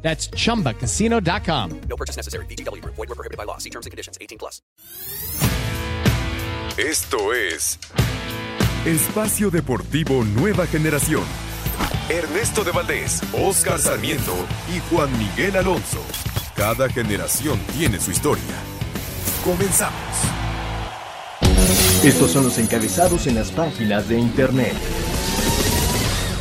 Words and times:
That's 0.00 0.30
chumbacasino.com. 0.30 1.80
No 1.88 1.96
purchase 1.96 2.16
necessary. 2.16 2.46
BGW. 2.46 2.82
Void 2.84 2.96
were 2.96 3.14
prohibited 3.14 3.36
by 3.36 3.44
law. 3.44 3.58
See 3.58 3.70
terms 3.70 3.84
and 3.84 3.90
conditions. 3.90 4.16
18 4.20 4.38
plus. 4.38 4.62
Esto 6.78 7.34
es 7.34 7.76
Espacio 8.86 9.50
Deportivo 9.50 10.24
Nueva 10.24 10.66
Generación. 10.66 11.24
Ernesto 12.08 12.62
de 12.64 12.70
Valdés, 12.70 13.20
Oscar 13.32 13.78
Sarmiento 13.78 14.34
y 14.72 14.78
Juan 14.88 15.10
Miguel 15.18 15.56
Alonso. 15.56 16.00
Cada 16.54 16.88
generación 16.88 17.58
tiene 17.76 18.00
su 18.00 18.12
historia. 18.12 18.44
Comenzamos. 19.44 19.98
Estos 22.04 22.30
son 22.30 22.44
los 22.44 22.56
encabezados 22.58 23.26
en 23.26 23.34
las 23.34 23.50
páginas 23.50 24.08
de 24.08 24.18
internet. 24.18 24.74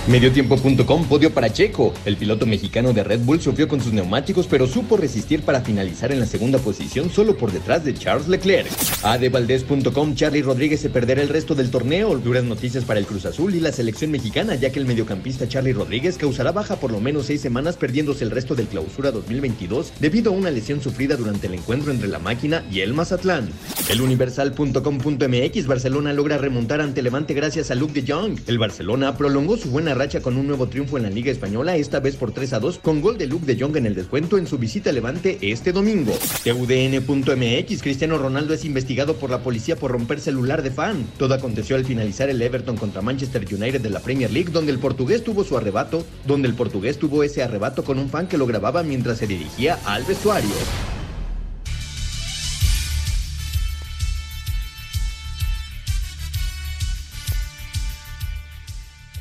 Mediotiempo.com 0.08 1.04
podio 1.04 1.34
para 1.34 1.52
Checo. 1.52 1.94
El 2.06 2.16
piloto 2.16 2.46
mexicano 2.46 2.94
de 2.94 3.04
Red 3.04 3.20
Bull 3.26 3.42
sufrió 3.42 3.68
con 3.68 3.82
sus 3.82 3.92
neumáticos, 3.92 4.48
pero 4.48 4.66
supo 4.66 4.96
resistir 4.96 5.42
para 5.42 5.60
finalizar 5.60 6.14
en 6.14 6.22
la 6.22 6.26
segunda 6.26 6.60
posición 6.60 7.10
solo 7.10 7.36
por 7.36 7.52
detrás 7.52 7.84
de 7.84 7.94
Charles 7.94 8.30
Leclerc. 8.30 8.70
Adevaldez.com 9.04 10.16
Charlie 10.16 10.44
Rodríguez 10.44 10.80
se 10.80 10.90
perderá 10.90 11.22
el 11.22 11.28
resto 11.28 11.56
del 11.56 11.70
torneo. 11.70 12.18
Duras 12.20 12.46
noticias 12.46 12.86
para 12.86 13.02
el 13.02 13.06
Cruz 13.06 13.26
Azul 13.26 13.54
y 13.54 13.60
la 13.60 13.74
selección 13.74 14.12
mexicana, 14.12 14.56
ya 14.56 14.72
que 14.72 14.80
el 14.80 14.86
mediocampista 14.86 15.50
Charlie 15.50 15.74
Rodríguez 15.74 16.18
causará 16.18 16.54
baja 16.54 16.78
por 16.78 16.94
lo 16.94 17.02
menos 17.02 17.26
seis 17.26 17.42
semanas, 17.42 17.76
perdiéndose 17.76 18.24
el 18.24 18.32
resto 18.32 18.56
del 18.56 18.68
clausura 18.68 19.12
2022 19.12 19.92
debido 20.00 20.32
a 20.32 20.36
una 20.36 20.52
lesión 20.52 20.82
sufrida 20.82 21.18
durante 21.18 21.48
el 21.48 21.56
encuentro 21.56 21.92
entre 21.92 22.08
la 22.08 22.20
máquina 22.20 22.64
y 22.72 22.80
el 22.80 22.94
Mazatlán. 22.94 23.50
El 23.90 24.00
Universal.com.mx 24.00 25.68
Barcelona 25.68 26.14
logra 26.14 26.38
remontar 26.38 26.80
ante 26.80 27.02
Levante 27.02 27.34
gracias 27.34 27.72
a 27.72 27.76
Luke 27.76 28.00
de 28.00 28.10
Jong. 28.10 28.40
El 28.48 28.58
Barcelona 28.58 29.18
prolongó 29.18 29.58
su 29.58 29.70
buena 29.70 29.97
racha 29.98 30.22
con 30.22 30.38
un 30.38 30.48
nuevo 30.48 30.68
triunfo 30.68 30.98
en 30.98 31.04
la 31.04 31.10
Liga 31.10 31.32
Española, 31.32 31.76
esta 31.76 32.00
vez 32.00 32.16
por 32.16 32.32
3 32.32 32.54
a 32.54 32.60
2, 32.60 32.80
con 32.80 33.02
gol 33.02 33.18
de 33.18 33.28
Luke 33.28 33.46
de 33.46 33.60
Jong 33.60 33.76
en 33.78 33.86
el 33.86 33.96
descuento 33.96 34.38
en 34.38 34.48
su 34.48 34.58
visita 34.58 34.92
a 34.92 34.94
Levante 34.94 35.38
este 35.42 35.72
domingo. 35.72 36.14
TUDN.mx 36.44 37.82
Cristiano 37.82 38.18
Ronaldo 38.18 38.54
es 38.54 38.66
investigado 38.66 39.16
por 39.16 39.30
la 39.30 39.40
policía 39.40 39.76
por 39.76 39.92
romper 39.92 40.20
celular 40.20 40.62
de 40.62 40.72
fan. 40.72 41.06
Todo 41.18 41.34
aconteció 41.34 41.76
al 41.76 41.86
finalizar 41.86 42.30
el 42.30 42.42
Everton 42.42 42.78
contra 42.78 43.02
Manchester 43.02 43.46
United 43.52 43.82
de 43.82 43.90
la 43.90 44.00
Premier 44.00 44.32
League, 44.32 44.52
donde 44.52 44.72
el 44.72 44.80
portugués 44.80 45.24
tuvo 45.24 45.44
su 45.44 45.58
arrebato, 45.58 46.06
donde 46.26 46.48
el 46.48 46.54
portugués 46.54 46.98
tuvo 46.98 47.24
ese 47.24 47.44
arrebato 47.44 47.84
con 47.84 48.00
un 48.00 48.10
fan 48.10 48.28
que 48.28 48.38
lo 48.38 48.46
grababa 48.46 48.84
mientras 48.84 49.18
se 49.18 49.28
dirigía 49.28 49.80
al 49.86 50.04
vestuario. 50.04 50.87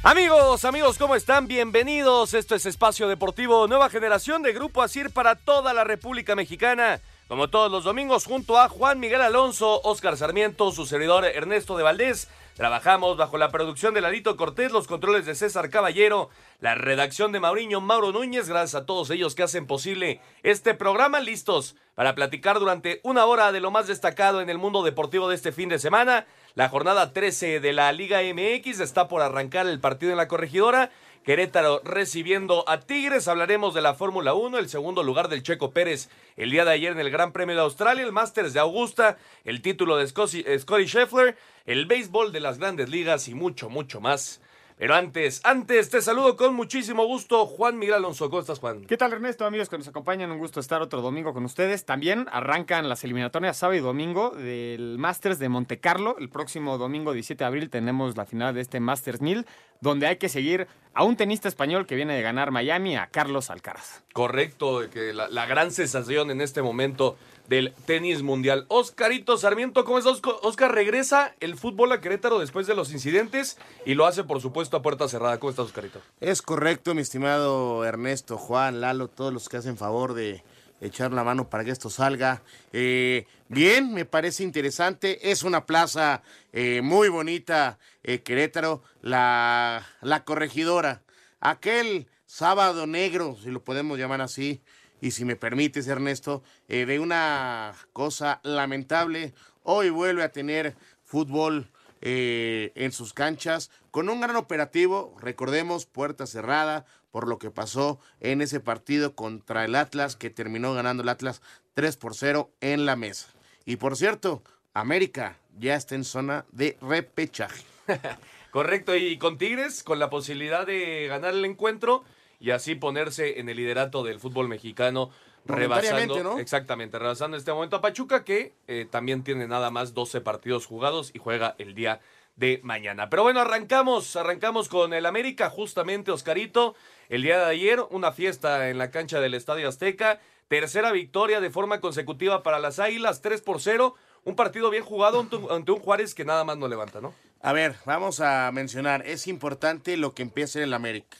Amigos, 0.08 0.64
amigos, 0.64 0.98
¿cómo 0.98 1.16
están? 1.16 1.48
Bienvenidos. 1.48 2.32
Esto 2.32 2.54
es 2.54 2.64
Espacio 2.64 3.08
Deportivo 3.08 3.66
Nueva 3.66 3.90
Generación 3.90 4.40
de 4.40 4.52
Grupo 4.52 4.80
Asir 4.80 5.10
para 5.10 5.34
toda 5.34 5.74
la 5.74 5.82
República 5.82 6.36
Mexicana. 6.36 7.00
Como 7.26 7.50
todos 7.50 7.72
los 7.72 7.82
domingos, 7.82 8.24
junto 8.24 8.56
a 8.56 8.68
Juan 8.68 9.00
Miguel 9.00 9.20
Alonso, 9.20 9.80
Oscar 9.82 10.16
Sarmiento, 10.16 10.70
su 10.70 10.86
servidor 10.86 11.24
Ernesto 11.24 11.76
de 11.76 11.82
Valdés. 11.82 12.28
Trabajamos 12.54 13.16
bajo 13.16 13.36
la 13.36 13.50
producción 13.50 13.94
de 13.94 14.00
Lalito 14.00 14.36
Cortés, 14.36 14.70
los 14.70 14.86
controles 14.86 15.26
de 15.26 15.34
César 15.34 15.70
Caballero, 15.70 16.30
la 16.60 16.76
redacción 16.76 17.32
de 17.32 17.40
Mauriño 17.40 17.80
Mauro 17.80 18.12
Núñez. 18.12 18.48
Gracias 18.48 18.80
a 18.80 18.86
todos 18.86 19.10
ellos 19.10 19.34
que 19.34 19.42
hacen 19.42 19.66
posible 19.66 20.20
este 20.44 20.74
programa. 20.74 21.18
Listos 21.18 21.74
para 21.96 22.14
platicar 22.14 22.60
durante 22.60 23.00
una 23.02 23.24
hora 23.24 23.50
de 23.50 23.60
lo 23.60 23.72
más 23.72 23.88
destacado 23.88 24.40
en 24.40 24.50
el 24.50 24.58
mundo 24.58 24.84
deportivo 24.84 25.28
de 25.28 25.34
este 25.34 25.50
fin 25.50 25.68
de 25.68 25.80
semana. 25.80 26.26
La 26.56 26.70
jornada 26.70 27.12
13 27.12 27.60
de 27.60 27.72
la 27.74 27.92
Liga 27.92 28.22
MX 28.22 28.80
está 28.80 29.08
por 29.08 29.20
arrancar 29.20 29.66
el 29.66 29.78
partido 29.78 30.12
en 30.12 30.16
la 30.16 30.26
corregidora. 30.26 30.90
Querétaro 31.22 31.82
recibiendo 31.84 32.64
a 32.66 32.80
Tigres. 32.80 33.28
Hablaremos 33.28 33.74
de 33.74 33.82
la 33.82 33.92
Fórmula 33.92 34.32
1, 34.32 34.56
el 34.56 34.70
segundo 34.70 35.02
lugar 35.02 35.28
del 35.28 35.42
Checo 35.42 35.72
Pérez 35.72 36.08
el 36.38 36.50
día 36.50 36.64
de 36.64 36.70
ayer 36.70 36.92
en 36.92 37.00
el 37.00 37.10
Gran 37.10 37.32
Premio 37.32 37.54
de 37.54 37.60
Australia, 37.60 38.02
el 38.02 38.12
Masters 38.12 38.54
de 38.54 38.60
Augusta, 38.60 39.18
el 39.44 39.60
título 39.60 39.98
de 39.98 40.06
Scotty, 40.06 40.44
Scheffler, 40.86 41.36
el 41.66 41.84
béisbol 41.84 42.32
de 42.32 42.40
las 42.40 42.58
grandes 42.58 42.88
ligas 42.88 43.28
y 43.28 43.34
mucho, 43.34 43.68
mucho 43.68 44.00
más. 44.00 44.40
Pero 44.78 44.94
antes, 44.94 45.40
antes 45.42 45.88
te 45.88 46.02
saludo 46.02 46.36
con 46.36 46.54
muchísimo 46.54 47.06
gusto, 47.06 47.46
Juan 47.46 47.78
Miguel 47.78 47.94
Alonso. 47.94 48.28
¿Cómo 48.28 48.40
estás, 48.40 48.58
Juan? 48.58 48.84
¿Qué 48.84 48.98
tal, 48.98 49.10
Ernesto? 49.10 49.46
Amigos 49.46 49.70
que 49.70 49.78
nos 49.78 49.88
acompañan, 49.88 50.30
un 50.30 50.36
gusto 50.36 50.60
estar 50.60 50.82
otro 50.82 51.00
domingo 51.00 51.32
con 51.32 51.46
ustedes. 51.46 51.86
También 51.86 52.26
arrancan 52.30 52.86
las 52.86 53.02
eliminatorias 53.02 53.56
sábado 53.56 53.78
y 53.78 53.80
domingo 53.80 54.32
del 54.32 54.98
Masters 54.98 55.38
de 55.38 55.48
Monte 55.48 55.80
Carlo. 55.80 56.16
El 56.18 56.28
próximo 56.28 56.76
domingo 56.76 57.14
17 57.14 57.42
de 57.42 57.48
abril 57.48 57.70
tenemos 57.70 58.18
la 58.18 58.26
final 58.26 58.54
de 58.54 58.60
este 58.60 58.78
Masters 58.78 59.22
1000, 59.22 59.46
donde 59.80 60.08
hay 60.08 60.16
que 60.18 60.28
seguir 60.28 60.66
a 60.92 61.04
un 61.04 61.16
tenista 61.16 61.48
español 61.48 61.86
que 61.86 61.94
viene 61.94 62.14
de 62.14 62.20
ganar 62.20 62.50
Miami, 62.50 62.96
a 62.96 63.06
Carlos 63.06 63.48
Alcaraz. 63.48 64.02
Correcto, 64.12 64.90
que 64.90 65.14
la, 65.14 65.28
la 65.30 65.46
gran 65.46 65.70
sensación 65.70 66.30
en 66.30 66.42
este 66.42 66.60
momento 66.60 67.16
del 67.48 67.72
tenis 67.86 68.22
mundial. 68.22 68.66
Oscarito 68.68 69.36
Sarmiento, 69.36 69.84
¿cómo 69.84 69.98
estás? 69.98 70.20
Oscar 70.42 70.72
regresa 70.74 71.34
el 71.40 71.56
fútbol 71.56 71.92
a 71.92 72.00
Querétaro 72.00 72.38
después 72.38 72.66
de 72.66 72.74
los 72.74 72.92
incidentes 72.92 73.58
y 73.84 73.94
lo 73.94 74.06
hace, 74.06 74.24
por 74.24 74.40
supuesto, 74.40 74.76
a 74.76 74.82
puerta 74.82 75.08
cerrada. 75.08 75.38
¿Cómo 75.38 75.50
estás, 75.50 75.66
Oscarito? 75.66 76.00
Es 76.20 76.42
correcto, 76.42 76.94
mi 76.94 77.02
estimado 77.02 77.84
Ernesto, 77.84 78.38
Juan, 78.38 78.80
Lalo, 78.80 79.08
todos 79.08 79.32
los 79.32 79.48
que 79.48 79.58
hacen 79.58 79.76
favor 79.76 80.14
de 80.14 80.42
echar 80.80 81.12
la 81.12 81.24
mano 81.24 81.48
para 81.48 81.64
que 81.64 81.70
esto 81.70 81.90
salga. 81.90 82.42
Eh, 82.72 83.26
bien, 83.48 83.92
me 83.94 84.04
parece 84.04 84.42
interesante. 84.42 85.30
Es 85.30 85.42
una 85.42 85.66
plaza 85.66 86.22
eh, 86.52 86.80
muy 86.82 87.08
bonita, 87.08 87.78
eh, 88.02 88.20
Querétaro, 88.20 88.82
la, 89.02 89.86
la 90.02 90.24
corregidora. 90.24 91.02
Aquel 91.40 92.08
sábado 92.26 92.86
negro, 92.86 93.36
si 93.42 93.50
lo 93.50 93.62
podemos 93.62 93.98
llamar 93.98 94.20
así, 94.20 94.60
y 95.00 95.10
si 95.10 95.24
me 95.24 95.36
permites, 95.36 95.86
Ernesto, 95.86 96.42
eh, 96.68 96.86
de 96.86 97.00
una 97.00 97.74
cosa 97.92 98.40
lamentable. 98.42 99.34
Hoy 99.62 99.90
vuelve 99.90 100.22
a 100.22 100.32
tener 100.32 100.76
fútbol 101.04 101.70
eh, 102.00 102.72
en 102.74 102.92
sus 102.92 103.12
canchas 103.12 103.70
con 103.90 104.08
un 104.08 104.20
gran 104.20 104.36
operativo, 104.36 105.16
recordemos, 105.20 105.86
puerta 105.86 106.26
cerrada 106.26 106.84
por 107.10 107.26
lo 107.26 107.38
que 107.38 107.50
pasó 107.50 107.98
en 108.20 108.42
ese 108.42 108.60
partido 108.60 109.14
contra 109.14 109.64
el 109.64 109.74
Atlas, 109.74 110.16
que 110.16 110.28
terminó 110.28 110.74
ganando 110.74 111.02
el 111.02 111.08
Atlas 111.08 111.40
3 111.74 111.96
por 111.96 112.14
0 112.14 112.50
en 112.60 112.84
la 112.84 112.94
mesa. 112.94 113.28
Y 113.64 113.76
por 113.76 113.96
cierto, 113.96 114.42
América 114.74 115.38
ya 115.58 115.76
está 115.76 115.94
en 115.94 116.04
zona 116.04 116.44
de 116.52 116.76
repechaje. 116.82 117.64
Correcto, 118.50 118.94
y 118.94 119.16
con 119.18 119.38
Tigres, 119.38 119.82
con 119.82 119.98
la 119.98 120.10
posibilidad 120.10 120.66
de 120.66 121.06
ganar 121.08 121.34
el 121.34 121.44
encuentro 121.44 122.04
y 122.40 122.50
así 122.50 122.74
ponerse 122.74 123.40
en 123.40 123.48
el 123.48 123.56
liderato 123.56 124.02
del 124.02 124.20
fútbol 124.20 124.48
mexicano, 124.48 125.10
rebasando, 125.44 126.22
¿no? 126.22 126.38
exactamente, 126.38 126.98
rebasando 126.98 127.36
en 127.36 127.40
este 127.40 127.52
momento 127.52 127.76
a 127.76 127.80
Pachuca, 127.80 128.24
que 128.24 128.52
eh, 128.66 128.86
también 128.90 129.22
tiene 129.22 129.46
nada 129.46 129.70
más 129.70 129.94
12 129.94 130.20
partidos 130.20 130.66
jugados 130.66 131.10
y 131.14 131.18
juega 131.18 131.54
el 131.58 131.74
día 131.74 132.00
de 132.36 132.60
mañana. 132.62 133.08
Pero 133.08 133.22
bueno, 133.22 133.40
arrancamos, 133.40 134.14
arrancamos 134.16 134.68
con 134.68 134.92
el 134.92 135.06
América, 135.06 135.50
justamente, 135.50 136.10
Oscarito, 136.10 136.74
el 137.08 137.22
día 137.22 137.38
de 137.38 137.46
ayer, 137.46 137.80
una 137.90 138.12
fiesta 138.12 138.68
en 138.68 138.78
la 138.78 138.90
cancha 138.90 139.20
del 139.20 139.34
Estadio 139.34 139.68
Azteca, 139.68 140.20
tercera 140.48 140.92
victoria 140.92 141.40
de 141.40 141.50
forma 141.50 141.80
consecutiva 141.80 142.42
para 142.42 142.58
las 142.58 142.78
Águilas, 142.78 143.22
3 143.22 143.40
por 143.42 143.60
0, 143.60 143.94
un 144.24 144.36
partido 144.36 144.70
bien 144.70 144.84
jugado 144.84 145.20
ante 145.20 145.36
un, 145.36 145.50
ante 145.50 145.72
un 145.72 145.80
Juárez 145.80 146.14
que 146.14 146.24
nada 146.24 146.44
más 146.44 146.56
no 146.58 146.68
levanta, 146.68 147.00
¿no? 147.00 147.14
A 147.40 147.52
ver, 147.52 147.76
vamos 147.84 148.20
a 148.20 148.50
mencionar, 148.52 149.06
es 149.06 149.26
importante 149.26 149.96
lo 149.96 150.14
que 150.14 150.22
empieza 150.22 150.58
en 150.58 150.64
el 150.64 150.74
América. 150.74 151.16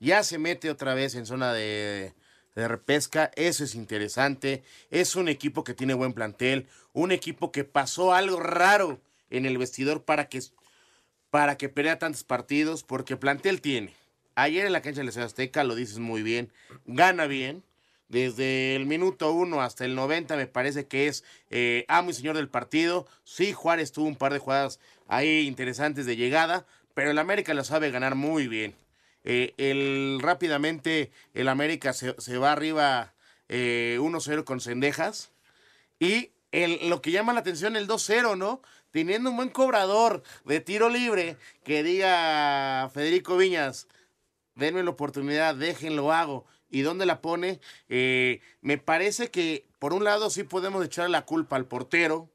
Ya 0.00 0.22
se 0.22 0.38
mete 0.38 0.70
otra 0.70 0.94
vez 0.94 1.14
en 1.14 1.26
zona 1.26 1.52
de, 1.52 2.14
de 2.54 2.68
repesca, 2.68 3.30
eso 3.36 3.64
es 3.64 3.74
interesante. 3.74 4.62
Es 4.90 5.16
un 5.16 5.28
equipo 5.28 5.64
que 5.64 5.74
tiene 5.74 5.94
buen 5.94 6.12
plantel, 6.12 6.66
un 6.92 7.12
equipo 7.12 7.52
que 7.52 7.64
pasó 7.64 8.14
algo 8.14 8.40
raro 8.40 9.00
en 9.30 9.46
el 9.46 9.58
vestidor 9.58 10.02
para 10.02 10.28
que, 10.28 10.40
para 11.30 11.56
que 11.56 11.68
pelea 11.68 11.98
tantos 11.98 12.24
partidos, 12.24 12.82
porque 12.82 13.16
plantel 13.16 13.60
tiene. 13.60 13.94
Ayer 14.34 14.66
en 14.66 14.72
la 14.72 14.82
cancha 14.82 15.00
del 15.00 15.08
Estadio 15.08 15.26
Azteca, 15.26 15.64
lo 15.64 15.74
dices 15.74 15.98
muy 15.98 16.22
bien, 16.22 16.52
gana 16.86 17.26
bien. 17.26 17.62
Desde 18.08 18.74
el 18.74 18.86
minuto 18.86 19.30
uno 19.32 19.60
hasta 19.60 19.84
el 19.84 19.94
90 19.94 20.36
me 20.36 20.46
parece 20.46 20.86
que 20.86 21.08
es 21.08 21.24
eh, 21.50 21.84
amo 21.88 22.10
y 22.10 22.14
señor 22.14 22.36
del 22.36 22.48
partido. 22.48 23.06
Sí, 23.22 23.52
Juárez 23.52 23.92
tuvo 23.92 24.06
un 24.06 24.16
par 24.16 24.32
de 24.32 24.38
jugadas 24.38 24.80
ahí 25.08 25.46
interesantes 25.46 26.06
de 26.06 26.16
llegada, 26.16 26.66
pero 26.94 27.10
el 27.10 27.18
América 27.18 27.52
lo 27.52 27.64
sabe 27.64 27.90
ganar 27.90 28.14
muy 28.14 28.48
bien. 28.48 28.74
Eh, 29.30 29.52
el, 29.58 30.20
rápidamente 30.22 31.12
el 31.34 31.48
América 31.48 31.92
se, 31.92 32.18
se 32.18 32.38
va 32.38 32.50
arriba 32.50 33.12
eh, 33.50 33.98
1-0 34.00 34.44
con 34.44 34.58
Cendejas 34.58 35.32
y 36.00 36.30
el, 36.50 36.88
lo 36.88 37.02
que 37.02 37.10
llama 37.10 37.34
la 37.34 37.40
atención 37.40 37.76
el 37.76 37.86
2-0, 37.86 38.38
¿no? 38.38 38.62
Teniendo 38.90 39.28
un 39.28 39.36
buen 39.36 39.50
cobrador 39.50 40.22
de 40.46 40.60
tiro 40.60 40.88
libre 40.88 41.36
que 41.62 41.82
diga 41.82 42.90
Federico 42.94 43.36
Viñas, 43.36 43.86
denme 44.54 44.82
la 44.82 44.88
oportunidad, 44.88 45.54
déjenlo 45.54 46.10
hago. 46.10 46.46
¿Y 46.70 46.80
dónde 46.80 47.04
la 47.04 47.20
pone? 47.20 47.60
Eh, 47.90 48.40
me 48.62 48.78
parece 48.78 49.30
que, 49.30 49.66
por 49.78 49.92
un 49.92 50.04
lado, 50.04 50.30
sí 50.30 50.42
podemos 50.42 50.82
echar 50.82 51.10
la 51.10 51.26
culpa 51.26 51.56
al 51.56 51.66
portero, 51.66 52.30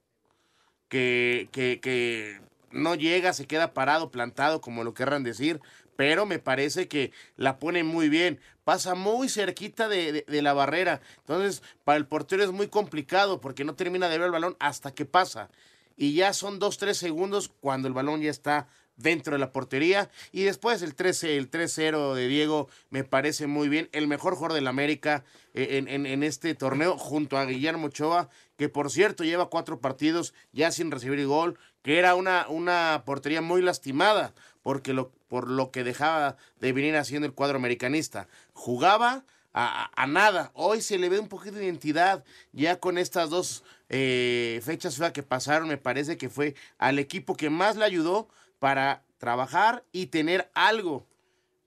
que, 0.89 1.49
que, 1.51 1.79
que 1.79 2.39
no 2.69 2.93
llega, 2.93 3.33
se 3.33 3.47
queda 3.47 3.73
parado, 3.73 4.11
plantado, 4.11 4.61
como 4.61 4.83
lo 4.83 4.93
querrán 4.93 5.23
decir, 5.23 5.59
pero 5.95 6.25
me 6.25 6.39
parece 6.39 6.87
que 6.87 7.11
la 7.35 7.59
pone 7.59 7.83
muy 7.83 8.09
bien. 8.09 8.39
Pasa 8.63 8.95
muy 8.95 9.29
cerquita 9.29 9.87
de, 9.89 10.23
de- 10.27 10.41
la 10.41 10.53
barrera. 10.53 11.01
Entonces, 11.19 11.61
para 11.83 11.97
el 11.97 12.05
portero 12.07 12.43
es 12.43 12.51
muy 12.51 12.67
complicado 12.67 13.41
porque 13.41 13.63
no 13.65 13.75
termina 13.75 14.07
de 14.09 14.17
ver 14.17 14.25
el 14.27 14.31
balón 14.31 14.55
hasta 14.59 14.93
que 14.93 15.05
pasa. 15.05 15.49
Y 15.97 16.13
ya 16.13 16.33
son 16.33 16.59
dos, 16.59 16.77
tres 16.77 16.97
segundos 16.97 17.51
cuando 17.59 17.87
el 17.87 17.93
balón 17.93 18.21
ya 18.21 18.31
está 18.31 18.67
dentro 18.95 19.33
de 19.33 19.39
la 19.39 19.51
portería. 19.51 20.09
Y 20.31 20.43
después 20.43 20.81
el 20.81 20.95
13, 20.95 21.37
el 21.37 21.49
3-0 21.51 22.13
de 22.13 22.27
Diego 22.27 22.69
me 22.89 23.03
parece 23.03 23.47
muy 23.47 23.67
bien. 23.69 23.89
El 23.91 24.07
mejor 24.07 24.33
jugador 24.35 24.53
del 24.53 24.67
América 24.67 25.23
eh, 25.53 25.77
en, 25.77 25.87
en- 25.87 26.05
en 26.05 26.23
este 26.23 26.55
torneo 26.55 26.97
junto 26.97 27.37
a 27.37 27.45
Guillermo 27.45 27.87
Ochoa, 27.87 28.29
que 28.57 28.69
por 28.69 28.89
cierto 28.91 29.23
lleva 29.23 29.49
cuatro 29.49 29.79
partidos 29.81 30.33
ya 30.51 30.71
sin 30.71 30.89
recibir 30.91 31.25
gol, 31.27 31.59
que 31.81 31.99
era 31.99 32.15
una, 32.15 32.47
una 32.47 33.03
portería 33.05 33.41
muy 33.41 33.61
lastimada 33.61 34.33
porque 34.63 34.93
lo, 34.93 35.11
por 35.27 35.49
lo 35.49 35.69
que 35.71 35.83
dejaba 35.83 36.37
de 36.59 36.73
venir 36.73 36.95
haciendo 36.95 37.27
el 37.27 37.33
cuadro 37.33 37.57
americanista. 37.57 38.27
Jugaba 38.53 39.23
a, 39.53 40.07
nada. 40.07 40.51
Hoy 40.55 40.81
se 40.81 40.97
le 40.97 41.09
ve 41.09 41.19
un 41.19 41.27
poquito 41.27 41.57
de 41.57 41.65
identidad 41.65 42.23
ya 42.53 42.79
con 42.79 42.97
estas 42.97 43.29
dos 43.29 43.63
eh, 43.89 44.59
fechas 44.63 44.99
que 45.13 45.21
pasaron. 45.21 45.67
Me 45.67 45.77
parece 45.77 46.17
que 46.17 46.29
fue 46.29 46.55
al 46.79 46.97
equipo 46.97 47.35
que 47.35 47.51
más 47.51 47.75
le 47.75 47.85
ayudó 47.85 48.27
para 48.57 49.03
trabajar 49.19 49.83
y 49.91 50.07
tener 50.07 50.49
algo 50.55 51.05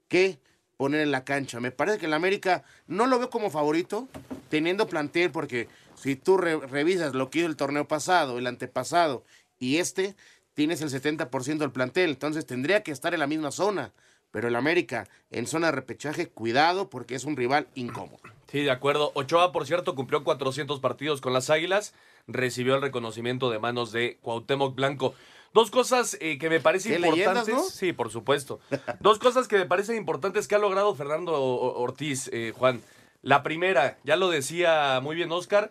que 0.08 0.40
poner 0.76 1.00
en 1.00 1.10
la 1.10 1.25
cancha. 1.25 1.60
Me 1.60 1.70
parece 1.70 1.98
que 1.98 2.06
el 2.06 2.14
América 2.14 2.64
no 2.87 3.06
lo 3.06 3.19
veo 3.19 3.31
como 3.31 3.50
favorito, 3.50 4.08
teniendo 4.50 4.88
plantel, 4.88 5.31
porque 5.31 5.69
si 5.94 6.16
tú 6.16 6.37
re- 6.37 6.58
revisas 6.66 7.14
lo 7.14 7.31
que 7.31 7.38
hizo 7.38 7.48
el 7.48 7.56
torneo 7.56 7.87
pasado, 7.88 8.38
el 8.38 8.46
antepasado 8.46 9.25
y 9.58 9.78
este, 9.78 10.16
tienes 10.56 10.81
el 10.81 10.88
70% 10.88 11.58
del 11.58 11.70
plantel, 11.70 12.11
entonces 12.11 12.47
tendría 12.47 12.82
que 12.82 12.91
estar 12.91 13.12
en 13.12 13.20
la 13.20 13.26
misma 13.26 13.53
zona. 13.53 13.93
Pero 14.32 14.49
el 14.49 14.56
América 14.56 15.06
en 15.31 15.47
zona 15.47 15.67
de 15.67 15.73
repechaje, 15.73 16.29
cuidado 16.29 16.91
porque 16.91 17.14
es 17.14 17.25
un 17.25 17.37
rival 17.37 17.69
incómodo. 17.75 18.19
Sí, 18.50 18.62
de 18.62 18.70
acuerdo. 18.70 19.12
Ochoa, 19.14 19.53
por 19.53 19.67
cierto, 19.67 19.94
cumplió 19.94 20.25
400 20.25 20.81
partidos 20.81 21.20
con 21.20 21.32
las 21.32 21.50
Águilas. 21.50 21.94
Recibió 22.26 22.75
el 22.75 22.82
reconocimiento 22.82 23.50
de 23.50 23.58
manos 23.58 23.93
de 23.93 24.19
Cuauhtémoc 24.23 24.75
Blanco. 24.75 25.14
Dos 25.53 25.70
cosas 25.70 26.17
eh, 26.20 26.38
que 26.38 26.50
me 26.50 26.61
parecen 26.61 26.93
¿Qué 26.93 27.06
importantes. 27.06 27.47
leyendas, 27.47 27.49
no? 27.49 27.70
Sí, 27.70 27.93
por 27.93 28.11
supuesto. 28.11 28.58
Dos 29.00 29.19
cosas 29.19 29.49
que 29.49 29.58
me 29.58 29.67
parecen 29.67 29.97
importantes 29.97 30.49
que 30.49 30.55
ha 30.55 30.58
logrado 30.58 30.94
Fernando 30.94 31.41
Ortiz, 31.41 32.29
eh, 32.32 32.53
Juan. 32.56 32.82
La 33.23 33.43
primera, 33.43 33.99
ya 34.05 34.17
lo 34.17 34.31
decía 34.31 35.00
muy 35.03 35.17
bien 35.17 35.31
Oscar, 35.32 35.70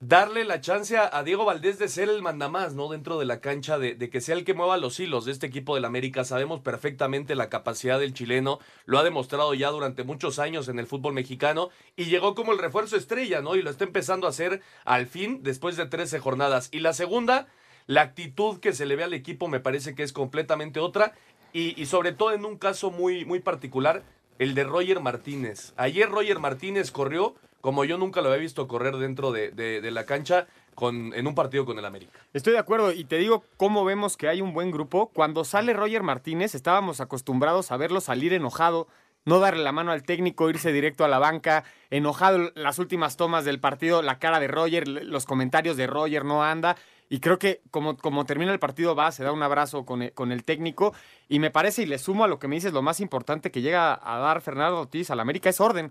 darle 0.00 0.44
la 0.44 0.62
chance 0.62 0.96
a, 0.96 1.22
Diego 1.22 1.44
Valdés 1.44 1.78
de 1.78 1.86
ser 1.86 2.08
el 2.08 2.22
mandamás, 2.22 2.74
¿no? 2.74 2.88
Dentro 2.88 3.18
de 3.18 3.26
la 3.26 3.40
cancha, 3.40 3.78
de, 3.78 3.94
de 3.94 4.08
que 4.08 4.22
sea 4.22 4.34
el 4.34 4.44
que 4.44 4.54
mueva 4.54 4.78
los 4.78 4.98
hilos 4.98 5.26
de 5.26 5.32
este 5.32 5.46
equipo 5.46 5.74
del 5.74 5.84
América. 5.84 6.24
Sabemos 6.24 6.60
perfectamente 6.60 7.34
la 7.34 7.50
capacidad 7.50 8.00
del 8.00 8.14
chileno, 8.14 8.60
lo 8.86 8.98
ha 8.98 9.04
demostrado 9.04 9.52
ya 9.52 9.68
durante 9.68 10.02
muchos 10.02 10.38
años 10.38 10.68
en 10.68 10.78
el 10.78 10.86
fútbol 10.86 11.12
mexicano 11.12 11.68
y 11.96 12.06
llegó 12.06 12.34
como 12.34 12.52
el 12.52 12.58
refuerzo 12.58 12.96
estrella, 12.96 13.42
¿no? 13.42 13.56
Y 13.56 13.62
lo 13.62 13.68
está 13.68 13.84
empezando 13.84 14.26
a 14.26 14.30
hacer 14.30 14.62
al 14.86 15.06
fin 15.06 15.42
después 15.42 15.76
de 15.76 15.84
13 15.84 16.18
jornadas. 16.18 16.70
Y 16.72 16.80
la 16.80 16.94
segunda, 16.94 17.46
la 17.86 18.00
actitud 18.00 18.58
que 18.58 18.72
se 18.72 18.86
le 18.86 18.96
ve 18.96 19.04
al 19.04 19.12
equipo 19.12 19.48
me 19.48 19.60
parece 19.60 19.94
que 19.94 20.02
es 20.02 20.14
completamente 20.14 20.80
otra 20.80 21.12
y, 21.52 21.80
y 21.80 21.86
sobre 21.86 22.12
todo 22.12 22.32
en 22.32 22.46
un 22.46 22.56
caso 22.56 22.90
muy, 22.90 23.26
muy 23.26 23.40
particular, 23.40 24.02
el 24.38 24.54
de 24.54 24.64
Roger 24.64 25.00
Martínez. 25.00 25.74
Ayer 25.76 26.08
Roger 26.08 26.38
Martínez 26.38 26.90
corrió 26.90 27.34
como 27.60 27.84
yo 27.84 27.98
nunca 27.98 28.20
lo 28.22 28.28
había 28.28 28.40
visto 28.40 28.66
correr 28.68 28.96
dentro 28.96 29.32
de, 29.32 29.50
de- 29.50 29.90
la 29.90 30.06
cancha 30.06 30.46
con, 30.74 31.12
en 31.14 31.26
un 31.26 31.34
partido 31.34 31.66
con 31.66 31.78
el 31.78 31.84
América. 31.84 32.18
Estoy 32.32 32.52
de 32.52 32.58
acuerdo 32.58 32.92
y 32.92 33.04
te 33.04 33.18
digo 33.18 33.44
cómo 33.56 33.84
vemos 33.84 34.16
que 34.16 34.28
hay 34.28 34.40
un 34.40 34.52
buen 34.54 34.70
grupo. 34.70 35.10
Cuando 35.12 35.44
sale 35.44 35.72
Roger 35.72 36.02
Martínez 36.02 36.54
estábamos 36.54 37.00
acostumbrados 37.00 37.72
a 37.72 37.76
verlo 37.76 38.00
salir 38.00 38.32
enojado, 38.32 38.86
no 39.24 39.40
darle 39.40 39.62
la 39.62 39.72
mano 39.72 39.92
al 39.92 40.04
técnico, 40.04 40.48
irse 40.48 40.72
directo 40.72 41.04
a 41.04 41.08
la 41.08 41.18
banca, 41.18 41.64
enojado 41.90 42.50
las 42.54 42.78
últimas 42.78 43.16
tomas 43.16 43.44
del 43.44 43.60
partido, 43.60 44.00
la 44.00 44.18
cara 44.18 44.40
de 44.40 44.48
Roger, 44.48 44.86
los 44.88 45.26
comentarios 45.26 45.76
de 45.76 45.86
Roger 45.86 46.24
no 46.24 46.42
anda. 46.42 46.76
Y 47.12 47.18
creo 47.18 47.40
que 47.40 47.60
como, 47.72 47.96
como 47.96 48.24
termina 48.24 48.52
el 48.52 48.60
partido 48.60 48.94
va, 48.94 49.10
se 49.10 49.24
da 49.24 49.32
un 49.32 49.42
abrazo 49.42 49.84
con 49.84 50.00
el, 50.02 50.12
con 50.12 50.30
el 50.30 50.44
técnico 50.44 50.94
y 51.28 51.40
me 51.40 51.50
parece, 51.50 51.82
y 51.82 51.86
le 51.86 51.98
sumo 51.98 52.22
a 52.22 52.28
lo 52.28 52.38
que 52.38 52.46
me 52.46 52.54
dices, 52.54 52.72
lo 52.72 52.82
más 52.82 53.00
importante 53.00 53.50
que 53.50 53.62
llega 53.62 53.98
a 54.00 54.18
dar 54.20 54.40
Fernando 54.40 54.80
Ortiz 54.82 55.10
al 55.10 55.18
América 55.18 55.50
es 55.50 55.60
orden. 55.60 55.90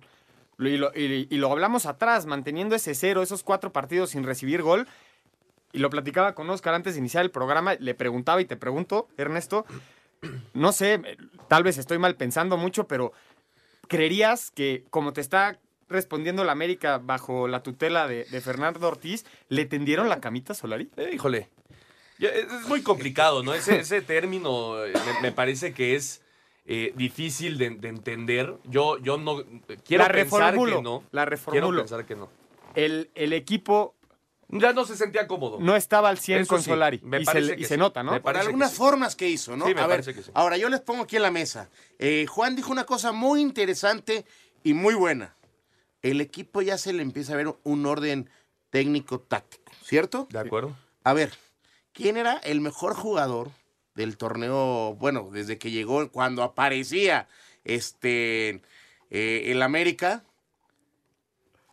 Y 0.60 1.38
lo, 1.38 1.52
hablamos 1.52 1.86
atrás, 1.86 2.26
manteniendo 2.26 2.76
ese 2.76 2.94
cero, 2.94 3.22
esos 3.22 3.44
cuatro 3.44 3.72
partidos 3.72 4.12
sin 4.12 4.24
recibir 4.24 4.62
gol. 4.62 4.88
Y 5.72 5.80
lo 5.80 5.90
platicaba 5.90 6.36
con 6.36 6.50
Oscar 6.50 6.74
antes 6.74 6.96
de 6.96 7.00
iniciar 7.00 7.24
el 7.24 7.32
programa. 7.32 7.76
Le 7.76 7.94
preguntaba 7.94 8.42
y 8.42 8.46
te 8.46 8.58
pregunto, 8.58 9.08
Ernesto, 9.18 9.66
no 10.54 10.72
sé, 10.72 11.02
tal 11.48 11.64
vez 11.64 11.78
estoy 11.78 11.98
mal 11.98 12.16
pensando 12.16 12.58
mucho, 12.58 12.88
pero 12.88 13.14
¿creerías 13.88 14.52
que 14.52 14.84
como 14.90 15.14
te 15.14 15.22
está 15.22 15.60
respondiendo 15.88 16.44
la 16.44 16.52
América 16.52 16.98
bajo 16.98 17.48
la 17.48 17.64
tutela 17.64 18.08
de, 18.08 18.26
Fernando 18.42 18.86
Ortiz, 18.86 19.26
le 19.48 19.66
tendieron 19.66 20.10
la 20.10 20.20
camita 20.20 20.54
a 20.54 20.56
Solari? 20.56 20.90
Eh, 20.98 21.12
híjole, 21.14 21.50
es 22.20 22.68
muy 22.68 22.82
complicado, 22.82 23.44
¿no? 23.44 23.54
Ese, 23.54 23.80
ese 23.80 24.02
término 24.02 24.86
eh, 24.86 24.94
me 25.22 25.32
parece 25.32 25.74
que 25.74 25.96
es 25.96 26.22
eh, 26.72 26.94
difícil 26.96 27.58
de, 27.58 27.72
de 27.72 27.88
entender. 27.90 28.56
Yo, 28.66 29.00
yo 29.00 29.18
no 29.18 29.44
quiero 29.84 30.04
La 30.04 30.10
pensar 30.12 30.54
que 30.54 30.82
no. 30.82 31.04
la 31.12 31.24
Quiero 31.24 31.26
reformulo. 31.26 31.80
pensar 31.82 32.06
que 32.06 32.16
no. 32.16 32.30
El, 32.76 33.10
el 33.16 33.34
equipo 33.34 33.96
Ya 34.50 34.72
no 34.74 34.86
se 34.86 34.96
sentía 34.96 35.28
cómodo. 35.28 35.58
no 35.60 35.76
estaba 35.76 36.10
al 36.10 36.20
100 36.20 36.42
Eso 36.42 36.50
con 36.50 36.62
sí, 36.62 36.70
Solari. 36.70 37.00
me 37.04 37.18
y 37.18 37.22
se, 37.22 37.26
parece 37.26 37.48
le- 37.48 37.56
que 37.56 37.62
y 37.62 37.66
sí. 37.66 37.70
se 37.70 37.78
nota, 37.78 38.04
¿no? 38.04 38.22
Por 38.22 38.38
algunas 38.38 38.70
sí. 38.72 38.78
formas 38.78 39.16
que 39.16 39.28
hizo, 39.28 39.58
¿no? 39.58 39.66
Sí, 39.66 39.74
me 39.74 39.82
a 39.82 39.88
ver, 39.88 39.98
parece 40.02 40.14
que 40.14 40.22
sí. 40.24 40.32
ahora 40.36 40.58
yo 40.58 40.70
les 40.70 40.80
pongo 40.82 41.04
aquí 41.04 41.16
en 41.16 41.24
la 41.24 41.32
mesa. 41.32 41.70
Eh, 41.98 42.26
Juan 42.28 42.56
dijo 42.56 42.72
una 42.72 42.86
cosa 42.86 43.12
muy 43.12 43.42
interesante 43.42 44.26
y 44.64 44.74
muy 44.74 44.94
buena. 44.94 45.36
El 46.04 46.22
equipo 46.22 46.62
ya 46.62 46.78
se 46.78 46.94
le 46.94 47.02
empieza 47.02 47.34
a 47.34 47.38
ver 47.38 47.54
un 47.64 47.86
orden 47.88 48.30
técnico 48.70 49.20
táctico, 49.20 49.72
¿cierto? 49.84 50.28
De 50.30 50.38
acuerdo. 50.40 50.78
A 51.04 51.14
ver, 51.14 51.32
¿quién 51.94 52.16
era 52.18 52.38
el 52.38 52.62
mejor 52.62 52.94
jugador 52.94 53.50
del 54.00 54.16
torneo? 54.18 54.96
Bueno, 54.96 55.30
desde 55.32 55.58
que 55.58 55.72
llegó, 55.72 56.10
cuando 56.10 56.42
aparecía 56.42 57.28
este 57.66 58.62
eh, 59.12 59.44
el 59.52 59.62
América, 59.62 60.24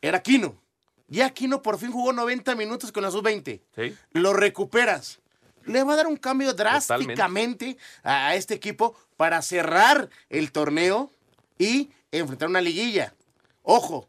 era 0.03 0.21
Quino. 0.23 0.61
Ya 1.09 1.31
Quino 1.31 1.63
por 1.63 1.79
fin 1.79 1.93
jugó 1.93 2.13
90 2.13 2.57
minutos 2.57 2.91
con 2.91 3.05
la 3.05 3.11
sub-20 3.13 3.61
Sí. 3.77 3.97
lo 4.13 4.33
recuperas. 4.33 5.21
Le 5.65 5.83
va 5.85 5.95
a 5.95 5.97
dar 5.97 6.07
un 6.09 6.17
cambio 6.17 6.53
drásticamente 6.53 7.77
a, 8.03 8.29
a 8.29 8.35
este 8.35 8.55
equipo 8.55 8.97
para 9.17 9.41
cerrar 9.43 10.11
el 10.29 10.51
torneo 10.53 11.11
y 11.59 11.91
enfrentar 12.11 12.49
una 12.49 12.61
liguilla. 12.61 13.15
Ojo, 13.63 14.09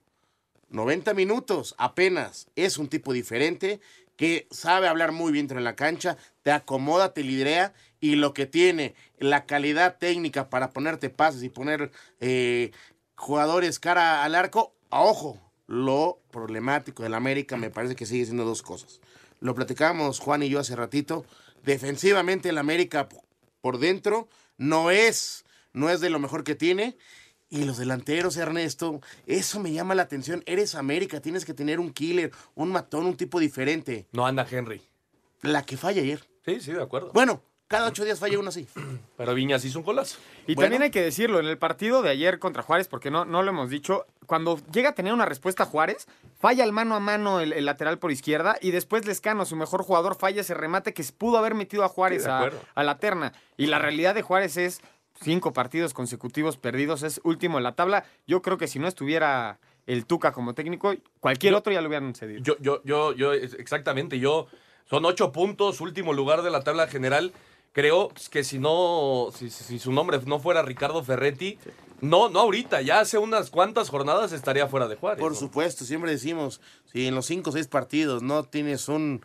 90 0.70 1.14
minutos 1.14 1.76
apenas. 1.78 2.48
Es 2.56 2.78
un 2.78 2.88
tipo 2.88 3.14
diferente 3.14 3.80
que 4.18 4.48
sabe 4.50 4.88
hablar 4.88 5.12
muy 5.12 5.32
bien 5.32 5.44
dentro 5.46 5.58
de 5.60 5.64
la 5.64 5.76
cancha, 5.76 6.18
te 6.42 6.52
acomoda, 6.52 7.14
te 7.14 7.24
liderea 7.24 7.74
y 8.00 8.16
lo 8.16 8.34
que 8.34 8.46
tiene, 8.46 8.96
la 9.20 9.46
calidad 9.46 9.98
técnica 9.98 10.50
para 10.50 10.72
ponerte 10.72 11.10
pases 11.10 11.44
y 11.44 11.50
poner 11.50 11.92
eh, 12.20 12.72
jugadores 13.16 13.80
cara 13.80 14.24
al 14.24 14.36
arco, 14.36 14.74
a 14.90 15.02
ojo, 15.02 15.40
lo 15.68 16.20
problemático 16.32 17.04
del 17.04 17.14
América 17.14 17.58
me 17.58 17.70
parece 17.70 17.96
que 17.96 18.06
sigue 18.06 18.26
siendo 18.26 18.46
dos 18.46 18.62
cosas. 18.62 19.02
Lo 19.40 19.54
platicábamos 19.54 20.20
Juan 20.20 20.44
y 20.44 20.50
yo 20.50 20.60
hace 20.60 20.76
ratito. 20.76 21.26
Defensivamente 21.64 22.50
el 22.50 22.58
América 22.58 23.10
por 23.62 23.78
dentro 23.78 24.28
no 24.58 24.92
es, 24.92 25.46
no 25.74 25.90
es 25.90 26.00
de 26.00 26.10
lo 26.10 26.20
mejor 26.20 26.44
que 26.44 26.56
tiene. 26.56 26.98
Y 27.50 27.64
los 27.64 27.78
delanteros, 27.78 28.36
Ernesto, 28.36 29.00
eso 29.26 29.60
me 29.60 29.72
llama 29.72 29.96
la 29.96 30.04
atención. 30.04 30.44
Eres 30.46 30.76
América, 30.76 31.22
tienes 31.22 31.46
que 31.46 31.54
tener 31.54 31.80
un 31.80 31.94
killer, 31.94 32.32
un 32.56 32.72
matón, 32.72 33.06
un 33.06 33.16
tipo 33.16 33.40
diferente. 33.40 34.06
No 34.12 34.26
anda 34.26 34.46
Henry. 34.50 34.82
La 35.42 35.64
que 35.64 35.78
falla 35.78 36.02
ayer. 36.02 36.28
Sí, 36.46 36.60
sí, 36.60 36.74
de 36.74 36.82
acuerdo. 36.82 37.12
Bueno, 37.14 37.42
cada 37.68 37.88
ocho 37.88 38.06
días 38.06 38.20
falla 38.20 38.40
uno 38.40 38.50
así. 38.50 38.68
Pero 39.18 39.34
Viñas 39.34 39.64
hizo 39.66 39.80
un 39.80 39.86
golazo. 39.86 40.18
Y 40.48 40.56
Bueno. 40.56 40.66
también 40.68 40.82
hay 40.84 40.92
que 40.92 41.02
decirlo, 41.02 41.40
en 41.40 41.46
el 41.48 41.58
partido 41.58 42.02
de 42.02 42.10
ayer 42.10 42.40
contra 42.40 42.64
Juárez, 42.64 42.88
porque 42.88 43.12
no, 43.12 43.26
no 43.26 43.44
lo 43.44 43.50
hemos 43.52 43.70
dicho, 43.70 44.06
cuando 44.26 44.60
llega 44.72 44.90
a 44.90 44.96
tener 44.96 45.14
una 45.14 45.26
respuesta 45.26 45.66
Juárez, 45.66 46.08
falla 46.40 46.64
el 46.64 46.72
mano 46.72 46.96
a 46.96 47.00
mano 47.00 47.40
el, 47.40 47.54
el 47.54 47.66
lateral 47.66 48.00
por 48.00 48.12
izquierda 48.12 48.58
y 48.62 48.72
después 48.72 49.06
Lescano, 49.06 49.46
su 49.46 49.56
mejor 49.56 49.84
jugador, 49.84 50.16
falla 50.16 50.42
ese 50.42 50.54
remate 50.54 50.94
que 50.94 51.04
pudo 51.18 51.38
haber 51.38 51.56
metido 51.56 51.84
a 51.84 51.90
Juárez 51.90 52.24
Sí, 52.24 52.30
a, 52.30 52.84
la 52.84 52.98
terna. 53.00 53.34
Y 53.58 53.66
la 53.68 53.80
realidad 53.80 54.16
de 54.16 54.22
Juárez 54.22 54.58
es 54.58 54.82
cinco 55.22 55.52
partidos 55.52 55.94
consecutivos 55.94 56.58
perdidos, 56.58 57.04
es 57.04 57.20
último 57.24 57.58
en 57.58 57.64
la 57.64 57.74
tabla. 57.76 58.06
Yo 58.28 58.42
creo 58.42 58.58
que 58.58 58.68
si 58.68 58.80
no 58.80 58.88
estuviera 58.88 59.60
el 59.88 60.06
Tuca 60.06 60.32
como 60.32 60.54
técnico, 60.54 60.94
cualquier 61.20 61.52
Yo- 61.54 61.58
otro 61.58 61.74
ya 61.74 61.82
lo 61.82 61.88
hubieran 61.88 62.14
cedido. 62.14 62.42
Yo, 62.44 62.56
yo, 62.60 62.82
yo, 62.84 63.14
yo, 63.14 63.34
exactamente, 63.34 64.20
yo, 64.20 64.48
son 64.90 65.06
ocho 65.06 65.32
puntos, 65.32 65.82
último 65.82 66.14
lugar 66.14 66.42
de 66.44 66.52
la 66.52 66.64
tabla 66.64 66.88
general. 66.88 67.34
Creo 67.78 68.12
que 68.32 68.44
si 68.44 68.58
no, 68.58 69.30
si, 69.36 69.78
su 69.78 69.92
nombre 69.92 70.20
no 70.26 70.40
fuera 70.40 70.64
Ricardo 70.64 71.04
Ferretti, 71.04 71.60
no, 72.02 72.28
no 72.28 72.40
ahorita, 72.40 72.82
ya 72.82 73.02
hace 73.02 73.20
unas 73.20 73.52
cuantas 73.52 73.90
jornadas 73.90 74.32
estaría 74.32 74.68
fuera 74.68 74.88
de 74.88 74.96
Juárez. 74.96 75.20
Por 75.20 75.34
¿no? 75.34 75.38
supuesto, 75.38 75.86
siempre 75.86 76.10
decimos, 76.10 76.60
si 76.92 77.06
en 77.06 77.14
los 77.14 77.28
cinco 77.28 77.52
o 77.52 77.54
seis 77.54 77.68
partidos 77.68 78.24
no 78.24 78.46
tienes 78.46 78.90
un, 78.90 79.24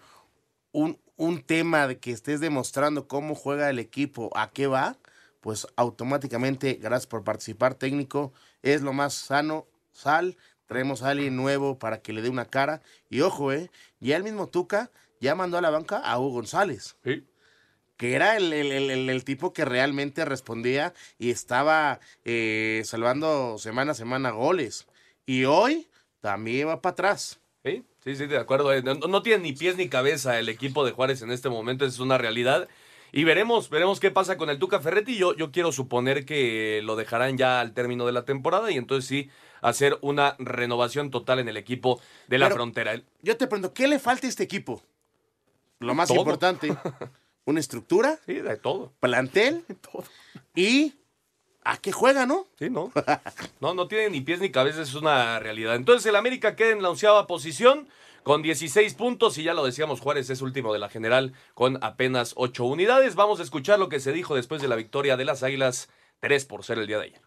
un, 0.70 0.98
un 1.16 1.42
tema 1.42 1.88
de 1.88 1.98
que 1.98 2.10
estés 2.10 2.40
demostrando 2.40 3.08
cómo 3.08 3.34
juega 3.34 3.70
el 3.70 3.78
equipo, 3.78 4.28
a 4.34 4.50
qué 4.50 4.66
va, 4.66 4.98
pues 5.40 5.66
automáticamente, 5.76 6.74
gracias 6.74 7.06
por 7.06 7.24
participar 7.24 7.74
técnico, 7.74 8.34
es 8.60 8.82
lo 8.82 8.92
más 8.92 9.14
sano, 9.14 9.66
sal, 9.92 10.36
traemos 10.66 11.02
a 11.02 11.08
alguien 11.08 11.36
nuevo 11.36 11.78
para 11.78 12.02
que 12.02 12.12
le 12.12 12.20
dé 12.20 12.28
una 12.28 12.44
cara. 12.44 12.82
Y 13.08 13.22
ojo, 13.22 13.50
eh, 13.50 13.70
ya 13.98 14.18
el 14.18 14.24
mismo 14.24 14.46
Tuca 14.48 14.90
ya 15.20 15.34
mandó 15.34 15.56
a 15.56 15.62
la 15.62 15.70
banca 15.70 16.00
a 16.00 16.18
Hugo 16.18 16.32
González. 16.32 16.96
Sí. 17.02 17.24
Que 17.96 18.14
era 18.14 18.36
el, 18.36 18.52
el- 18.52 19.08
el- 19.10 19.24
tipo 19.24 19.52
que 19.52 19.64
realmente 19.64 20.24
respondía 20.24 20.92
y 21.18 21.30
estaba 21.30 22.00
eh, 22.24 22.82
salvando 22.84 23.58
semana 23.58 23.92
a 23.92 23.94
semana 23.94 24.30
goles. 24.30 24.86
Y 25.26 25.44
hoy 25.44 25.88
también 26.20 26.68
va 26.68 26.80
para 26.80 26.92
atrás. 26.92 27.38
Sí, 27.64 27.84
sí, 28.02 28.16
sí, 28.16 28.26
de 28.26 28.38
acuerdo. 28.38 28.72
Eh, 28.72 28.82
No, 28.82 28.94
no 28.94 29.22
tiene 29.22 29.44
ni 29.44 29.52
pies 29.52 29.76
ni 29.76 29.88
cabeza 29.88 30.38
el 30.38 30.48
equipo 30.48 30.84
de 30.84 30.92
Juárez 30.92 31.22
en 31.22 31.30
este 31.30 31.48
momento, 31.48 31.84
es 31.84 32.00
una 32.00 32.18
realidad. 32.18 32.68
Y 33.14 33.24
veremos, 33.24 33.68
veremos 33.68 34.00
qué 34.00 34.10
pasa 34.10 34.36
con 34.38 34.48
el 34.50 34.58
Tuca 34.58 34.80
Ferretti. 34.80 35.16
Yo, 35.16 35.36
yo 35.36 35.52
quiero 35.52 35.70
suponer 35.70 36.24
que 36.24 36.80
lo 36.82 36.96
dejarán 36.96 37.36
ya 37.36 37.60
al 37.60 37.72
término 37.74 38.06
de 38.06 38.12
la 38.12 38.24
temporada 38.24 38.70
y 38.70 38.78
entonces 38.78 39.06
sí 39.06 39.30
hacer 39.60 39.98
una 40.00 40.34
renovación 40.38 41.10
total 41.10 41.38
en 41.38 41.48
el 41.48 41.56
equipo 41.58 42.00
de 42.26 42.38
la 42.38 42.46
Pero- 42.46 42.56
frontera. 42.56 43.00
Yo 43.20 43.36
te 43.36 43.46
pregunto, 43.46 43.74
¿qué 43.74 43.86
le 43.86 43.98
falta 44.00 44.26
a 44.26 44.30
este 44.30 44.42
equipo? 44.42 44.82
Lo 45.78 45.94
más 45.94 46.08
Todo. 46.08 46.18
importante, 46.18 46.68
una 47.44 47.60
estructura, 47.60 48.18
Sí, 48.26 48.34
de 48.34 48.56
todo. 48.56 48.92
plantel 49.00 49.64
y 50.54 50.94
a 51.64 51.76
qué 51.76 51.92
juega, 51.92 52.26
¿no? 52.26 52.46
Sí, 52.58 52.70
¿no? 52.70 52.92
No, 53.60 53.74
no 53.74 53.86
tiene 53.88 54.10
ni 54.10 54.20
pies 54.20 54.40
ni 54.40 54.50
cabeza, 54.50 54.82
es 54.82 54.94
una 54.94 55.38
realidad. 55.38 55.76
Entonces 55.76 56.06
el 56.06 56.16
América 56.16 56.56
queda 56.56 56.70
en 56.70 56.82
la 56.82 56.90
onceava 56.90 57.26
posición 57.26 57.88
con 58.22 58.42
16 58.42 58.94
puntos 58.94 59.36
y 59.38 59.42
ya 59.44 59.54
lo 59.54 59.64
decíamos, 59.64 60.00
Juárez 60.00 60.30
es 60.30 60.42
último 60.42 60.72
de 60.72 60.78
la 60.78 60.88
general 60.88 61.32
con 61.54 61.78
apenas 61.82 62.34
8 62.36 62.64
unidades. 62.64 63.14
Vamos 63.16 63.40
a 63.40 63.42
escuchar 63.42 63.78
lo 63.78 63.88
que 63.88 64.00
se 64.00 64.12
dijo 64.12 64.34
después 64.34 64.62
de 64.62 64.68
la 64.68 64.76
victoria 64.76 65.16
de 65.16 65.24
las 65.24 65.42
Águilas 65.42 65.88
3 66.20 66.44
por 66.44 66.64
0 66.64 66.80
el 66.82 66.86
día 66.86 66.98
de 66.98 67.04
ayer. 67.06 67.20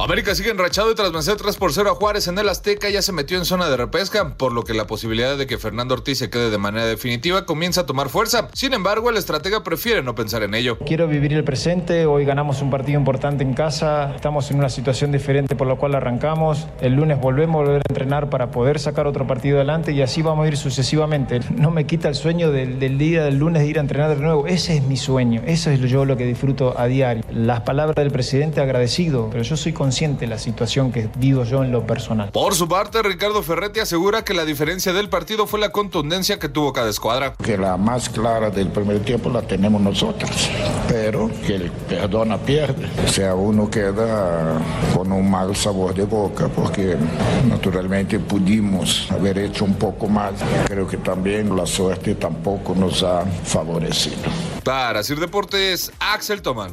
América 0.00 0.32
sigue 0.36 0.50
enrachado 0.50 0.92
y 0.92 0.94
tras 0.94 1.10
vencer 1.10 1.34
3 1.34 1.56
por 1.56 1.72
0 1.72 1.90
a 1.90 1.94
Juárez 1.96 2.28
en 2.28 2.38
el 2.38 2.48
Azteca 2.48 2.88
ya 2.88 3.02
se 3.02 3.10
metió 3.10 3.36
en 3.36 3.44
zona 3.44 3.68
de 3.68 3.76
repesca, 3.76 4.36
por 4.36 4.52
lo 4.52 4.62
que 4.62 4.72
la 4.72 4.86
posibilidad 4.86 5.36
de 5.36 5.48
que 5.48 5.58
Fernando 5.58 5.94
Ortiz 5.94 6.18
se 6.18 6.30
quede 6.30 6.50
de 6.50 6.56
manera 6.56 6.86
definitiva 6.86 7.44
comienza 7.46 7.80
a 7.80 7.86
tomar 7.86 8.08
fuerza. 8.08 8.46
Sin 8.52 8.74
embargo, 8.74 9.10
el 9.10 9.16
estratega 9.16 9.64
prefiere 9.64 10.04
no 10.04 10.14
pensar 10.14 10.44
en 10.44 10.54
ello. 10.54 10.78
Quiero 10.86 11.08
vivir 11.08 11.32
el 11.32 11.42
presente, 11.42 12.06
hoy 12.06 12.24
ganamos 12.24 12.62
un 12.62 12.70
partido 12.70 12.96
importante 12.96 13.42
en 13.42 13.54
casa, 13.54 14.14
estamos 14.14 14.48
en 14.52 14.58
una 14.58 14.68
situación 14.68 15.10
diferente 15.10 15.56
por 15.56 15.66
la 15.66 15.74
cual 15.74 15.96
arrancamos, 15.96 16.68
el 16.80 16.92
lunes 16.92 17.20
volvemos 17.20 17.56
a 17.56 17.64
volver 17.64 17.82
a 17.82 17.90
entrenar 17.90 18.30
para 18.30 18.52
poder 18.52 18.78
sacar 18.78 19.08
otro 19.08 19.26
partido 19.26 19.56
adelante 19.56 19.90
y 19.90 20.00
así 20.00 20.22
vamos 20.22 20.44
a 20.44 20.48
ir 20.48 20.56
sucesivamente. 20.56 21.40
No 21.56 21.72
me 21.72 21.86
quita 21.86 22.08
el 22.08 22.14
sueño 22.14 22.52
del, 22.52 22.78
día 22.98 23.24
del 23.24 23.38
lunes 23.38 23.62
de 23.62 23.68
ir 23.68 23.78
a 23.78 23.80
entrenar 23.80 24.10
de 24.10 24.22
nuevo, 24.22 24.46
ese 24.46 24.76
es 24.76 24.84
mi 24.84 24.96
sueño, 24.96 25.42
eso 25.44 25.72
es 25.72 25.80
yo 25.80 26.04
lo 26.04 26.16
que 26.16 26.24
disfruto 26.24 26.78
a 26.78 26.86
diario. 26.86 27.24
Las 27.32 27.62
palabras 27.62 27.96
del 27.96 28.12
presidente 28.12 28.60
agradecido, 28.60 29.28
pero 29.32 29.42
yo 29.42 29.56
soy 29.56 29.72
consciente 29.72 29.87
de 29.88 30.26
la 30.26 30.38
situación 30.38 30.92
que 30.92 31.08
vivo 31.16 31.44
yo 31.44 31.64
en 31.64 31.72
lo 31.72 31.86
personal. 31.86 32.30
Por 32.30 32.54
su 32.54 32.68
parte, 32.68 33.02
Ricardo 33.02 33.42
Ferretti 33.42 33.80
asegura 33.80 34.22
que 34.22 34.34
la 34.34 34.44
diferencia 34.44 34.92
del 34.92 35.08
partido 35.08 35.46
fue 35.46 35.58
la 35.58 35.70
contundencia 35.70 36.38
que 36.38 36.50
tuvo 36.50 36.74
cada 36.74 36.90
escuadra. 36.90 37.34
que 37.42 37.56
la 37.56 37.78
más 37.78 38.10
clara 38.10 38.50
del 38.50 38.68
primer 38.68 39.00
tiempo 39.00 39.30
la 39.30 39.40
tenemos 39.40 39.80
nosotros, 39.80 40.30
pero 40.88 41.30
que 41.46 41.54
el 41.54 41.70
perdona 41.70 42.36
pierde. 42.36 42.86
O 43.04 43.08
sea, 43.08 43.34
uno 43.34 43.70
queda 43.70 44.60
con 44.94 45.10
un 45.10 45.30
mal 45.30 45.56
sabor 45.56 45.94
de 45.94 46.04
boca 46.04 46.48
porque 46.48 46.96
naturalmente 47.48 48.18
pudimos 48.18 49.10
haber 49.10 49.38
hecho 49.38 49.64
un 49.64 49.74
poco 49.74 50.06
más. 50.06 50.34
Creo 50.66 50.86
que 50.86 50.98
también 50.98 51.56
la 51.56 51.64
suerte 51.64 52.14
tampoco 52.14 52.74
nos 52.74 53.02
ha 53.02 53.24
favorecido. 53.44 54.16
Para 54.64 55.02
Sir 55.02 55.18
Deportes, 55.18 55.90
Axel 55.98 56.42
Tomán. 56.42 56.72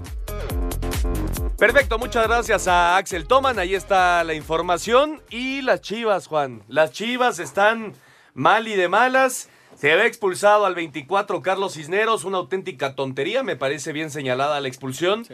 Perfecto, 1.57 1.97
muchas 1.97 2.27
gracias 2.27 2.67
a 2.67 2.97
Axel 2.97 3.27
Toman. 3.27 3.59
Ahí 3.59 3.75
está 3.75 4.25
la 4.25 4.33
información. 4.33 5.21
Y 5.29 5.61
las 5.61 5.79
chivas, 5.79 6.27
Juan. 6.27 6.63
Las 6.67 6.91
chivas 6.91 7.39
están 7.39 7.93
mal 8.33 8.67
y 8.67 8.75
de 8.75 8.89
malas. 8.89 9.49
Se 9.73 9.93
había 9.93 10.05
expulsado 10.05 10.65
al 10.65 10.75
24 10.75 11.41
Carlos 11.41 11.75
Cisneros, 11.75 12.25
una 12.25 12.39
auténtica 12.39 12.93
tontería, 12.95 13.41
me 13.41 13.55
parece 13.55 13.93
bien 13.93 14.11
señalada 14.11 14.59
la 14.59 14.67
expulsión. 14.67 15.25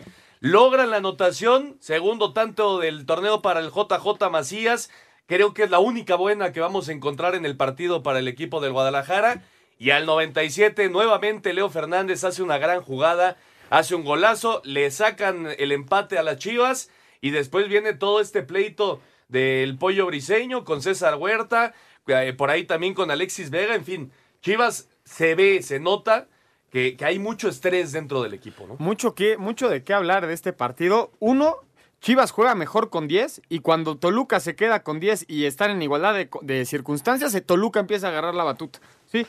Logran 0.41 0.91
la 0.91 0.97
anotación, 0.97 1.77
segundo 1.79 2.33
tanto 2.33 2.77
del 2.77 3.07
torneo 3.07 3.41
para 3.41 3.59
el 3.59 3.71
JJ 3.71 4.29
Macías. 4.31 4.91
Creo 5.25 5.55
que 5.55 5.63
es 5.63 5.71
la 5.71 5.79
única 5.79 6.15
buena 6.15 6.51
que 6.51 6.59
vamos 6.59 6.87
a 6.87 6.91
encontrar 6.91 7.33
en 7.33 7.45
el 7.45 7.57
partido 7.57 8.03
para 8.03 8.19
el 8.19 8.27
equipo 8.27 8.61
del 8.61 8.73
Guadalajara. 8.73 9.43
Y 9.79 9.89
al 9.89 10.05
97, 10.05 10.89
nuevamente 10.89 11.53
Leo 11.53 11.69
Fernández 11.71 12.23
hace 12.23 12.43
una 12.43 12.59
gran 12.59 12.83
jugada, 12.83 13.37
hace 13.71 13.95
un 13.95 14.03
golazo, 14.03 14.61
le 14.65 14.91
sacan 14.91 15.47
el 15.57 15.71
empate 15.71 16.17
a 16.17 16.23
las 16.23 16.37
Chivas 16.37 16.91
y 17.21 17.31
después 17.31 17.69
viene 17.69 17.93
todo 17.93 18.19
este 18.19 18.43
pleito 18.43 19.01
del 19.29 19.77
pollo 19.77 20.05
briseño 20.05 20.65
con 20.65 20.81
César 20.81 21.15
Huerta, 21.15 21.73
eh, 22.05 22.33
por 22.37 22.49
ahí 22.51 22.65
también 22.65 22.93
con 22.93 23.09
Alexis 23.09 23.49
Vega, 23.49 23.73
en 23.73 23.85
fin, 23.85 24.11
Chivas 24.41 24.89
se 25.05 25.35
ve, 25.35 25.63
se 25.63 25.79
nota 25.79 26.27
que, 26.69 26.97
hay 27.01 27.17
mucho 27.17 27.47
estrés 27.47 27.93
dentro 27.93 28.21
del 28.21 28.33
equipo, 28.33 28.67
¿no? 28.67 28.75
Mucho, 28.77 29.15
que, 29.15 29.37
mucho 29.37 29.69
de 29.69 29.83
qué 29.83 29.93
hablar 29.93 30.27
de 30.27 30.33
este 30.33 30.51
partido. 30.51 31.11
Uno, 31.19 31.57
Chivas 32.01 32.31
juega 32.31 32.55
mejor 32.55 32.89
con 32.89 33.07
10 33.07 33.41
y 33.47 33.59
cuando 33.59 33.97
Toluca 33.97 34.41
se 34.41 34.55
queda 34.55 34.83
con 34.83 34.99
10 34.99 35.25
y 35.29 35.45
están 35.45 35.71
en 35.71 35.81
igualdad 35.81 36.13
de, 36.13 36.29
de 36.41 36.65
circunstancias, 36.65 37.41
Toluca 37.45 37.79
empieza 37.79 38.07
a 38.07 38.09
agarrar 38.09 38.35
la 38.35 38.43
batuta. 38.43 38.79
¿sí? 39.05 39.25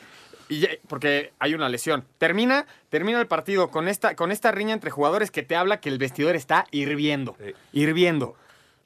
Y 0.52 0.60
ya- 0.60 0.68
porque 0.86 1.32
hay 1.38 1.54
una 1.54 1.68
lesión. 1.70 2.04
Termina, 2.18 2.66
termina 2.90 3.18
el 3.20 3.26
partido 3.26 3.70
con 3.70 3.88
esta, 3.88 4.14
con 4.16 4.30
esta 4.30 4.52
riña 4.52 4.74
entre 4.74 4.90
jugadores 4.90 5.30
que 5.30 5.42
te 5.42 5.56
habla 5.56 5.80
que 5.80 5.88
el 5.88 5.96
vestidor 5.98 6.36
está 6.36 6.66
hirviendo. 6.70 7.36
Sí. 7.42 7.52
Hirviendo. 7.72 8.36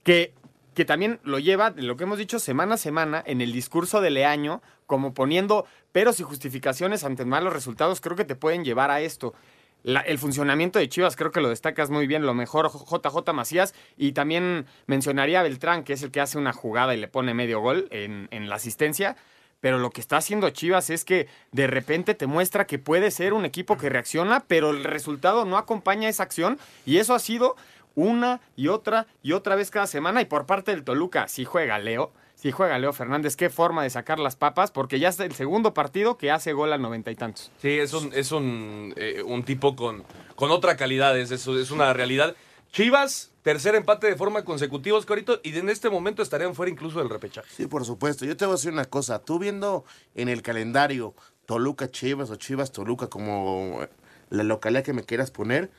Que, 0.05 0.33
que 0.75 0.85
también 0.85 1.19
lo 1.25 1.39
lleva, 1.41 1.71
de 1.73 1.83
lo 1.83 1.97
que 1.97 2.05
hemos 2.05 2.19
dicho 2.19 2.39
semana 2.39 2.75
a 2.75 2.79
semana, 2.79 3.23
en 3.27 3.41
el 3.41 3.53
discurso 3.53 4.01
de 4.01 4.11
Leaño, 4.11 4.63
como 4.87 5.13
poniendo 5.13 5.67
peros 5.91 6.21
y 6.21 6.23
justificaciones 6.23 7.03
ante 7.03 7.25
malos 7.25 7.53
resultados, 7.53 8.01
creo 8.01 8.15
que 8.15 8.25
te 8.25 8.37
pueden 8.37 8.65
llevar 8.65 8.93
a 8.93 9.01
esto. 9.01 9.35
La- 9.83 10.01
el 10.03 10.19
funcionamiento 10.19 10.79
de 10.79 10.89
Chivas 10.89 11.17
creo 11.17 11.33
que 11.33 11.41
lo 11.41 11.49
destacas 11.49 11.91
muy 11.91 12.07
bien, 12.07 12.25
lo 12.27 12.35
mejor 12.35 12.71
JJ 12.71 13.33
Macías 13.33 13.75
y 13.97 14.13
también 14.13 14.67
mencionaría 14.87 15.41
a 15.41 15.43
Beltrán, 15.43 15.83
que 15.83 15.95
es 15.95 16.03
el 16.03 16.11
que 16.13 16.21
hace 16.21 16.39
una 16.39 16.53
jugada 16.53 16.95
y 16.95 16.99
le 17.01 17.09
pone 17.09 17.35
medio 17.35 17.59
gol 17.61 17.89
en, 17.91 18.29
en 18.31 18.49
la 18.49 18.55
asistencia, 18.57 19.17
pero 19.61 19.79
lo 19.79 19.91
que 19.91 20.01
está 20.01 20.19
haciendo 20.19 20.51
Chivas 20.51 20.91
es 20.91 21.05
que 21.05 21.29
de 21.53 21.67
repente 21.67 22.15
te 22.15 22.27
muestra 22.27 22.67
que 22.67 22.79
puede 22.79 23.11
ser 23.11 23.33
un 23.33 23.45
equipo 23.45 23.77
que 23.77 23.89
reacciona, 23.89 24.45
pero 24.47 24.71
el 24.71 24.85
resultado 24.85 25.45
no 25.45 25.57
acompaña 25.59 26.09
esa 26.09 26.23
acción 26.23 26.59
y 26.85 26.99
eso 26.99 27.15
ha 27.15 27.19
sido 27.19 27.57
una 27.95 28.41
y 28.57 28.69
otra 28.69 29.07
y 29.23 29.33
otra 29.33 29.57
vez 29.57 29.71
cada 29.71 29.87
semana 29.87 30.21
y 30.21 30.27
por 30.27 30.47
parte 30.47 30.71
del 30.73 30.85
Toluca, 30.85 31.29
si 31.29 31.45
juega 31.45 31.79
Leo. 31.79 32.13
Si 32.35 32.53
juega 32.53 32.79
Leo 32.79 32.93
Fernández, 32.93 33.35
qué 33.35 33.49
forma 33.49 33.83
de 33.83 33.89
sacar 33.89 34.19
las 34.19 34.37
papas, 34.37 34.71
porque 34.71 35.01
ya 35.01 35.09
es 35.09 35.19
el 35.21 35.35
segundo 35.35 35.73
partido 35.73 36.19
que 36.19 36.31
hace 36.31 36.53
gol 36.53 36.71
al 36.71 36.83
noventa 36.83 37.11
y 37.11 37.15
tantos. 37.15 37.51
Sí, 37.63 37.79
es 37.79 37.95
un, 37.95 38.13
es 38.13 38.31
un, 38.31 38.93
eh, 38.97 39.23
un 39.25 39.43
tipo 39.43 39.75
con, 39.75 40.05
con 40.35 40.51
otra 40.51 40.77
calidad, 40.77 41.19
es, 41.19 41.31
es, 41.31 41.47
es 41.47 41.71
una 41.71 41.95
realidad. 41.95 42.37
Chivas, 42.73 43.33
tercer 43.47 43.76
empate 43.76 44.09
de 44.09 44.17
forma 44.17 44.45
consecutiva, 44.45 44.99
Oscarito, 44.99 45.38
y 45.45 45.57
en 45.57 45.69
este 45.69 45.88
momento 45.88 46.21
estarían 46.21 46.57
fuera 46.57 46.69
incluso 46.73 46.99
del 46.99 47.09
repechaje. 47.09 47.47
Sí, 47.57 47.69
por 47.69 47.85
supuesto. 47.85 48.25
Yo 48.25 48.37
te 48.37 48.45
voy 48.45 48.55
a 48.55 48.57
decir 48.57 48.73
una 48.73 48.87
cosa. 48.87 49.21
Tú 49.21 49.38
viendo 49.38 49.85
en 50.17 50.29
el 50.29 50.43
calendario 50.43 51.15
Toluca 51.47 51.88
Chivas 51.88 52.29
o 52.31 52.35
Chivas 52.35 52.73
Toluca 52.73 53.07
como 53.07 53.79
eh, 53.85 53.88
la 54.31 54.43
localidad 54.43 54.83
que 54.83 54.93
me 54.93 55.05
quieras 55.05 55.31
poner, 55.31 55.71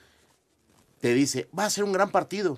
te 1.02 1.14
dice, 1.14 1.50
va 1.58 1.66
a 1.66 1.70
ser 1.70 1.84
un 1.84 1.92
gran 1.92 2.10
partido. 2.10 2.58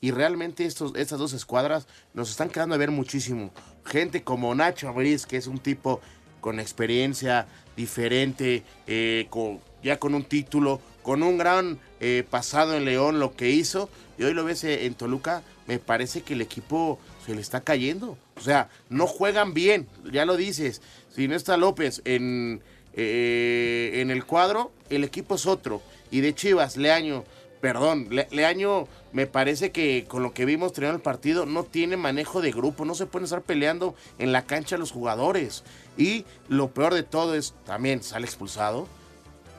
Y 0.00 0.10
realmente 0.10 0.64
estos, 0.66 0.96
estas 0.96 1.20
dos 1.20 1.32
escuadras 1.32 1.86
nos 2.12 2.28
están 2.28 2.48
quedando 2.48 2.74
a 2.74 2.78
ver 2.78 2.90
muchísimo. 2.90 3.52
Gente 3.84 4.24
como 4.24 4.52
Nacho 4.52 4.88
Ambriz, 4.88 5.26
que 5.26 5.36
es 5.36 5.46
un 5.46 5.60
tipo 5.60 6.00
con 6.40 6.58
experiencia 6.58 7.46
diferente, 7.76 8.64
eh, 8.88 9.28
con- 9.30 9.60
ya 9.80 10.00
con 10.00 10.12
un 10.16 10.24
título, 10.24 10.80
con 11.04 11.22
un 11.22 11.38
gran 11.38 11.78
eh, 12.00 12.24
pasado 12.28 12.76
en 12.76 12.84
León, 12.84 13.20
lo 13.20 13.34
que 13.36 13.50
hizo. 13.50 13.88
Y 14.18 14.24
hoy 14.24 14.34
lo 14.34 14.44
ves 14.44 14.64
eh, 14.64 14.86
en 14.86 14.94
Toluca, 14.94 15.42
me 15.66 15.78
parece 15.78 16.22
que 16.22 16.34
el 16.34 16.40
equipo 16.40 16.98
se 17.24 17.34
le 17.34 17.40
está 17.40 17.60
cayendo. 17.60 18.18
O 18.36 18.40
sea, 18.40 18.68
no 18.88 19.06
juegan 19.06 19.54
bien, 19.54 19.86
ya 20.10 20.24
lo 20.24 20.36
dices. 20.36 20.82
Si 21.14 21.28
no 21.28 21.36
está 21.36 21.56
López 21.56 22.02
en, 22.04 22.60
eh, 22.94 23.92
en 23.94 24.10
el 24.10 24.24
cuadro, 24.24 24.72
el 24.90 25.04
equipo 25.04 25.34
es 25.36 25.46
otro. 25.46 25.82
Y 26.10 26.20
de 26.20 26.34
Chivas, 26.34 26.76
Leaño, 26.76 27.24
perdón, 27.60 28.08
Le- 28.10 28.28
Leaño 28.30 28.88
me 29.12 29.26
parece 29.26 29.70
que 29.72 30.04
con 30.08 30.22
lo 30.22 30.32
que 30.32 30.44
vimos 30.44 30.72
terminando 30.72 30.96
el 30.96 31.02
partido 31.02 31.46
no 31.46 31.64
tiene 31.64 31.96
manejo 31.96 32.40
de 32.40 32.52
grupo, 32.52 32.84
no 32.84 32.94
se 32.94 33.06
pueden 33.06 33.24
estar 33.24 33.42
peleando 33.42 33.94
en 34.18 34.32
la 34.32 34.46
cancha 34.46 34.78
los 34.78 34.92
jugadores. 34.92 35.64
Y 35.96 36.24
lo 36.48 36.70
peor 36.70 36.94
de 36.94 37.02
todo 37.02 37.34
es, 37.34 37.54
también 37.66 38.02
sale 38.02 38.26
expulsado. 38.26 38.88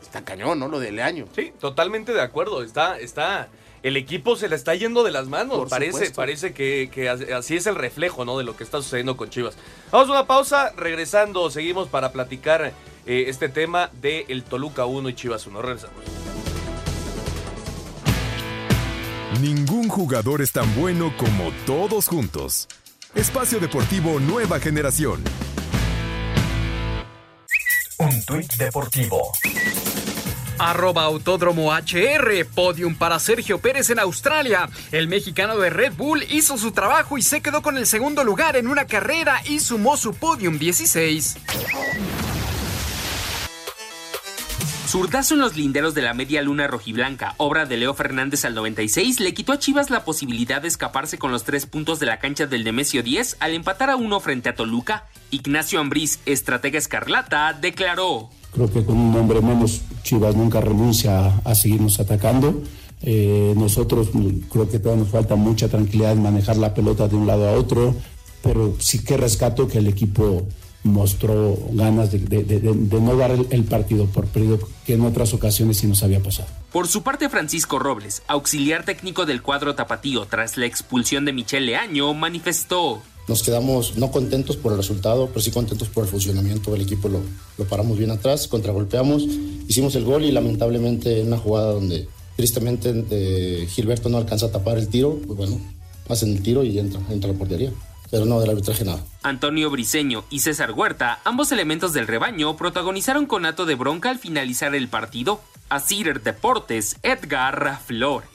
Está 0.02 0.24
cañón, 0.24 0.60
¿no? 0.60 0.68
Lo 0.68 0.80
de 0.80 0.92
Leaño. 0.92 1.28
Sí, 1.36 1.54
totalmente 1.60 2.12
de 2.14 2.22
acuerdo. 2.22 2.64
Está, 2.64 3.00
está, 3.00 3.48
el 3.84 3.96
equipo 3.98 4.36
se 4.36 4.50
le 4.50 4.56
está 4.56 4.76
yendo 4.76 5.04
de 5.04 5.12
las 5.12 5.28
manos. 5.28 5.58
Por 5.58 5.70
parece, 5.70 5.92
supuesto. 5.94 6.16
parece 6.16 6.54
que, 6.54 6.90
que 6.94 7.08
as- 7.10 7.22
así 7.22 7.56
es 7.56 7.66
el 7.68 7.76
reflejo, 7.76 8.26
¿no? 8.26 8.38
De 8.38 8.44
lo 8.44 8.56
que 8.58 8.64
está 8.64 8.82
sucediendo 8.82 9.16
con 9.18 9.30
Chivas. 9.30 9.56
Vamos 9.92 10.10
a 10.10 10.12
una 10.12 10.28
pausa, 10.28 10.72
regresando, 10.76 11.50
seguimos 11.50 11.88
para 11.88 12.12
platicar 12.12 12.74
eh, 13.06 13.26
este 13.28 13.48
tema 13.50 13.90
de 14.02 14.26
el 14.28 14.44
Toluca 14.44 14.86
1 14.86 15.10
y 15.10 15.14
Chivas 15.14 15.48
1. 15.48 15.62
Regresamos. 15.62 15.96
Ningún 19.40 19.88
jugador 19.88 20.42
es 20.42 20.52
tan 20.52 20.74
bueno 20.76 21.14
como 21.18 21.52
todos 21.66 22.08
juntos. 22.08 22.68
Espacio 23.16 23.60
Deportivo 23.60 24.20
Nueva 24.20 24.60
Generación. 24.60 25.24
Un 27.98 28.26
tuit 28.26 28.52
deportivo. 28.56 29.32
Arroba 30.62 31.06
Autódromo 31.06 31.74
HR, 31.74 32.46
podium 32.54 32.94
para 32.94 33.18
Sergio 33.18 33.58
Pérez 33.58 33.90
en 33.90 33.98
Australia. 33.98 34.70
El 34.92 35.08
mexicano 35.08 35.58
de 35.58 35.72
Red 35.72 35.94
Bull 35.94 36.22
hizo 36.30 36.56
su 36.56 36.72
trabajo 36.72 37.18
y 37.18 37.24
se 37.24 37.42
quedó 37.42 37.64
con 37.64 37.78
el 37.78 37.88
segundo 37.88 38.24
lugar 38.24 38.56
en 38.56 38.68
una 38.68 38.86
carrera 38.86 39.42
y 39.50 39.60
sumó 39.60 39.98
su 39.98 40.14
podium 40.14 40.60
16. 40.60 41.38
Zurdazo 44.88 45.34
en 45.34 45.40
los 45.40 45.56
linderos 45.56 45.96
de 45.96 46.04
la 46.04 46.14
media 46.14 46.44
luna 46.44 46.68
rojiblanca, 46.68 47.34
obra 47.38 47.66
de 47.66 47.78
Leo 47.78 47.96
Fernández 47.96 48.46
al 48.46 48.54
96, 48.54 49.20
le 49.20 49.34
quitó 49.34 49.54
a 49.54 49.60
Chivas 49.60 49.90
la 49.90 50.04
posibilidad 50.04 50.62
de 50.62 50.68
escaparse 50.68 51.18
con 51.18 51.32
los 51.32 51.44
tres 51.44 51.66
puntos 51.66 52.00
de 52.00 52.06
la 52.06 52.20
cancha 52.20 52.46
del 52.46 52.64
Nemesio 52.64 53.02
10 53.02 53.38
al 53.40 53.54
empatar 53.56 53.90
a 53.90 53.96
uno 53.96 54.20
frente 54.20 54.50
a 54.50 54.56
Toluca. 54.56 55.08
Ignacio 55.32 55.80
Ambriz, 55.80 56.20
estratega 56.28 56.78
escarlata, 56.78 57.54
declaró. 57.54 58.30
Creo 58.52 58.72
que 58.72 58.84
con 58.84 58.98
un 58.98 59.16
hombre 59.16 59.42
menos 59.42 59.82
Chivas 60.04 60.36
nunca 60.36 60.62
renuncia 60.62 61.40
a, 61.44 61.56
seguirnos 61.56 62.00
atacando. 62.00 62.62
Eh, 63.02 63.54
nosotros 63.58 64.10
mm, 64.14 64.50
creo 64.52 64.70
que 64.70 64.80
todavía 64.80 65.04
nos 65.04 65.12
falta 65.12 65.36
mucha 65.36 65.68
tranquilidad 65.68 66.12
en 66.12 66.22
manejar 66.22 66.58
la 66.58 66.74
pelota 66.74 67.08
de 67.08 67.16
un 67.16 67.26
lado 67.26 67.48
a 67.48 67.54
otro, 67.54 67.96
pero 68.44 68.76
sí 68.80 69.04
que 69.04 69.18
rescato 69.18 69.68
que 69.68 69.80
el 69.80 69.88
equipo 69.88 70.46
mostró 70.84 71.58
ganas 71.72 72.12
de, 72.12 72.20
no 73.02 73.16
dar 73.16 73.32
el, 73.32 73.64
partido 73.66 74.08
por 74.08 74.26
perdido 74.26 74.60
que 74.86 74.96
en 74.96 75.02
otras 75.02 75.34
ocasiones 75.34 75.78
sí 75.78 75.88
nos 75.88 76.02
había 76.04 76.22
pasado. 76.22 76.50
Por 76.72 76.88
su 76.88 77.04
parte, 77.04 77.30
Francisco 77.30 77.78
Robles, 77.78 78.24
auxiliar 78.28 78.84
técnico 78.84 79.26
del 79.26 79.42
cuadro 79.42 79.76
tapatío 79.76 80.26
tras 80.26 80.58
la 80.58 80.66
expulsión 80.66 81.26
de 81.26 81.34
Michel 81.34 81.68
Leaño, 81.68 82.14
manifestó. 82.14 83.02
Nos 83.28 83.44
quedamos 83.44 83.98
no 83.98 84.12
contentos 84.12 84.58
por 84.58 84.72
el 84.72 84.78
resultado, 84.78 85.28
pero 85.28 85.42
sí 85.42 85.52
contentos 85.52 85.90
por 85.90 86.04
el 86.04 86.10
funcionamiento 86.10 86.72
del 86.72 86.82
equipo. 86.82 87.08
Lo, 87.08 87.22
lo 87.58 87.66
paramos 87.66 87.98
bien 87.98 88.12
atrás, 88.12 88.48
contragolpeamos, 88.48 89.24
hicimos 89.68 89.96
el 89.96 90.04
gol 90.04 90.26
y 90.26 90.32
lamentablemente 90.32 91.22
en 91.22 91.28
una 91.28 91.38
jugada 91.38 91.74
donde 91.74 92.08
tristemente 92.36 93.68
Gilberto 93.70 94.10
no 94.10 94.18
alcanza 94.18 94.48
a 94.48 94.52
tapar 94.52 94.78
el 94.78 94.88
tiro, 94.88 95.20
pues 95.26 95.38
bueno, 95.38 95.60
hacen 96.10 96.32
el 96.32 96.42
tiro 96.42 96.64
y 96.64 96.78
entra, 96.80 97.00
entra 97.10 97.30
a 97.30 97.34
la 97.34 97.40
portería. 97.40 97.72
Pero 98.10 98.26
no, 98.26 98.42
del 98.42 98.50
arbitraje 98.50 98.84
nada. 98.84 99.02
Antonio 99.24 99.70
Briseño 99.70 100.26
y 100.30 100.40
César 100.40 100.74
Huerta, 100.74 101.22
ambos 101.24 101.54
elementos 101.54 101.94
del 101.94 102.08
rebaño, 102.08 102.58
protagonizaron 102.58 103.26
con 103.26 103.46
ato 103.46 103.66
de 103.66 103.76
bronca 103.76 104.10
al 104.10 104.20
finalizar 104.20 104.76
el 104.76 104.90
partido. 104.90 105.40
A 105.70 105.80
Cider 105.80 106.22
Deportes, 106.22 106.98
Edgar 107.04 107.80
Flores. 107.86 108.28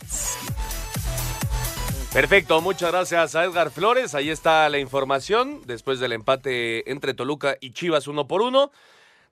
Perfecto, 2.13 2.63
muchas 2.63 2.93
gracias 2.93 3.35
a 3.35 3.45
Edgar 3.45 3.71
Flores. 3.71 4.15
Ahí 4.15 4.31
está 4.31 4.69
la 4.71 4.79
información 4.79 5.61
después 5.67 6.01
del 6.01 6.13
empate 6.13 6.91
entre 6.91 7.13
Toluca 7.13 7.59
y 7.61 7.73
Chivas 7.73 8.09
uno 8.09 8.27
por 8.27 8.41
uno. 8.41 8.71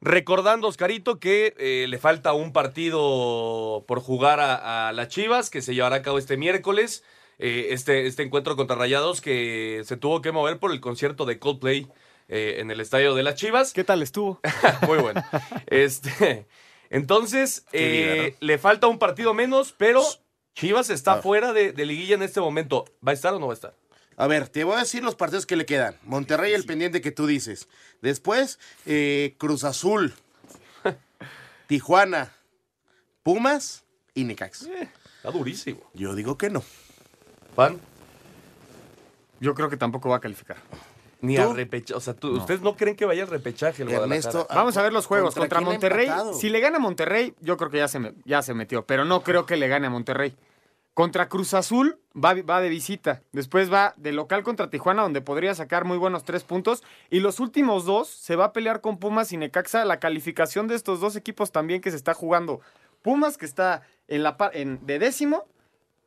Recordando, 0.03 0.69
Oscarito, 0.69 1.19
que 1.19 1.55
eh, 1.57 1.87
le 1.89 1.99
falta 1.99 2.35
un 2.35 2.53
partido 2.53 3.85
por 3.89 4.01
jugar 4.01 4.39
a, 4.39 4.89
a 4.89 4.93
las 4.93 5.09
Chivas 5.09 5.49
que 5.49 5.63
se 5.63 5.75
llevará 5.75 5.97
a 5.97 6.03
cabo 6.03 6.19
este 6.19 6.37
miércoles. 6.37 7.03
Eh, 7.39 7.69
este, 7.71 8.07
este 8.07 8.23
encuentro 8.23 8.55
contra 8.55 8.77
Rayados 8.77 9.21
que 9.21 9.83
se 9.85 9.97
tuvo 9.97 10.21
que 10.21 10.31
mover 10.31 10.59
por 10.59 10.71
el 10.71 10.81
concierto 10.81 11.25
de 11.25 11.39
Coldplay 11.39 11.89
eh, 12.29 12.57
en 12.59 12.71
el 12.71 12.81
estadio 12.81 13.15
de 13.15 13.23
las 13.23 13.37
Chivas. 13.37 13.73
¿Qué 13.73 13.85
tal 13.85 14.03
estuvo? 14.03 14.41
Muy 14.87 14.99
bueno. 14.99 15.25
Este, 15.67 16.47
entonces, 16.91 17.65
le 17.73 18.59
falta 18.59 18.89
un 18.89 18.99
partido 18.99 19.33
menos, 19.33 19.75
pero 19.77 20.03
Chivas 20.55 20.91
está 20.91 21.15
Ah. 21.15 21.23
fuera 21.23 21.53
de, 21.53 21.73
de 21.73 21.87
liguilla 21.87 22.15
en 22.15 22.23
este 22.23 22.41
momento. 22.41 22.85
¿Va 23.07 23.11
a 23.11 23.15
estar 23.15 23.35
o 23.35 23.39
no 23.39 23.47
va 23.49 23.53
a 23.53 23.55
estar? 23.55 23.75
A 24.17 24.27
ver, 24.29 24.49
te 24.49 24.63
voy 24.65 24.77
a 24.77 24.81
decir 24.81 25.03
los 25.03 25.17
partidos 25.17 25.45
que 25.47 25.57
le 25.57 25.67
quedan. 25.67 25.99
Monterrey, 26.05 26.53
el 26.53 26.65
pendiente 26.65 27.01
que 27.01 27.11
tú 27.11 27.27
dices. 27.27 27.69
Después, 28.01 28.61
eh, 28.87 29.35
Cruz 29.39 29.65
Azul, 29.65 30.15
Tijuana, 31.67 32.33
Pumas 33.25 33.85
y 34.15 34.25
Necax. 34.25 34.63
Está 35.17 35.31
durísimo. 35.33 35.81
Yo 35.95 36.15
digo 36.15 36.39
que 36.39 36.51
no. 36.51 36.63
Juan. 37.57 37.81
Yo 39.41 39.55
creo 39.55 39.69
que 39.69 39.77
tampoco 39.77 40.09
va 40.09 40.17
a 40.17 40.21
calificar. 40.21 40.59
Ni 41.25 41.37
¿Tú? 41.37 41.43
a 41.51 41.55
repechaje. 41.55 41.95
O 41.97 42.01
sea, 42.01 42.15
tú- 42.15 42.37
¿ustedes 42.37 42.61
no 42.61 42.77
creen 42.77 42.97
que 42.97 43.05
vaya 43.05 43.23
al 43.23 43.29
repechaje 43.29 43.83
el 43.83 43.91
Ernesto, 43.91 44.31
Guadalajara? 44.31 44.61
Vamos 44.61 44.77
a 44.77 44.83
ver 44.83 44.93
los 44.93 45.07
juegos. 45.07 45.35
¿Contra 45.35 45.61
Monterrey, 45.61 46.09
si 46.35 46.49
le 46.51 46.61
gana 46.61 46.77
a 46.77 46.81
Monterrey, 46.81 47.35
yo 47.41 47.57
creo 47.57 47.71
que 47.71 47.79
ya 47.79 47.89
se, 47.89 47.99
me- 47.99 48.15
ya 48.25 48.43
se 48.43 48.55
metió, 48.55 48.85
pero 48.87 49.05
no 49.05 49.23
creo 49.23 49.47
que 49.47 49.57
le 49.57 49.69
gane 49.69 49.87
a 49.87 49.91
Monterrey. 49.91 50.35
Contra 50.95 51.29
Cruz 51.29 51.55
Azul 51.55 51.99
va, 52.15 52.35
va 52.49 52.61
de 52.61 52.69
visita. 52.69 53.21
Después 53.33 53.73
va 53.73 53.95
de 53.97 54.13
local 54.13 54.45
contra 54.45 54.71
Tijuana, 54.71 55.03
donde 55.03 55.21
podría 55.21 55.53
sacar 55.57 55.85
muy 55.85 55.97
buenos 55.99 56.23
tres 56.23 56.45
puntos. 56.45 56.85
Y 57.11 57.19
los 57.19 57.41
últimos 57.41 57.85
dos 57.85 58.07
se 58.09 58.37
va 58.37 58.45
a 58.45 58.53
pelear 58.53 58.81
con 58.81 58.99
Pumas 58.99 59.33
y 59.33 59.37
Necaxa. 59.37 59.85
La 59.85 59.99
calificación 59.99 60.69
de 60.69 60.77
estos 60.77 61.01
dos 61.01 61.17
equipos 61.17 61.51
también 61.51 61.81
que 61.81 61.91
se 61.91 61.97
está 61.97 62.15
jugando. 62.15 62.61
Pumas 63.03 63.37
que 63.39 63.45
está 63.45 63.83
en 64.07 64.23
la, 64.23 64.37
par- 64.37 64.53
en, 64.57 64.87
de 64.87 65.01
décimo 65.01 65.47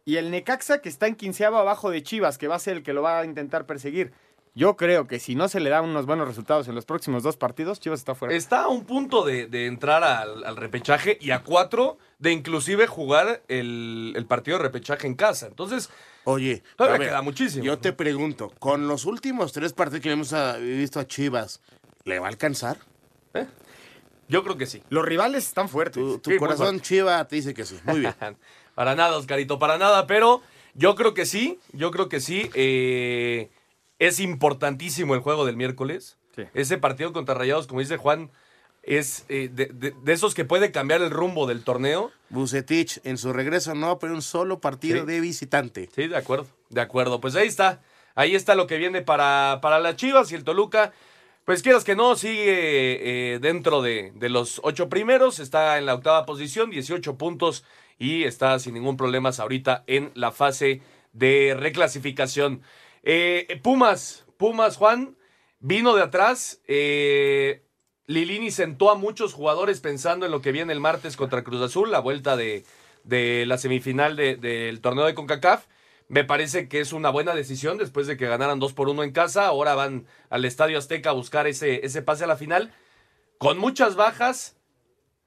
y 0.05 0.15
el 0.15 0.31
Necaxa 0.31 0.79
que 0.81 0.87
está 0.87 1.07
en 1.07 1.15
quinceavo 1.15 1.57
abajo 1.57 1.89
de 1.91 2.01
Chivas, 2.01 2.37
que 2.37 2.47
va 2.47 2.55
a 2.55 2.59
ser 2.59 2.77
el 2.77 2.83
que 2.83 2.93
lo 2.93 3.01
va 3.01 3.19
a 3.19 3.25
intentar 3.25 3.65
perseguir. 3.65 4.13
Yo 4.57 4.75
creo 4.75 5.05
que 5.05 5.19
si 5.19 5.35
no 5.35 5.47
se 5.49 5.59
le 5.59 5.69
dan 5.69 5.85
unos 5.85 6.07
buenos 6.07 6.27
resultados 6.27 6.67
en 6.67 6.73
los 6.73 6.83
próximos 6.83 7.21
dos 7.21 7.37
partidos, 7.37 7.79
Chivas 7.79 7.99
está 7.99 8.15
fuera. 8.15 8.33
Está 8.33 8.63
a 8.63 8.67
un 8.69 8.85
punto 8.85 9.23
de, 9.23 9.45
de 9.45 9.67
entrar 9.67 10.03
al, 10.03 10.43
al 10.43 10.55
repechaje 10.57 11.15
y 11.21 11.29
a 11.29 11.43
cuatro 11.43 11.99
de 12.17 12.31
inclusive 12.31 12.87
jugar 12.87 13.43
el, 13.49 14.13
el 14.15 14.25
partido 14.25 14.57
de 14.57 14.63
repechaje 14.63 15.05
en 15.05 15.13
casa. 15.13 15.45
Entonces, 15.45 15.91
Oye, 16.23 16.63
Todavía 16.75 16.97
ver, 16.97 17.09
queda 17.09 17.21
muchísimo. 17.21 17.63
Yo 17.63 17.77
te 17.77 17.93
pregunto, 17.93 18.51
con 18.57 18.87
los 18.87 19.05
últimos 19.05 19.53
tres 19.53 19.73
partidos 19.73 20.01
que 20.01 20.11
hemos 20.11 20.33
ah, 20.33 20.57
visto 20.57 20.99
a 20.99 21.05
Chivas, 21.05 21.61
¿le 22.05 22.17
va 22.17 22.25
a 22.25 22.29
alcanzar? 22.29 22.77
yo 24.27 24.43
creo 24.43 24.57
que 24.57 24.65
sí. 24.65 24.81
Los 24.89 25.05
rivales 25.05 25.45
están 25.47 25.69
fuertes. 25.69 26.01
Tu, 26.01 26.17
tu 26.17 26.31
Sí, 26.31 26.33
muy 26.33 26.39
corazón 26.39 26.65
fuerte. 26.67 26.81
Chiva 26.81 27.27
te 27.27 27.35
dice 27.35 27.53
que 27.53 27.63
sí. 27.63 27.79
Muy 27.83 27.99
bien. 27.99 28.15
Para 28.75 28.95
nada, 28.95 29.17
Oscarito, 29.17 29.57
para 29.59 29.77
nada, 29.77 30.05
pero 30.07 30.41
yo 30.73 30.95
creo 30.95 31.13
que 31.13 31.25
sí, 31.27 31.59
yo 31.73 31.91
creo 31.91 32.09
que 32.09 32.19
sí. 32.19 32.49
eh, 32.55 33.49
es 33.99 34.19
importantísimo 34.19 35.15
el 35.15 35.21
juego 35.21 35.45
del 35.45 35.57
miércoles. 35.57 36.17
Sí. 36.35 36.43
Ese 36.53 36.77
partido 36.77 37.13
contra 37.13 37.35
Rayados, 37.35 37.67
como 37.67 37.79
dice 37.79 37.97
Juan, 37.97 38.29
es 38.83 39.25
eh, 39.27 39.49
de, 39.51 39.65
de- 39.67 39.91
de 40.01 40.13
esos 40.13 40.33
que 40.33 40.45
puede 40.45 40.71
cambiar 40.71 41.01
el 41.01 41.09
rumbo 41.11 41.45
del 41.47 41.63
torneo. 41.63 42.11
Bucetich 42.29 42.99
en 43.03 43.17
su 43.17 43.33
regreso 43.33 43.75
no, 43.75 43.99
pero 43.99 44.13
un 44.13 44.21
solo 44.21 44.59
partido 44.59 45.01
Sí. 45.01 45.05
de 45.05 45.19
visitante. 45.19 45.89
Sí, 45.93 46.07
de 46.07 46.15
acuerdo, 46.17 46.47
de 46.69 46.81
acuerdo. 46.81 47.19
Pues 47.19 47.35
ahí 47.35 47.47
está, 47.47 47.81
ahí 48.15 48.35
está 48.35 48.55
lo 48.55 48.67
que 48.67 48.77
viene 48.77 49.01
para, 49.01 49.59
para 49.61 49.79
las 49.79 49.95
Chivas 49.97 50.31
y 50.31 50.35
el 50.35 50.43
Toluca. 50.43 50.93
Pues 51.43 51.63
quieras 51.63 51.83
que 51.85 51.95
no, 51.95 52.15
sigue 52.15 53.33
eh, 53.35 53.39
dentro 53.39 53.81
de, 53.81 54.11
de 54.15 54.29
los 54.29 54.59
ocho 54.63 54.89
primeros, 54.89 55.39
está 55.39 55.77
en 55.77 55.85
la 55.85 55.93
octava 55.95 56.25
posición, 56.25 56.69
18 56.69 57.17
puntos 57.17 57.63
y 57.97 58.23
está 58.25 58.59
sin 58.59 58.73
ningún 58.73 58.95
problema 58.97 59.31
ahorita 59.37 59.83
en 59.87 60.11
la 60.13 60.31
fase 60.31 60.81
de 61.13 61.55
reclasificación. 61.57 62.61
Eh, 63.09 63.61
Pumas, 63.63 64.25
Pumas, 64.35 64.75
Juan, 64.75 65.15
vino 65.61 65.95
de 65.95 66.03
atrás. 66.03 66.59
eh, 66.67 67.63
Lilini 68.05 68.51
sentó 68.51 68.91
a 68.91 68.95
muchos 68.95 69.33
jugadores 69.33 69.79
pensando 69.79 70.25
en 70.25 70.31
lo 70.33 70.41
que 70.41 70.51
viene 70.51 70.73
el 70.73 70.81
martes 70.81 71.15
contra 71.15 71.41
Cruz 71.45 71.61
Azul, 71.61 71.89
la 71.89 71.99
vuelta 72.01 72.35
de, 72.35 72.65
la 73.45 73.57
semifinal 73.57 74.17
de- 74.17 74.35
del 74.35 74.81
torneo 74.81 75.05
de 75.05 75.13
CONCACAF. 75.13 75.67
Me 76.09 76.25
parece 76.25 76.67
que 76.67 76.81
es 76.81 76.91
una 76.91 77.09
buena 77.09 77.33
decisión 77.33 77.77
después 77.77 78.07
de 78.07 78.17
que 78.17 78.27
ganaran 78.27 78.59
2 78.59 78.73
por 78.73 78.89
1 78.89 79.03
en 79.03 79.11
casa. 79.13 79.47
Ahora 79.47 79.73
van 79.73 80.05
al 80.29 80.43
Estadio 80.43 80.77
Azteca 80.77 81.11
a 81.11 81.13
buscar 81.13 81.47
ese, 81.47 81.79
pase 82.01 82.25
a 82.25 82.27
la 82.27 82.35
final. 82.35 82.73
Con 83.37 83.57
muchas 83.57 83.95
bajas, 83.95 84.57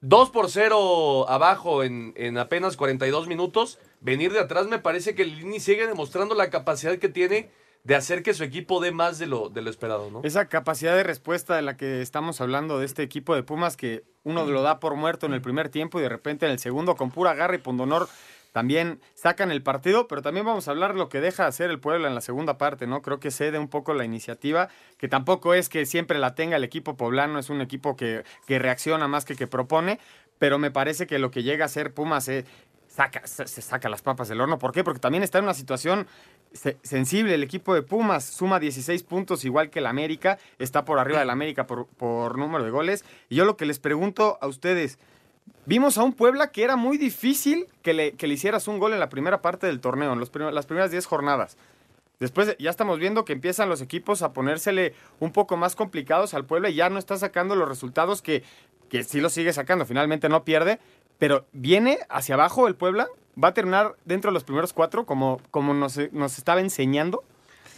2 0.03 0.29
por 0.29 0.51
0 0.51 1.31
abajo 1.31 1.83
en, 1.83 2.12
en 2.16 2.37
apenas 2.37 2.77
42 2.77 3.27
minutos. 3.27 3.79
Venir 4.01 4.35
de 4.35 4.40
atrás 4.40 4.66
me 4.66 4.79
parece 4.79 5.14
que 5.14 5.25
Lini 5.25 5.61
sigue 5.61 5.87
demostrando 5.87 6.35
la 6.35 6.51
capacidad 6.51 6.99
que 6.99 7.09
tiene 7.09 7.51
de 7.85 7.95
hacer 7.95 8.23
que 8.23 8.35
su 8.35 8.45
equipo 8.45 8.81
dé 8.81 8.93
más 8.93 9.19
de 9.19 9.27
lo, 9.27 9.49
de 9.49 9.62
lo 9.62 9.71
esperado, 9.71 10.11
¿no? 10.11 10.21
Esa 10.23 10.47
capacidad 10.47 10.95
de 10.95 11.03
respuesta 11.03 11.57
de 11.57 11.62
la 11.62 11.77
que 11.77 12.03
estamos 12.03 12.40
hablando 12.40 12.79
de 12.79 12.87
este 12.87 13.03
equipo 13.03 13.35
de 13.35 13.43
Pumas 13.43 13.77
que 13.77 14.05
uno 14.23 14.45
lo 14.45 14.62
da 14.62 14.81
por 14.81 14.97
muerto 14.97 15.27
en 15.27 15.33
el 15.33 15.40
primer 15.40 15.71
tiempo 15.71 15.99
y 15.99 16.03
de 16.03 16.09
repente 16.09 16.47
en 16.47 16.53
el 16.53 16.59
segundo 16.59 16.97
con 16.97 17.11
pura 17.11 17.35
garra 17.35 17.55
y 17.55 17.59
pundonor 17.59 18.09
también 18.53 19.01
sacan 19.14 19.51
el 19.53 19.62
partido, 19.62 20.09
pero 20.09 20.23
también 20.23 20.45
vamos 20.45 20.66
a 20.66 20.73
hablar 20.73 20.97
lo 20.97 21.09
que 21.09 21.21
deja 21.21 21.47
hacer 21.47 21.71
el 21.71 21.79
Puebla 21.79 22.09
en 22.09 22.14
la 22.14 22.21
segunda 22.21 22.59
parte, 22.59 22.87
¿no? 22.87 23.01
Creo 23.01 23.21
que 23.21 23.31
cede 23.31 23.59
un 23.59 23.69
poco 23.69 23.95
la 23.95 24.05
iniciativa, 24.05 24.69
que 24.99 25.09
tampoco 25.09 25.55
es 25.55 25.69
que 25.69 25.87
siempre 25.87 26.19
la 26.19 26.35
tenga 26.35 26.57
el 26.57 26.64
equipo 26.64 26.97
poblano, 26.97 27.38
es 27.38 27.49
un 27.49 27.61
equipo 27.61 27.97
que, 27.97 28.25
que 28.47 28.59
reacciona 28.59 29.07
más 29.07 29.25
que 29.25 29.37
que 29.37 29.47
propone, 29.47 30.01
pero 30.38 30.59
me 30.59 30.71
parece 30.71 31.07
que 31.07 31.19
lo 31.19 31.31
que 31.31 31.43
llega 31.43 31.64
a 31.64 31.69
ser 31.69 31.95
Pumas 31.95 32.25
se 32.25 32.45
saca, 32.88 33.27
se, 33.27 33.47
saca 33.47 33.88
las 33.88 34.03
papas 34.03 34.29
del 34.29 34.40
horno. 34.40 34.59
¿Por 34.59 34.73
qué? 34.73 34.83
Porque 34.83 35.01
también 35.01 35.23
está 35.23 35.38
en 35.38 35.45
una 35.45 35.55
situación 35.55 36.07
sensible. 36.52 37.34
El 37.34 37.42
equipo 37.42 37.74
de 37.74 37.82
Pumas 37.82 38.24
suma 38.24 38.60
16 38.60 39.02
puntos, 39.02 39.44
igual 39.44 39.70
que 39.70 39.78
el 39.78 39.86
América, 39.86 40.38
está 40.58 40.84
por 40.84 40.98
arriba 40.98 41.20
del 41.20 41.30
América 41.30 41.66
por, 41.66 41.86
por 41.86 42.38
número 42.38 42.64
de 42.64 42.70
goles. 42.70 43.04
Y 43.28 43.36
yo 43.36 43.44
lo 43.44 43.56
que 43.56 43.66
les 43.66 43.78
pregunto 43.78 44.38
a 44.40 44.46
ustedes, 44.46 44.98
vimos 45.66 45.98
a 45.98 46.02
un 46.02 46.12
Puebla 46.12 46.50
que 46.50 46.64
era 46.64 46.76
muy 46.76 46.98
difícil 46.98 47.66
que 47.82 47.94
le, 47.94 48.12
que 48.12 48.26
le 48.26 48.34
hicieras 48.34 48.68
un 48.68 48.78
gol 48.78 48.92
en 48.92 49.00
la 49.00 49.08
primera 49.08 49.42
parte 49.42 49.66
del 49.66 49.80
torneo, 49.80 50.12
en 50.12 50.20
las 50.20 50.66
primeras 50.66 50.90
10 50.90 51.06
jornadas. 51.06 51.56
Después 52.20 52.54
ya 52.58 52.68
estamos 52.68 52.98
viendo 52.98 53.24
que 53.24 53.32
empiezan 53.32 53.70
los 53.70 53.80
equipos 53.80 54.20
a 54.20 54.34
ponérsele 54.34 54.94
un 55.20 55.32
poco 55.32 55.56
más 55.56 55.74
complicados 55.74 56.34
al 56.34 56.44
Puebla 56.44 56.68
y 56.68 56.74
ya 56.74 56.90
no 56.90 56.98
está 56.98 57.16
sacando 57.16 57.56
los 57.56 57.66
resultados 57.66 58.20
que, 58.20 58.42
que 58.90 59.04
sí 59.04 59.22
lo 59.22 59.30
sigue 59.30 59.54
sacando. 59.54 59.86
Finalmente 59.86 60.28
no 60.28 60.44
pierde, 60.44 60.78
pero 61.18 61.46
viene 61.52 61.98
hacia 62.10 62.34
abajo 62.34 62.68
el 62.68 62.74
Puebla. 62.74 63.08
Va 63.43 63.49
a 63.49 63.55
terminar 63.55 63.97
dentro 64.05 64.31
de 64.31 64.35
los 64.35 64.45
primeros 64.45 64.73
cuatro, 64.73 65.07
como, 65.07 65.40
como 65.51 65.75
nos, 65.75 65.99
nos 66.12 66.38
estaba 66.38 66.61
enseñando. 66.61 67.23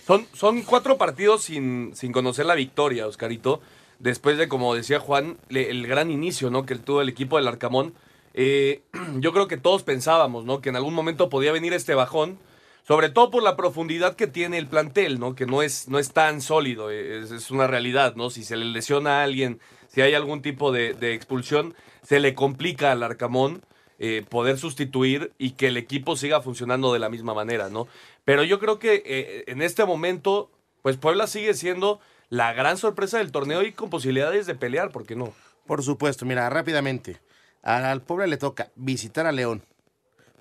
Son, 0.06 0.26
son 0.32 0.62
cuatro 0.62 0.98
partidos 0.98 1.44
sin, 1.44 1.94
sin 1.94 2.12
conocer 2.12 2.46
la 2.46 2.54
victoria, 2.54 3.06
Oscarito. 3.06 3.60
Después 3.98 4.36
de, 4.36 4.48
como 4.48 4.74
decía 4.74 4.98
Juan, 4.98 5.38
el 5.48 5.86
gran 5.86 6.10
inicio 6.10 6.50
¿no? 6.50 6.66
que 6.66 6.74
tuvo 6.74 7.02
el 7.02 7.08
equipo 7.08 7.36
del 7.36 7.46
Arcamón. 7.46 7.94
Eh, 8.34 8.82
yo 9.20 9.32
creo 9.32 9.46
que 9.46 9.58
todos 9.58 9.84
pensábamos 9.84 10.44
¿no? 10.44 10.60
que 10.60 10.70
en 10.70 10.76
algún 10.76 10.94
momento 10.94 11.28
podía 11.28 11.52
venir 11.52 11.72
este 11.72 11.94
bajón. 11.94 12.38
Sobre 12.82 13.10
todo 13.10 13.30
por 13.30 13.44
la 13.44 13.56
profundidad 13.56 14.16
que 14.16 14.26
tiene 14.26 14.58
el 14.58 14.66
plantel, 14.66 15.20
¿no? 15.20 15.36
Que 15.36 15.46
no 15.46 15.62
es, 15.62 15.88
no 15.88 16.00
es 16.00 16.12
tan 16.12 16.40
sólido, 16.40 16.90
es, 16.90 17.30
es 17.30 17.52
una 17.52 17.68
realidad, 17.68 18.16
¿no? 18.16 18.28
Si 18.28 18.42
se 18.42 18.56
le 18.56 18.64
lesiona 18.64 19.20
a 19.20 19.22
alguien, 19.22 19.60
si 19.86 20.00
hay 20.00 20.14
algún 20.14 20.42
tipo 20.42 20.72
de, 20.72 20.92
de 20.92 21.14
expulsión, 21.14 21.76
se 22.02 22.18
le 22.18 22.34
complica 22.34 22.90
al 22.90 23.04
Arcamón 23.04 23.62
eh, 23.98 24.24
poder 24.28 24.58
sustituir 24.58 25.32
y 25.38 25.52
que 25.52 25.68
el 25.68 25.76
equipo 25.76 26.16
siga 26.16 26.40
funcionando 26.40 26.92
de 26.92 26.98
la 26.98 27.08
misma 27.08 27.34
manera, 27.34 27.68
¿no? 27.68 27.88
Pero 28.24 28.44
yo 28.44 28.58
creo 28.58 28.78
que 28.78 29.02
eh, 29.04 29.44
en 29.46 29.62
este 29.62 29.84
momento, 29.84 30.50
pues 30.82 30.96
Puebla 30.96 31.26
sigue 31.26 31.54
siendo 31.54 32.00
la 32.28 32.52
gran 32.52 32.78
sorpresa 32.78 33.18
del 33.18 33.32
torneo 33.32 33.62
y 33.62 33.72
con 33.72 33.90
posibilidades 33.90 34.46
de 34.46 34.54
pelear, 34.54 34.90
¿por 34.90 35.04
qué 35.04 35.16
no? 35.16 35.34
Por 35.66 35.82
supuesto, 35.82 36.24
mira, 36.24 36.48
rápidamente. 36.50 37.20
Al 37.62 38.02
Puebla 38.02 38.26
le 38.26 38.38
toca 38.38 38.70
visitar 38.74 39.26
a 39.26 39.32
León, 39.32 39.62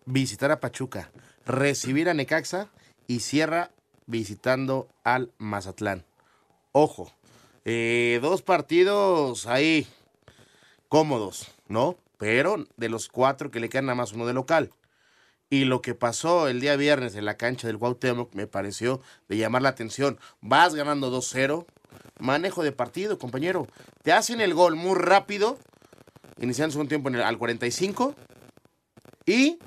visitar 0.05 0.51
a 0.51 0.59
Pachuca, 0.59 1.11
recibir 1.45 2.09
a 2.09 2.13
Necaxa 2.13 2.69
y 3.07 3.19
cierra 3.19 3.71
visitando 4.07 4.87
al 5.03 5.31
Mazatlán. 5.37 6.03
Ojo, 6.71 7.11
eh, 7.65 8.19
dos 8.21 8.41
partidos 8.41 9.45
ahí 9.45 9.85
cómodos, 10.87 11.51
¿no? 11.67 11.95
Pero 12.21 12.67
de 12.77 12.87
los 12.87 13.07
cuatro 13.07 13.49
que 13.49 13.59
le 13.59 13.67
quedan 13.67 13.87
nada 13.87 13.95
más 13.95 14.13
uno 14.13 14.27
de 14.27 14.33
local. 14.33 14.69
Y 15.49 15.65
lo 15.65 15.81
que 15.81 15.95
pasó 15.95 16.47
el 16.47 16.61
día 16.61 16.75
viernes 16.75 17.15
en 17.15 17.25
la 17.25 17.35
cancha 17.35 17.65
del 17.65 17.79
Cuauhtémoc 17.79 18.35
me 18.35 18.45
pareció 18.45 19.01
de 19.27 19.37
llamar 19.37 19.63
la 19.63 19.69
atención. 19.69 20.19
Vas 20.39 20.75
ganando 20.75 21.11
2-0, 21.11 21.65
manejo 22.19 22.61
de 22.61 22.73
partido, 22.73 23.17
compañero. 23.17 23.65
Te 24.03 24.13
hacen 24.13 24.39
el 24.39 24.53
gol 24.53 24.75
muy 24.75 24.93
rápido, 24.99 25.57
iniciando 26.39 26.79
un 26.79 26.87
tiempo 26.87 27.09
al 27.09 27.37
45, 27.39 28.13
y 29.25 29.57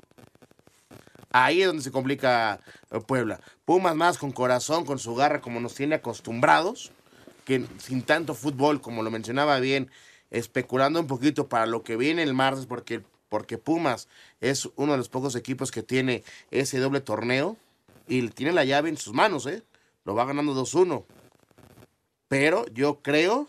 ahí 1.31 1.59
es 1.59 1.67
donde 1.67 1.83
se 1.83 1.91
complica 1.91 2.61
eh, 2.89 3.01
Puebla. 3.05 3.41
Pumas 3.65 3.97
más 3.97 4.17
con 4.17 4.31
corazón, 4.31 4.85
con 4.85 4.97
su 4.97 5.13
garra, 5.13 5.41
como 5.41 5.59
nos 5.59 5.75
tiene 5.75 5.95
acostumbrados, 5.95 6.93
que 7.43 7.65
sin 7.79 8.01
tanto 8.03 8.33
fútbol, 8.33 8.79
como 8.79 9.03
lo 9.03 9.11
mencionaba 9.11 9.59
bien, 9.59 9.91
especulando 10.35 10.99
un 10.99 11.07
poquito 11.07 11.47
para 11.47 11.65
lo 11.65 11.83
que 11.83 11.95
viene 11.95 12.21
el 12.23 12.33
martes, 12.33 12.65
porque, 12.65 13.01
porque 13.29 13.57
Pumas 13.57 14.07
es 14.41 14.69
uno 14.75 14.91
de 14.91 14.97
los 14.97 15.09
pocos 15.09 15.35
equipos 15.35 15.71
que 15.71 15.81
tiene 15.81 16.23
ese 16.51 16.79
doble 16.79 16.99
torneo 17.01 17.57
y 18.07 18.27
tiene 18.29 18.51
la 18.51 18.65
llave 18.65 18.89
en 18.89 18.97
sus 18.97 19.13
manos, 19.13 19.45
¿eh? 19.45 19.63
Lo 20.03 20.13
va 20.13 20.25
ganando 20.25 20.53
2-1. 20.53 21.03
Pero 22.27 22.65
yo 22.67 22.99
creo 23.01 23.47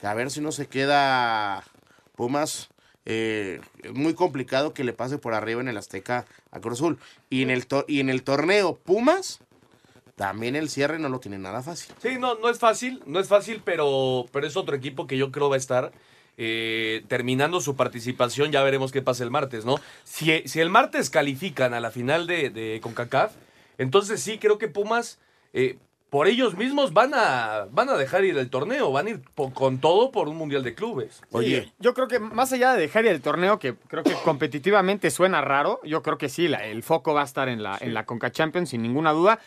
que 0.00 0.06
a 0.06 0.14
ver 0.14 0.30
si 0.30 0.40
no 0.40 0.50
se 0.52 0.66
queda 0.66 1.64
Pumas. 2.16 2.68
eh, 3.06 3.60
muy 3.92 4.14
complicado 4.14 4.72
que 4.74 4.84
le 4.84 4.92
pase 4.92 5.18
por 5.18 5.34
arriba 5.34 5.60
en 5.60 5.68
el 5.68 5.76
Azteca 5.76 6.26
a 6.50 6.60
Cruz 6.60 6.78
Azul. 6.78 6.98
Y 7.30 7.42
en 7.42 7.50
el, 7.50 7.66
y 7.86 8.00
en 8.00 8.10
el 8.10 8.22
torneo 8.22 8.76
Pumas, 8.76 9.40
también 10.16 10.56
el 10.56 10.68
cierre 10.68 10.98
no 10.98 11.08
lo 11.08 11.20
tiene 11.20 11.38
nada 11.38 11.62
fácil. 11.62 11.94
Sí, 12.00 12.16
no, 12.18 12.34
no 12.36 12.48
es 12.48 12.58
fácil, 12.58 13.02
no 13.06 13.20
es 13.20 13.28
fácil, 13.28 13.62
pero, 13.64 14.26
pero 14.32 14.46
es 14.46 14.56
otro 14.56 14.74
equipo 14.74 15.06
que 15.06 15.16
yo 15.16 15.30
creo 15.30 15.48
va 15.48 15.56
a 15.56 15.58
estar 15.58 15.92
eh, 16.36 17.04
terminando 17.08 17.60
su 17.60 17.76
participación. 17.76 18.52
Ya 18.52 18.62
veremos 18.62 18.92
qué 18.92 19.02
pasa 19.02 19.24
el 19.24 19.30
martes, 19.30 19.64
¿no? 19.64 19.76
Si, 20.04 20.42
si 20.46 20.60
el 20.60 20.70
martes 20.70 21.10
califican 21.10 21.74
a 21.74 21.80
la 21.80 21.90
final 21.90 22.26
de, 22.26 22.50
de 22.50 22.80
CONCACAF, 22.82 23.32
entonces 23.78 24.20
sí 24.22 24.38
creo 24.38 24.58
que 24.58 24.68
Pumas, 24.68 25.18
eh, 25.52 25.78
por 26.10 26.28
ellos 26.28 26.56
mismos, 26.56 26.92
van 26.92 27.10
a, 27.14 27.66
van 27.72 27.88
a 27.88 27.96
dejar 27.96 28.24
ir 28.24 28.38
el 28.38 28.48
torneo, 28.48 28.92
van 28.92 29.08
a 29.08 29.10
ir 29.10 29.20
po- 29.34 29.52
con 29.52 29.78
todo 29.78 30.12
por 30.12 30.28
un 30.28 30.36
mundial 30.36 30.62
de 30.62 30.72
clubes. 30.74 31.20
Sí, 31.64 31.72
yo 31.80 31.92
creo 31.92 32.06
que 32.06 32.20
más 32.20 32.52
allá 32.52 32.72
de 32.74 32.80
dejar 32.82 33.04
el 33.06 33.20
torneo, 33.20 33.58
que 33.58 33.74
creo 33.88 34.04
que 34.04 34.12
competitivamente 34.24 35.10
suena 35.10 35.40
raro, 35.40 35.80
yo 35.82 36.02
creo 36.04 36.16
que 36.16 36.28
sí, 36.28 36.46
la- 36.46 36.64
el 36.66 36.84
foco 36.84 37.14
va 37.14 37.22
a 37.22 37.24
estar 37.24 37.48
en 37.48 37.64
la, 37.64 37.76
en 37.80 37.94
la 37.94 38.06
Conca 38.06 38.30
Champions, 38.30 38.68
sin 38.70 38.82
ninguna 38.82 39.10
duda. 39.12 39.40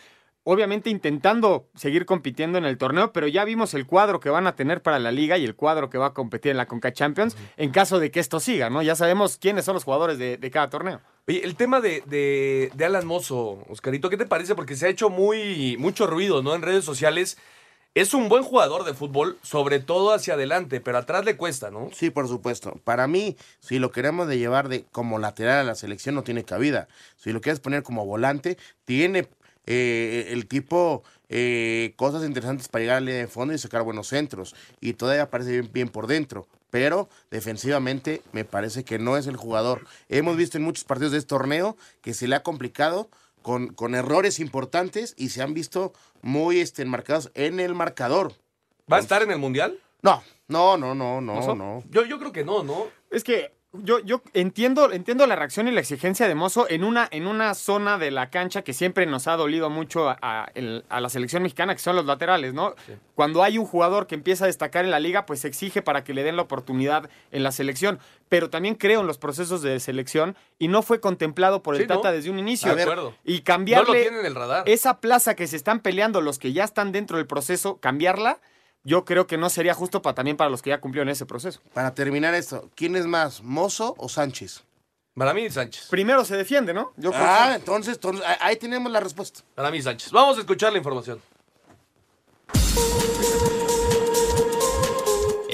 Obviamente 0.49 0.89
intentando 0.89 1.67
seguir 1.75 2.05
compitiendo 2.05 2.57
en 2.57 2.63
el 2.63 2.77
torneo, 2.77 3.11
pero 3.11 3.27
ya 3.27 3.43
vimos 3.43 3.73
el 3.73 3.85
cuadro 3.85 4.21
que 4.21 4.29
van 4.29 4.47
a 4.47 4.55
tener 4.55 4.81
para 4.81 4.97
la 4.97 5.11
liga 5.11 5.37
y 5.37 5.43
el 5.43 5.55
cuadro 5.55 5.89
que 5.89 5.97
va 5.97 6.05
a 6.05 6.13
competir 6.13 6.51
en 6.51 6.57
la 6.57 6.67
Conca 6.67 6.93
Champions 6.93 7.35
en 7.57 7.69
caso 7.69 7.99
de 7.99 8.11
que 8.11 8.21
esto 8.21 8.39
siga, 8.39 8.69
¿no? 8.69 8.81
Ya 8.81 8.95
sabemos 8.95 9.37
quiénes 9.37 9.65
son 9.65 9.73
los 9.73 9.83
jugadores 9.83 10.17
de, 10.17 10.37
de 10.37 10.49
cada 10.49 10.69
torneo. 10.69 11.01
Oye, 11.27 11.43
el 11.43 11.57
tema 11.57 11.81
de, 11.81 12.01
de, 12.05 12.71
de 12.73 12.85
Alan 12.85 13.05
Mozo, 13.05 13.65
Oscarito, 13.67 14.09
¿qué 14.09 14.15
te 14.15 14.25
parece? 14.25 14.55
Porque 14.55 14.77
se 14.77 14.85
ha 14.85 14.89
hecho 14.89 15.09
muy, 15.09 15.75
mucho 15.79 16.07
ruido, 16.07 16.41
¿no? 16.41 16.55
En 16.55 16.61
redes 16.61 16.85
sociales. 16.85 17.37
Es 17.93 18.13
un 18.13 18.29
buen 18.29 18.43
jugador 18.43 18.85
de 18.85 18.93
fútbol, 18.93 19.37
sobre 19.41 19.81
todo 19.81 20.13
hacia 20.13 20.35
adelante, 20.35 20.79
pero 20.79 20.97
atrás 20.97 21.25
le 21.25 21.35
cuesta, 21.35 21.71
¿no? 21.71 21.89
Sí, 21.91 22.09
por 22.09 22.29
supuesto. 22.29 22.79
Para 22.85 23.07
mí, 23.07 23.35
si 23.59 23.79
lo 23.79 23.91
queremos 23.91 24.29
de 24.29 24.37
llevar 24.37 24.69
de 24.69 24.85
como 24.93 25.19
lateral 25.19 25.59
a 25.59 25.63
la 25.65 25.75
selección, 25.75 26.15
no 26.15 26.23
tiene 26.23 26.45
cabida. 26.45 26.87
Si 27.17 27.33
lo 27.33 27.41
quieres 27.41 27.59
poner 27.59 27.83
como 27.83 28.05
volante, 28.05 28.57
tiene 28.85 29.27
eh, 29.67 30.29
el 30.29 30.47
tipo 30.47 31.03
eh, 31.29 31.93
cosas 31.97 32.23
interesantes 32.23 32.69
para 32.69 32.81
llegar 32.81 32.97
al 32.97 33.05
línea 33.05 33.21
de 33.21 33.27
fondo 33.27 33.53
y 33.53 33.57
sacar 33.57 33.83
buenos 33.83 34.07
centros. 34.07 34.55
Y 34.81 34.93
todavía 34.93 35.29
parece 35.29 35.51
bien, 35.51 35.69
bien 35.71 35.89
por 35.89 36.07
dentro. 36.07 36.47
Pero 36.71 37.09
defensivamente 37.29 38.21
me 38.31 38.45
parece 38.45 38.83
que 38.83 38.97
no 38.97 39.17
es 39.17 39.27
el 39.27 39.37
jugador. 39.37 39.85
Hemos 40.09 40.35
visto 40.37 40.57
en 40.57 40.63
muchos 40.63 40.83
partidos 40.83 41.11
de 41.11 41.19
este 41.19 41.29
torneo 41.29 41.77
que 42.01 42.13
se 42.13 42.27
le 42.27 42.35
ha 42.35 42.43
complicado 42.43 43.09
con, 43.41 43.67
con 43.67 43.95
errores 43.95 44.39
importantes 44.39 45.13
y 45.17 45.29
se 45.29 45.41
han 45.41 45.53
visto 45.53 45.93
muy 46.21 46.59
este, 46.59 46.81
enmarcados 46.81 47.31
en 47.35 47.59
el 47.59 47.75
marcador. 47.75 48.33
¿Va 48.91 48.97
a 48.97 49.01
estar 49.01 49.21
en 49.21 49.31
el 49.31 49.37
Mundial? 49.37 49.79
No, 50.01 50.23
no, 50.47 50.77
no, 50.77 50.95
no, 50.95 51.21
no, 51.21 51.55
no. 51.55 51.83
Yo, 51.89 52.05
yo 52.05 52.19
creo 52.19 52.31
que 52.31 52.43
no, 52.43 52.63
¿no? 52.63 52.87
Es 53.09 53.23
que 53.23 53.56
yo, 53.73 53.99
yo 53.99 54.21
entiendo, 54.33 54.91
entiendo 54.91 55.27
la 55.27 55.35
reacción 55.35 55.67
y 55.67 55.71
la 55.71 55.81
exigencia 55.81 56.27
de 56.27 56.35
Mozo 56.35 56.67
en 56.69 56.83
una, 56.83 57.07
en 57.11 57.27
una 57.27 57.53
zona 57.53 57.97
de 57.97 58.11
la 58.11 58.29
cancha 58.29 58.61
que 58.63 58.73
siempre 58.73 59.05
nos 59.05 59.27
ha 59.27 59.35
dolido 59.35 59.69
mucho 59.69 60.09
a, 60.09 60.17
a 60.21 60.49
el- 60.55 60.83
a 60.89 61.01
la 61.01 61.09
selección 61.09 61.43
mexicana, 61.43 61.73
que 61.75 61.81
son 61.81 61.95
los 61.95 62.05
laterales, 62.05 62.53
¿no? 62.53 62.73
Cuando 63.13 63.43
hay 63.43 63.57
un 63.57 63.65
jugador 63.65 64.07
que 64.07 64.15
empieza 64.15 64.45
a 64.45 64.47
destacar 64.47 64.85
en 64.85 64.91
la 64.91 64.99
liga, 64.99 65.25
pues 65.25 65.41
se 65.41 65.47
exige 65.47 65.81
para 65.81 66.03
que 66.03 66.13
le 66.13 66.23
den 66.23 66.37
la 66.37 66.43
oportunidad 66.43 67.09
en 67.31 67.43
la 67.43 67.51
selección. 67.51 67.99
Pero 68.29 68.49
también 68.49 68.75
creo 68.75 69.01
en 69.01 69.07
los 69.07 69.17
procesos 69.17 69.61
de 69.61 69.79
selección 69.79 70.35
y 70.59 70.69
no 70.69 70.81
fue 70.81 70.99
contemplado 70.99 71.61
por 71.61 71.75
el 71.75 71.81
Sí, 71.81 71.87
¿no? 71.87 71.95
Tata 71.97 72.11
desde 72.11 72.29
un 72.29 72.39
inicio. 72.39 72.73
De 72.75 72.81
acuerdo. 72.83 73.15
Y 73.25 73.41
cambiarle 73.41 73.87
No 73.87 73.93
lo 73.93 73.99
tienen 74.01 74.19
en 74.21 74.25
el 74.25 74.35
radar. 74.35 74.63
esa 74.67 74.99
plaza 74.99 75.35
que 75.35 75.45
se 75.47 75.55
están 75.55 75.81
peleando 75.81 76.21
los 76.21 76.39
que 76.39 76.53
ya 76.53 76.63
están 76.63 76.91
dentro 76.91 77.17
del 77.17 77.27
proceso, 77.27 77.77
cambiarla, 77.77 78.39
yo 78.87 79.03
creo 79.03 79.27
que 79.27 79.37
no 79.37 79.49
sería 79.49 79.73
justo 79.73 80.01
para, 80.01 80.15
también 80.15 80.37
para 80.37 80.49
los 80.49 80.61
que 80.61 80.69
ya 80.69 80.79
cumplieron 80.79 81.09
ese 81.09 81.25
proceso. 81.25 81.59
Para 81.73 81.93
terminar 81.93 82.33
esto, 82.33 82.69
¿quién 82.73 82.95
es 82.95 83.05
más, 83.05 83.43
Mozo 83.43 83.93
o 83.97 84.07
Sánchez? 84.07 84.63
Para 85.13 85.33
mí, 85.33 85.49
Sánchez. 85.49 85.87
Primero 85.89 86.23
se 86.23 86.37
defiende, 86.37 86.73
¿no? 86.73 86.93
Yo 86.95 87.11
creo 87.11 87.23
ah, 87.25 87.47
que- 87.49 87.55
entonces, 87.55 87.99
ahí 88.39 88.55
tenemos 88.55 88.89
la 88.89 89.01
respuesta. 89.01 89.41
Para 89.55 89.71
mí, 89.71 89.81
Sánchez. 89.81 90.09
Vamos 90.11 90.37
a 90.37 90.39
escuchar 90.39 90.71
la 90.71 90.77
información. 90.77 91.21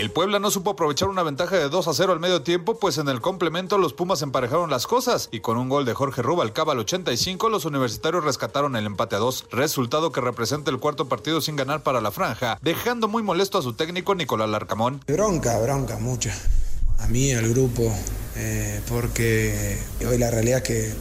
El 0.03 0.11
Puebla 0.11 0.37
no 0.37 0.51
supo 0.51 0.71
aprovechar 0.71 1.07
una 1.07 1.23
ventaja 1.23 1.55
de 1.55 1.69
2 1.69 1.87
a 1.87 1.93
0 1.93 2.11
al 2.11 2.19
medio 2.19 2.41
tiempo, 2.41 2.77
pues 2.77 2.97
en 2.97 3.07
el 3.07 3.21
complemento 3.21 3.77
los 3.77 3.93
Pumas 3.93 4.21
emparejaron 4.21 4.69
las 4.69 4.85
cosas 4.85 5.29
y 5.31 5.39
con 5.39 5.55
un 5.55 5.69
gol 5.69 5.85
de 5.85 5.93
Jorge 5.93 6.21
Rubalcaba 6.21 6.73
al 6.73 6.79
85 6.79 7.47
los 7.47 7.63
universitarios 7.63 8.21
rescataron 8.21 8.75
el 8.75 8.85
empate 8.85 9.15
a 9.15 9.19
2, 9.19 9.45
resultado 9.51 10.11
que 10.11 10.19
representa 10.19 10.71
el 10.71 10.79
cuarto 10.79 11.07
partido 11.07 11.39
sin 11.39 11.55
ganar 11.55 11.83
para 11.83 12.01
la 12.01 12.11
franja, 12.11 12.59
dejando 12.61 13.07
muy 13.07 13.23
molesto 13.23 13.57
a 13.57 13.61
su 13.61 13.75
técnico 13.75 14.13
Nicolás 14.13 14.49
Larcamón. 14.49 14.99
Bronca, 15.07 15.57
bronca, 15.59 15.97
mucha. 15.99 16.37
A 16.99 17.07
mí, 17.07 17.31
al 17.31 17.47
grupo, 17.47 17.89
eh, 18.35 18.81
porque 18.89 19.79
hoy 20.05 20.17
la 20.17 20.29
realidad 20.29 20.57
es 20.57 20.63
que 20.63 20.93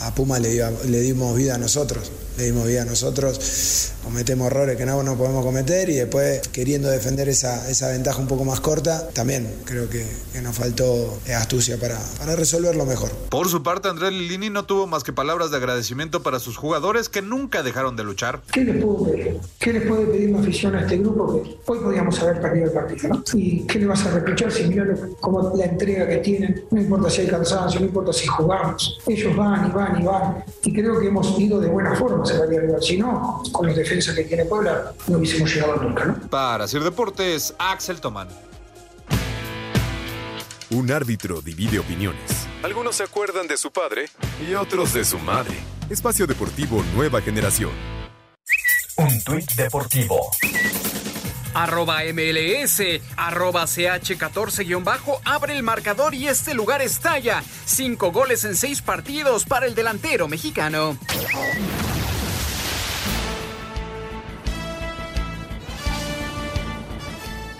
a 0.00 0.14
Puma 0.14 0.38
le, 0.38 0.62
le 0.86 1.00
dimos 1.00 1.36
vida 1.36 1.56
a 1.56 1.58
nosotros 1.58 2.10
le 2.36 2.44
dimos 2.44 2.66
vida 2.66 2.82
a 2.82 2.84
nosotros, 2.84 3.92
cometemos 4.04 4.46
errores 4.48 4.76
que 4.76 4.84
no, 4.84 5.02
no 5.02 5.16
podemos 5.16 5.44
cometer 5.44 5.88
y 5.88 5.94
después 5.94 6.46
queriendo 6.48 6.90
defender 6.90 7.28
esa, 7.28 7.68
esa 7.70 7.88
ventaja 7.88 8.20
un 8.20 8.28
poco 8.28 8.44
más 8.44 8.60
corta, 8.60 9.08
también 9.10 9.48
creo 9.64 9.88
que, 9.88 10.06
que 10.32 10.40
nos 10.42 10.56
faltó 10.56 11.18
astucia 11.34 11.78
para, 11.78 11.98
para 12.18 12.36
resolverlo 12.36 12.84
mejor. 12.84 13.10
Por 13.30 13.48
su 13.48 13.62
parte, 13.62 13.88
Andrés 13.88 14.12
Lilini 14.12 14.50
no 14.50 14.64
tuvo 14.64 14.86
más 14.86 15.02
que 15.02 15.12
palabras 15.12 15.50
de 15.50 15.56
agradecimiento 15.56 16.22
para 16.22 16.38
sus 16.38 16.56
jugadores 16.56 17.08
que 17.08 17.22
nunca 17.22 17.62
dejaron 17.62 17.96
de 17.96 18.04
luchar. 18.04 18.42
¿Qué 18.52 18.64
le 18.64 18.74
puedo 18.74 19.04
pedir? 19.04 19.40
¿Qué 19.58 19.72
le 19.72 19.80
puede 19.80 20.06
pedir 20.06 20.30
una 20.30 20.40
afición 20.40 20.74
a 20.76 20.82
este 20.82 20.98
grupo 20.98 21.42
que 21.42 21.56
hoy 21.66 21.78
podíamos 21.78 22.20
haber 22.20 22.40
perdido 22.40 22.66
el 22.66 22.72
partido? 22.72 23.08
¿no? 23.08 23.24
¿Y 23.34 23.66
qué 23.66 23.78
le 23.78 23.86
vas 23.86 24.04
a 24.06 24.10
reprochar 24.10 24.52
si 24.52 24.64
mirá 24.64 24.84
como 25.20 25.54
la 25.56 25.64
entrega 25.64 26.06
que 26.06 26.18
tienen? 26.18 26.64
No 26.70 26.80
importa 26.80 27.10
si 27.10 27.22
hay 27.22 27.28
cansancio, 27.28 27.80
no 27.80 27.86
importa 27.86 28.12
si 28.12 28.26
jugamos. 28.26 28.98
Ellos 29.06 29.34
van 29.36 29.68
y 29.68 29.70
van 29.72 30.00
y 30.00 30.04
van. 30.04 30.44
Y 30.62 30.72
creo 30.72 31.00
que 31.00 31.08
hemos 31.08 31.38
ido 31.38 31.60
de 31.60 31.68
buena 31.68 31.94
forma 31.94 32.25
se 32.26 32.38
va 32.38 32.44
a 32.44 32.80
Si 32.82 32.98
no, 32.98 33.42
con 33.52 33.66
los 33.66 33.76
defensas 33.76 34.14
que 34.14 34.24
tiene 34.24 34.44
Puebla, 34.44 34.92
no 35.08 35.18
hubiésemos 35.18 35.54
llegado 35.54 35.76
nunca, 35.76 36.04
¿no? 36.04 36.20
Para 36.28 36.64
hacer 36.64 36.82
deportes, 36.82 37.54
Axel 37.58 38.00
Tomán. 38.00 38.28
Un 40.70 40.90
árbitro 40.90 41.40
divide 41.40 41.78
opiniones. 41.78 42.48
Algunos 42.62 42.96
se 42.96 43.04
acuerdan 43.04 43.46
de 43.46 43.56
su 43.56 43.70
padre 43.70 44.08
y 44.46 44.54
otros 44.54 44.92
de 44.92 45.04
su 45.04 45.18
madre. 45.18 45.54
Espacio 45.88 46.26
Deportivo 46.26 46.82
Nueva 46.96 47.20
Generación. 47.20 47.70
Un 48.96 49.22
tuit 49.22 49.52
deportivo. 49.52 50.30
Arroba 51.54 52.00
MLS, 52.12 52.82
arroba 53.16 53.64
CH14-bajo, 53.64 55.20
abre 55.24 55.56
el 55.56 55.62
marcador 55.62 56.14
y 56.14 56.28
este 56.28 56.52
lugar 56.52 56.82
estalla. 56.82 57.42
Cinco 57.64 58.10
goles 58.10 58.44
en 58.44 58.56
seis 58.56 58.82
partidos 58.82 59.44
para 59.44 59.66
el 59.66 59.74
delantero 59.74 60.28
mexicano. 60.28 60.98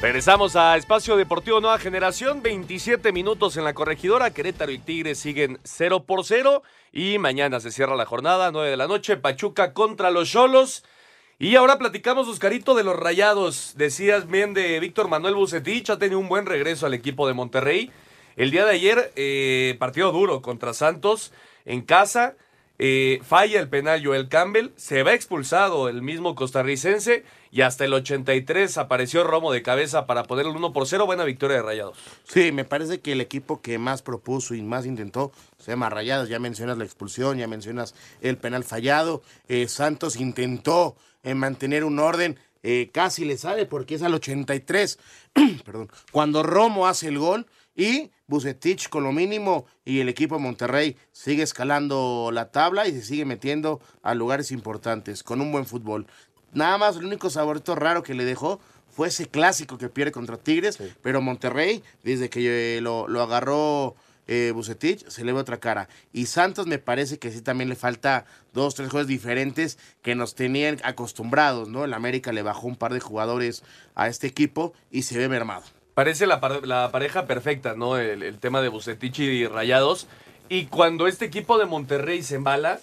Regresamos 0.06 0.54
a 0.54 0.76
Espacio 0.76 1.16
Deportivo 1.16 1.60
Nueva 1.60 1.80
Generación, 1.80 2.40
27 2.40 3.10
minutos 3.10 3.56
en 3.56 3.64
la 3.64 3.74
corregidora, 3.74 4.32
Querétaro 4.32 4.70
y 4.70 4.78
Tigres 4.78 5.18
siguen 5.18 5.58
0 5.64 6.04
por 6.04 6.24
0 6.24 6.62
y 6.92 7.18
mañana 7.18 7.58
se 7.58 7.72
cierra 7.72 7.96
la 7.96 8.06
jornada, 8.06 8.52
9 8.52 8.70
de 8.70 8.76
la 8.76 8.86
noche, 8.86 9.16
Pachuca 9.16 9.72
contra 9.72 10.12
los 10.12 10.30
Cholos. 10.30 10.84
Y 11.40 11.56
ahora 11.56 11.76
platicamos, 11.76 12.28
Oscarito, 12.28 12.76
de 12.76 12.84
los 12.84 12.94
rayados. 12.94 13.74
Decías 13.76 14.28
bien 14.28 14.54
de 14.54 14.78
Víctor 14.78 15.08
Manuel 15.08 15.34
Bucetich, 15.34 15.90
ha 15.90 15.98
tenido 15.98 16.20
un 16.20 16.28
buen 16.28 16.46
regreso 16.46 16.86
al 16.86 16.94
equipo 16.94 17.26
de 17.26 17.34
Monterrey. 17.34 17.90
El 18.36 18.52
día 18.52 18.64
de 18.64 18.70
ayer, 18.70 19.12
eh, 19.16 19.74
partido 19.80 20.12
duro 20.12 20.40
contra 20.40 20.72
Santos 20.72 21.32
en 21.64 21.82
casa. 21.82 22.36
Eh, 22.78 23.20
falla 23.22 23.58
el 23.58 23.68
penal 23.68 24.04
Joel 24.04 24.28
Campbell, 24.28 24.70
se 24.76 25.02
va 25.02 25.14
expulsado 25.14 25.88
el 25.88 26.02
mismo 26.02 26.34
costarricense 26.34 27.24
y 27.50 27.62
hasta 27.62 27.84
el 27.84 27.94
83 27.94 28.76
apareció 28.76 29.24
Romo 29.24 29.52
de 29.52 29.62
cabeza 29.62 30.06
para 30.06 30.24
poner 30.24 30.46
el 30.46 30.56
1 30.56 30.72
por 30.72 30.86
0. 30.86 31.06
Buena 31.06 31.24
victoria 31.24 31.56
de 31.56 31.62
Rayados. 31.62 31.96
Sí, 32.24 32.52
me 32.52 32.64
parece 32.64 33.00
que 33.00 33.12
el 33.12 33.20
equipo 33.20 33.62
que 33.62 33.78
más 33.78 34.02
propuso 34.02 34.54
y 34.54 34.62
más 34.62 34.84
intentó 34.84 35.32
se 35.58 35.72
llama 35.72 35.88
Rayados. 35.88 36.28
Ya 36.28 36.38
mencionas 36.38 36.76
la 36.76 36.84
expulsión, 36.84 37.38
ya 37.38 37.48
mencionas 37.48 37.94
el 38.20 38.36
penal 38.36 38.64
fallado. 38.64 39.22
Eh, 39.48 39.68
Santos 39.68 40.16
intentó 40.16 40.96
eh, 41.22 41.34
mantener 41.34 41.84
un 41.84 41.98
orden. 41.98 42.38
casi 42.92 43.24
le 43.24 43.38
sale 43.38 43.64
porque 43.64 43.94
es 43.94 44.02
al 44.02 44.12
83. 44.14 44.98
Perdón. 45.64 45.88
Cuando 46.10 46.42
Romo 46.42 46.86
hace 46.86 47.08
el 47.08 47.18
gol 47.18 47.46
y 47.76 48.10
Bucetich 48.26 48.88
con 48.88 49.04
lo 49.04 49.12
mínimo 49.12 49.66
y 49.84 50.00
el 50.00 50.08
equipo 50.08 50.36
de 50.36 50.42
Monterrey 50.42 50.96
sigue 51.12 51.42
escalando 51.42 52.30
la 52.32 52.50
tabla 52.50 52.88
y 52.88 52.92
se 52.92 53.02
sigue 53.02 53.24
metiendo 53.24 53.80
a 54.02 54.14
lugares 54.14 54.50
importantes 54.50 55.22
con 55.22 55.40
un 55.40 55.52
buen 55.52 55.66
fútbol. 55.66 56.06
Nada 56.52 56.78
más 56.78 56.96
el 56.96 57.04
único 57.04 57.30
saborito 57.30 57.74
raro 57.74 58.02
que 58.02 58.14
le 58.14 58.24
dejó 58.24 58.60
fue 58.88 59.08
ese 59.08 59.26
clásico 59.26 59.76
que 59.76 59.90
pierde 59.90 60.10
contra 60.10 60.38
Tigres, 60.38 60.78
pero 61.02 61.20
Monterrey, 61.20 61.82
desde 62.02 62.30
que 62.30 62.80
lo, 62.80 63.06
lo 63.08 63.22
agarró 63.22 63.94
eh, 64.26 64.52
Bucetich, 64.54 65.06
se 65.08 65.22
le 65.22 65.32
ve 65.32 65.40
otra 65.40 65.58
cara. 65.58 65.88
Y 66.12 66.26
Santos 66.26 66.66
me 66.66 66.78
parece 66.78 67.18
que 67.18 67.30
sí 67.30 67.42
también 67.42 67.68
le 67.68 67.76
falta 67.76 68.24
dos, 68.54 68.74
tres 68.74 68.88
juegos 68.90 69.06
diferentes 69.06 69.78
que 70.02 70.14
nos 70.14 70.34
tenían 70.34 70.78
acostumbrados, 70.82 71.68
¿no? 71.68 71.84
El 71.84 71.92
América 71.92 72.32
le 72.32 72.42
bajó 72.42 72.66
un 72.66 72.76
par 72.76 72.94
de 72.94 73.00
jugadores 73.00 73.62
a 73.94 74.08
este 74.08 74.26
equipo 74.26 74.72
y 74.90 75.02
se 75.02 75.18
ve 75.18 75.28
mermado. 75.28 75.64
Parece 75.96 76.26
la, 76.26 76.40
pareja 76.92 77.24
perfecta, 77.24 77.74
¿no? 77.74 77.96
El, 77.96 78.38
tema 78.38 78.60
de 78.60 78.68
Bucetich 78.68 79.18
y 79.18 79.46
Rayados. 79.46 80.08
Y 80.50 80.66
cuando 80.66 81.06
este 81.06 81.24
equipo 81.24 81.56
de 81.56 81.64
Monterrey 81.64 82.22
se 82.22 82.34
embala, 82.34 82.80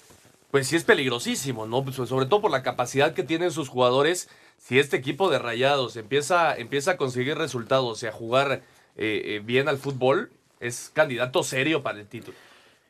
pues 0.50 0.66
sí 0.66 0.78
es 0.78 0.84
peligrosísimo, 0.84 1.68
¿no? 1.68 1.86
Sobre 1.92 2.26
todo 2.26 2.42
por 2.42 2.50
la 2.50 2.64
capacidad 2.64 3.14
que 3.14 3.22
tienen 3.22 3.52
sus 3.52 3.70
jugadores. 3.70 4.30
Si 4.58 4.80
este 4.80 4.98
equipo 4.98 5.30
de 5.30 5.38
Rayados 5.38 5.96
empieza, 5.96 6.58
empieza 6.58 6.94
a 6.94 6.98
conseguir 6.98 7.38
resultados 7.38 8.02
y 8.02 8.08
a 8.08 8.12
jugar 8.12 8.64
eh, 8.98 9.22
eh, 9.26 9.42
bien 9.46 9.70
al 9.70 9.78
fútbol, 9.78 10.32
es 10.60 10.90
candidato 10.92 11.44
serio 11.44 11.84
para 11.84 12.00
el 12.00 12.08
título. 12.08 12.36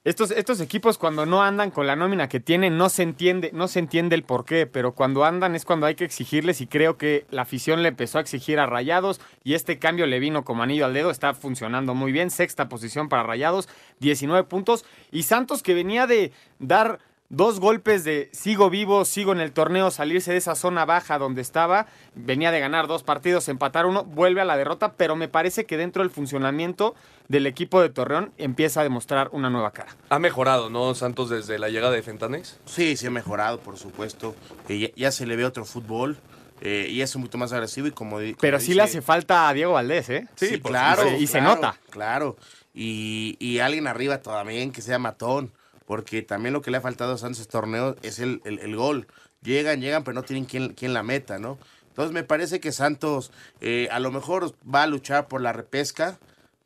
Estos, 0.05 0.31
estos 0.31 0.59
equipos 0.59 0.97
cuando 0.97 1.25
no 1.25 1.43
andan 1.43 1.71
con 1.71 1.87
la 1.87 1.95
nómina 1.95 2.27
que 2.27 2.41
tienen 2.41 2.77
no 2.77 2.89
se 2.89 3.03
entiende, 3.03 3.51
no 3.53 3.69
se 3.69 3.79
entiende 3.79 4.15
el 4.15 4.23
por 4.23 4.43
qué, 4.43 4.67
pero 4.67 4.93
cuando 4.93 5.23
andan 5.23 5.55
es 5.55 5.63
cuando 5.63 5.85
hay 5.85 5.95
que 5.95 6.03
exigirles 6.03 6.59
y 6.59 6.67
creo 6.67 6.97
que 6.97 7.25
la 7.31 7.43
afición 7.43 7.81
le 7.81 7.87
empezó 7.87 8.17
a 8.17 8.21
exigir 8.21 8.59
a 8.59 8.65
Rayados 8.65 9.21
y 9.45 9.53
este 9.53 9.79
cambio 9.79 10.05
le 10.05 10.19
vino 10.19 10.43
como 10.43 10.61
anillo 10.61 10.83
al 10.83 10.93
dedo, 10.93 11.09
está 11.09 11.33
funcionando 11.33 11.95
muy 11.95 12.11
bien, 12.11 12.31
sexta 12.31 12.67
posición 12.67 13.07
para 13.07 13.23
Rayados, 13.23 13.69
19 13.99 14.43
puntos. 14.43 14.83
Y 15.09 15.23
Santos 15.23 15.63
que 15.63 15.73
venía 15.73 16.05
de 16.05 16.33
dar 16.59 16.99
dos 17.29 17.59
golpes 17.59 18.03
de 18.03 18.29
sigo 18.31 18.69
vivo, 18.69 19.05
sigo 19.05 19.31
en 19.31 19.39
el 19.39 19.51
torneo, 19.51 19.91
salirse 19.91 20.31
de 20.31 20.37
esa 20.37 20.55
zona 20.55 20.85
baja 20.85 21.17
donde 21.17 21.41
estaba, 21.41 21.87
venía 22.15 22.51
de 22.51 22.59
ganar 22.59 22.87
dos 22.87 23.03
partidos, 23.03 23.49
empatar 23.49 23.85
uno, 23.85 24.03
vuelve 24.03 24.41
a 24.41 24.45
la 24.45 24.55
derrota, 24.55 24.93
pero 24.93 25.15
me 25.15 25.27
parece 25.27 25.65
que 25.65 25.77
dentro 25.77 26.03
del 26.03 26.11
funcionamiento 26.11 26.95
del 27.27 27.47
equipo 27.47 27.81
de 27.81 27.89
Torreón 27.89 28.31
empieza 28.37 28.81
a 28.81 28.83
demostrar 28.83 29.29
una 29.31 29.49
nueva 29.49 29.71
cara. 29.71 29.95
Ha 30.09 30.19
mejorado, 30.19 30.69
¿no, 30.69 30.93
Santos, 30.93 31.29
desde 31.29 31.57
la 31.57 31.69
llegada 31.69 31.93
de 31.93 32.03
Fentanes? 32.03 32.59
Sí, 32.65 32.95
sí 32.97 33.07
ha 33.07 33.11
mejorado, 33.11 33.59
por 33.59 33.77
supuesto. 33.77 34.35
Eh, 34.69 34.93
ya, 34.95 35.11
se 35.11 35.25
le 35.25 35.35
ve 35.35 35.45
otro 35.45 35.65
fútbol. 35.65 36.17
Eh, 36.61 36.87
y 36.89 37.01
es 37.01 37.13
un 37.15 37.23
poquito 37.23 37.37
más 37.39 37.51
agresivo 37.51 37.87
y 37.87 37.91
como, 37.91 38.19
Pero 38.39 38.59
sí 38.59 38.73
le 38.73 38.83
hace 38.83 39.01
falta 39.01 39.49
a 39.49 39.53
Diego 39.53 39.73
Valdés, 39.73 40.09
¿eh? 40.09 40.27
Sí, 40.35 40.61
claro. 40.61 41.17
Y, 41.17 41.27
se 41.27 41.41
nota. 41.41 41.75
Claro. 41.89 42.37
Y, 42.73 43.35
y 43.39 43.59
alguien 43.59 43.85
arriba 43.85 44.21
también 44.21 44.71
que 44.71 44.81
sea 44.81 44.97
matón 44.97 45.51
porque 45.85 46.21
también 46.21 46.53
lo 46.53 46.61
que 46.61 46.71
le 46.71 46.77
ha 46.77 46.81
faltado 46.81 47.13
a 47.13 47.17
Santos 47.17 47.41
este 47.41 47.51
torneo 47.51 47.95
es 48.01 48.19
el, 48.19 48.41
el, 48.45 48.75
gol. 48.75 49.07
Llegan, 49.41 49.81
llegan, 49.81 50.03
pero 50.03 50.15
no 50.15 50.23
tienen 50.23 50.45
quien, 50.45 50.73
quien, 50.73 50.93
la 50.93 51.03
meta, 51.03 51.39
¿no? 51.39 51.57
Entonces 51.89 52.13
me 52.13 52.23
parece 52.23 52.59
que 52.59 52.71
Santos 52.71 53.31
eh, 53.61 53.87
a 53.91 53.99
lo 53.99 54.11
mejor 54.11 54.55
va 54.63 54.83
a 54.83 54.87
luchar 54.87 55.27
por 55.27 55.41
la 55.41 55.53
repesca 55.53 56.17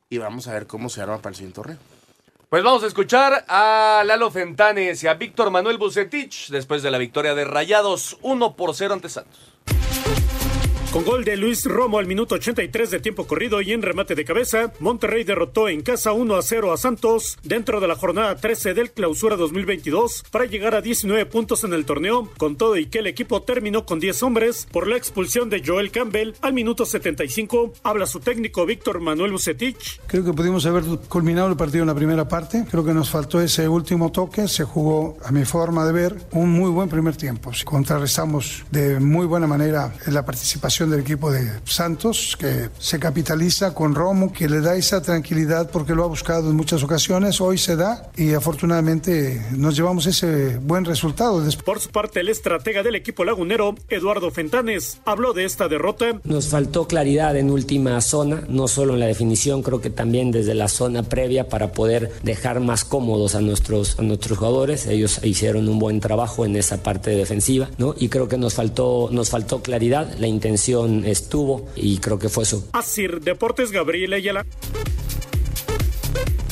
y 0.10 0.19
vamos 0.19 0.47
a 0.47 0.53
ver 0.53 0.67
cómo 0.67 0.89
se 0.89 1.01
arma 1.01 1.17
para 1.17 1.30
el 1.30 1.36
siguiente 1.36 1.56
torneo. 1.56 1.77
Pues 2.49 2.63
vamos 2.63 2.82
a 2.84 2.88
escuchar 2.88 3.43
a 3.49 4.03
Lalo 4.06 4.32
Fentanes 4.32 5.03
y 5.03 5.08
a 5.08 5.15
Víctor 5.15 5.51
Manuel 5.51 5.77
Bucetich 5.77 6.47
después 6.49 6.82
de 6.82 6.91
la 6.91 6.97
victoria 6.97 7.36
de 7.36 7.43
Rayados 7.43 8.17
1 8.21 8.56
por 8.56 8.73
0 8.73 8.93
ante 8.93 9.10
Santos. 9.10 9.53
Con 10.98 11.06
gol 11.06 11.24
de 11.24 11.38
Luis 11.38 11.64
Romo 11.66 12.00
al 12.00 12.08
minuto 12.08 12.34
83 12.34 12.90
de 12.90 13.00
tiempo 13.00 13.28
corrido 13.28 13.62
y 13.62 13.72
en 13.72 13.84
remate 13.84 14.16
de 14.16 14.26
cabeza, 14.26 14.74
Monterrey 14.80 15.24
derrotó 15.24 15.70
en 15.70 15.84
casa 15.84 16.12
1 16.12 16.36
a 16.36 16.42
0 16.42 16.74
a 16.74 16.78
Santos 16.78 17.38
dentro 17.44 17.80
de 17.80 17.88
la 17.88 17.96
jornada 17.96 18.36
13 18.36 18.74
del 18.74 18.90
Clausura 18.90 19.36
2022 19.36 20.24
para 20.32 20.46
llegar 20.46 20.74
a 20.74 20.82
19 20.82 21.28
puntos 21.28 21.64
en 21.64 21.74
el 21.74 21.86
torneo, 21.86 22.28
con 22.38 22.56
todo 22.56 22.78
y 22.78 22.88
que 22.88 22.98
el 22.98 23.06
equipo 23.06 23.44
terminó 23.44 23.86
con 23.86 24.00
10 24.00 24.24
hombres 24.24 24.68
por 24.72 24.88
la 24.88 24.98
expulsión 24.98 25.52
de 25.52 25.62
Joel 25.64 25.92
Campbell 25.92 26.34
al 26.42 26.54
minuto 26.54 26.84
75. 26.84 27.74
Habla 27.84 28.08
su 28.08 28.20
técnico 28.20 28.66
Víctor 28.66 29.00
Manuel 29.00 29.34
Bucetich. 29.34 30.02
Creo 30.08 30.26
que 30.26 30.34
pudimos 30.34 30.66
haber 30.66 30.84
culminado 31.08 31.48
el 31.48 31.58
partido 31.58 31.84
en 31.84 31.90
la 31.90 31.96
primera 31.96 32.28
parte. 32.28 32.66
Creo 32.72 32.84
que 32.84 32.96
nos 32.96 33.12
faltó 33.12 33.40
ese 33.40 33.70
último 33.70 34.12
toque. 34.12 34.48
Se 34.48 34.64
jugó, 34.64 35.20
a 35.24 35.32
mi 35.32 35.46
forma 35.46 35.86
de 35.86 35.94
ver, 35.94 36.16
un 36.32 36.50
muy 36.50 36.72
buen 36.72 36.90
primer 36.90 37.16
tiempo. 37.16 37.52
Contrarrestamos 37.64 38.66
de 38.72 39.00
muy 39.00 39.28
buena 39.28 39.46
manera 39.46 39.94
la 40.08 40.26
participación 40.26 40.87
del 40.89 41.02
equipo 41.02 41.32
de 41.32 41.50
Santos, 41.65 42.38
que 42.39 42.69
se 42.80 43.00
capitaliza 43.00 43.73
con 43.73 43.95
Romo, 43.95 44.32
que 44.32 44.50
le 44.50 44.62
da 44.62 44.76
esa 44.76 45.02
tranquilidad 45.02 45.69
porque 45.71 45.93
lo 45.93 46.04
ha 46.04 46.08
buscado 46.08 46.50
en 46.50 46.56
muchas 46.56 46.84
ocasiones, 46.84 47.41
hoy 47.41 47.58
se 47.58 47.76
da 47.76 48.10
y 48.15 48.34
afortunadamente 48.34 49.41
nos 49.52 49.76
llevamos 49.76 50.06
ese 50.06 50.58
buen 50.58 50.86
resultado. 50.86 51.43
Por 51.63 51.80
su 51.80 51.89
parte, 51.89 52.19
el 52.19 52.30
estratega 52.30 52.84
del 52.84 52.95
equipo 52.95 53.23
lagunero, 53.23 53.76
Eduardo 53.89 54.32
Fentanes, 54.32 55.00
habló 55.06 55.34
de 55.34 55.45
esta 55.45 55.67
derrota. 55.67 56.19
Nos 56.23 56.47
faltó 56.47 56.88
claridad 56.88 57.36
en 57.38 57.50
última 57.50 58.00
zona, 58.02 58.43
no 58.47 58.67
solo 58.67 58.93
en 58.93 59.00
la 59.00 59.08
definición, 59.08 59.63
creo 59.63 59.82
que 59.82 59.89
también 59.89 60.32
desde 60.32 60.54
la 60.54 60.67
zona 60.67 61.04
previa 61.04 61.50
para 61.50 61.71
poder 61.71 62.12
dejar 62.23 62.60
más 62.60 62.86
cómodos 62.86 63.36
a 63.36 63.41
nuestros, 63.41 64.00
a 64.00 64.02
nuestros 64.02 64.38
jugadores. 64.38 64.88
Ellos 64.88 65.19
hicieron 65.23 65.67
un 65.69 65.80
buen 65.80 66.00
trabajo 66.00 66.45
en 66.45 66.56
esa 66.56 66.84
parte 66.84 67.12
defensiva, 67.12 67.69
¿no? 67.78 67.95
Y 67.97 68.10
creo 68.10 68.28
que 68.28 68.38
nos 68.38 68.54
faltó, 68.54 69.10
nos 69.12 69.30
faltó 69.30 69.62
claridad, 69.62 70.13
la 70.19 70.28
intención 70.28 70.66
estuvo 70.73 71.67
y 71.75 71.99
creo 71.99 72.19
que 72.19 72.30
fue 72.30 72.43
eso. 72.43 72.67
Así, 72.73 73.08
Deportes 73.08 73.71
Gabriel 73.71 74.13
Ayala. 74.13 74.45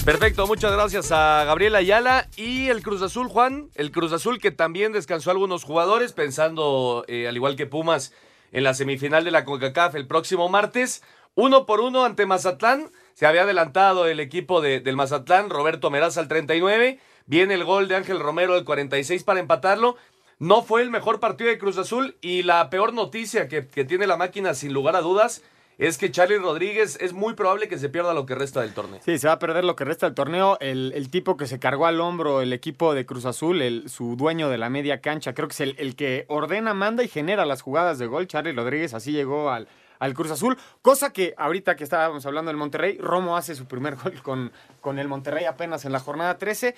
Perfecto, 0.05 0.45
muchas 0.45 0.71
gracias 0.71 1.11
a 1.11 1.43
Gabriela 1.45 1.79
Ayala 1.79 2.29
y 2.35 2.67
el 2.67 2.83
Cruz 2.83 3.01
Azul, 3.01 3.27
Juan. 3.27 3.69
El 3.73 3.91
Cruz 3.91 4.13
Azul 4.13 4.39
que 4.39 4.51
también 4.51 4.91
descansó 4.91 5.31
a 5.31 5.33
algunos 5.33 5.63
jugadores, 5.63 6.13
pensando, 6.13 7.03
eh, 7.07 7.27
al 7.27 7.35
igual 7.35 7.55
que 7.55 7.65
Pumas, 7.65 8.13
en 8.51 8.63
la 8.63 8.75
semifinal 8.75 9.23
de 9.25 9.31
la 9.31 9.45
CONCACAF 9.45 9.95
el 9.95 10.05
próximo 10.05 10.47
martes. 10.47 11.01
Uno 11.33 11.65
por 11.65 11.79
uno 11.81 12.05
ante 12.05 12.27
Mazatlán. 12.27 12.91
Se 13.15 13.25
había 13.25 13.41
adelantado 13.43 14.05
el 14.07 14.19
equipo 14.19 14.61
de- 14.61 14.79
del 14.79 14.95
Mazatlán, 14.95 15.49
Roberto 15.49 15.89
Meraz 15.89 16.17
al 16.19 16.27
39. 16.27 16.99
Viene 17.25 17.55
el 17.55 17.63
gol 17.63 17.87
de 17.87 17.95
Ángel 17.95 18.19
Romero 18.19 18.53
al 18.53 18.63
46 18.63 19.23
para 19.23 19.39
empatarlo. 19.39 19.95
No 20.37 20.63
fue 20.63 20.81
el 20.81 20.89
mejor 20.89 21.21
partido 21.21 21.49
de 21.49 21.57
Cruz 21.57 21.77
Azul 21.77 22.17
y 22.19 22.43
la 22.43 22.69
peor 22.69 22.93
noticia 22.93 23.47
que, 23.47 23.61
tiene 23.61 24.05
la 24.05 24.17
máquina, 24.17 24.53
sin 24.53 24.73
lugar 24.73 24.97
a 24.97 25.01
dudas, 25.01 25.43
es 25.77 25.97
que 25.97 26.11
Charlie 26.11 26.39
Rodríguez 26.39 26.97
es 26.99 27.13
muy 27.13 27.35
probable 27.35 27.69
que 27.69 27.77
se 27.77 27.87
pierda 27.87 28.13
lo 28.13 28.25
que 28.25 28.35
resta 28.35 28.59
del 28.59 28.73
torneo. 28.73 28.99
Sí, 29.05 29.17
se 29.17 29.27
va 29.27 29.33
a 29.33 29.39
perder 29.39 29.63
lo 29.63 29.77
que 29.77 29.85
resta 29.85 30.07
del 30.07 30.15
torneo. 30.15 30.57
El, 30.59 30.91
el 30.93 31.09
tipo 31.09 31.37
que 31.37 31.47
se 31.47 31.57
cargó 31.57 31.85
al 31.85 32.01
hombro 32.01 32.41
el 32.41 32.51
equipo 32.51 32.93
de 32.93 33.05
Cruz 33.05 33.23
Azul, 33.23 33.61
el, 33.61 33.89
su 33.89 34.17
dueño 34.17 34.49
de 34.49 34.57
la 34.57 34.69
media 34.69 34.99
cancha, 34.99 35.33
creo 35.33 35.47
que 35.47 35.53
es 35.53 35.61
el, 35.61 35.75
el 35.79 35.95
que 35.95 36.25
ordena, 36.27 36.73
manda 36.73 37.01
y 37.01 37.07
genera 37.07 37.45
las 37.45 37.61
jugadas 37.61 37.97
de 37.97 38.07
gol. 38.07 38.27
Charlie 38.27 38.51
Rodríguez 38.51 38.93
así 38.93 39.13
llegó 39.13 39.51
al, 39.51 39.69
al 39.99 40.13
Cruz 40.13 40.31
Azul. 40.31 40.57
Cosa 40.81 41.13
que 41.13 41.33
ahorita 41.37 41.75
que 41.75 41.83
estábamos 41.83 42.25
hablando 42.25 42.49
del 42.49 42.57
Monterrey, 42.57 42.97
Romo 42.97 43.37
hace 43.37 43.55
su 43.55 43.65
primer 43.65 43.95
gol 44.03 44.21
con, 44.21 44.51
con 44.81 44.99
el 44.99 45.07
Monterrey 45.07 45.45
apenas 45.45 45.85
en 45.85 45.91
la 45.91 45.99
jornada 45.99 46.37
13. 46.37 46.75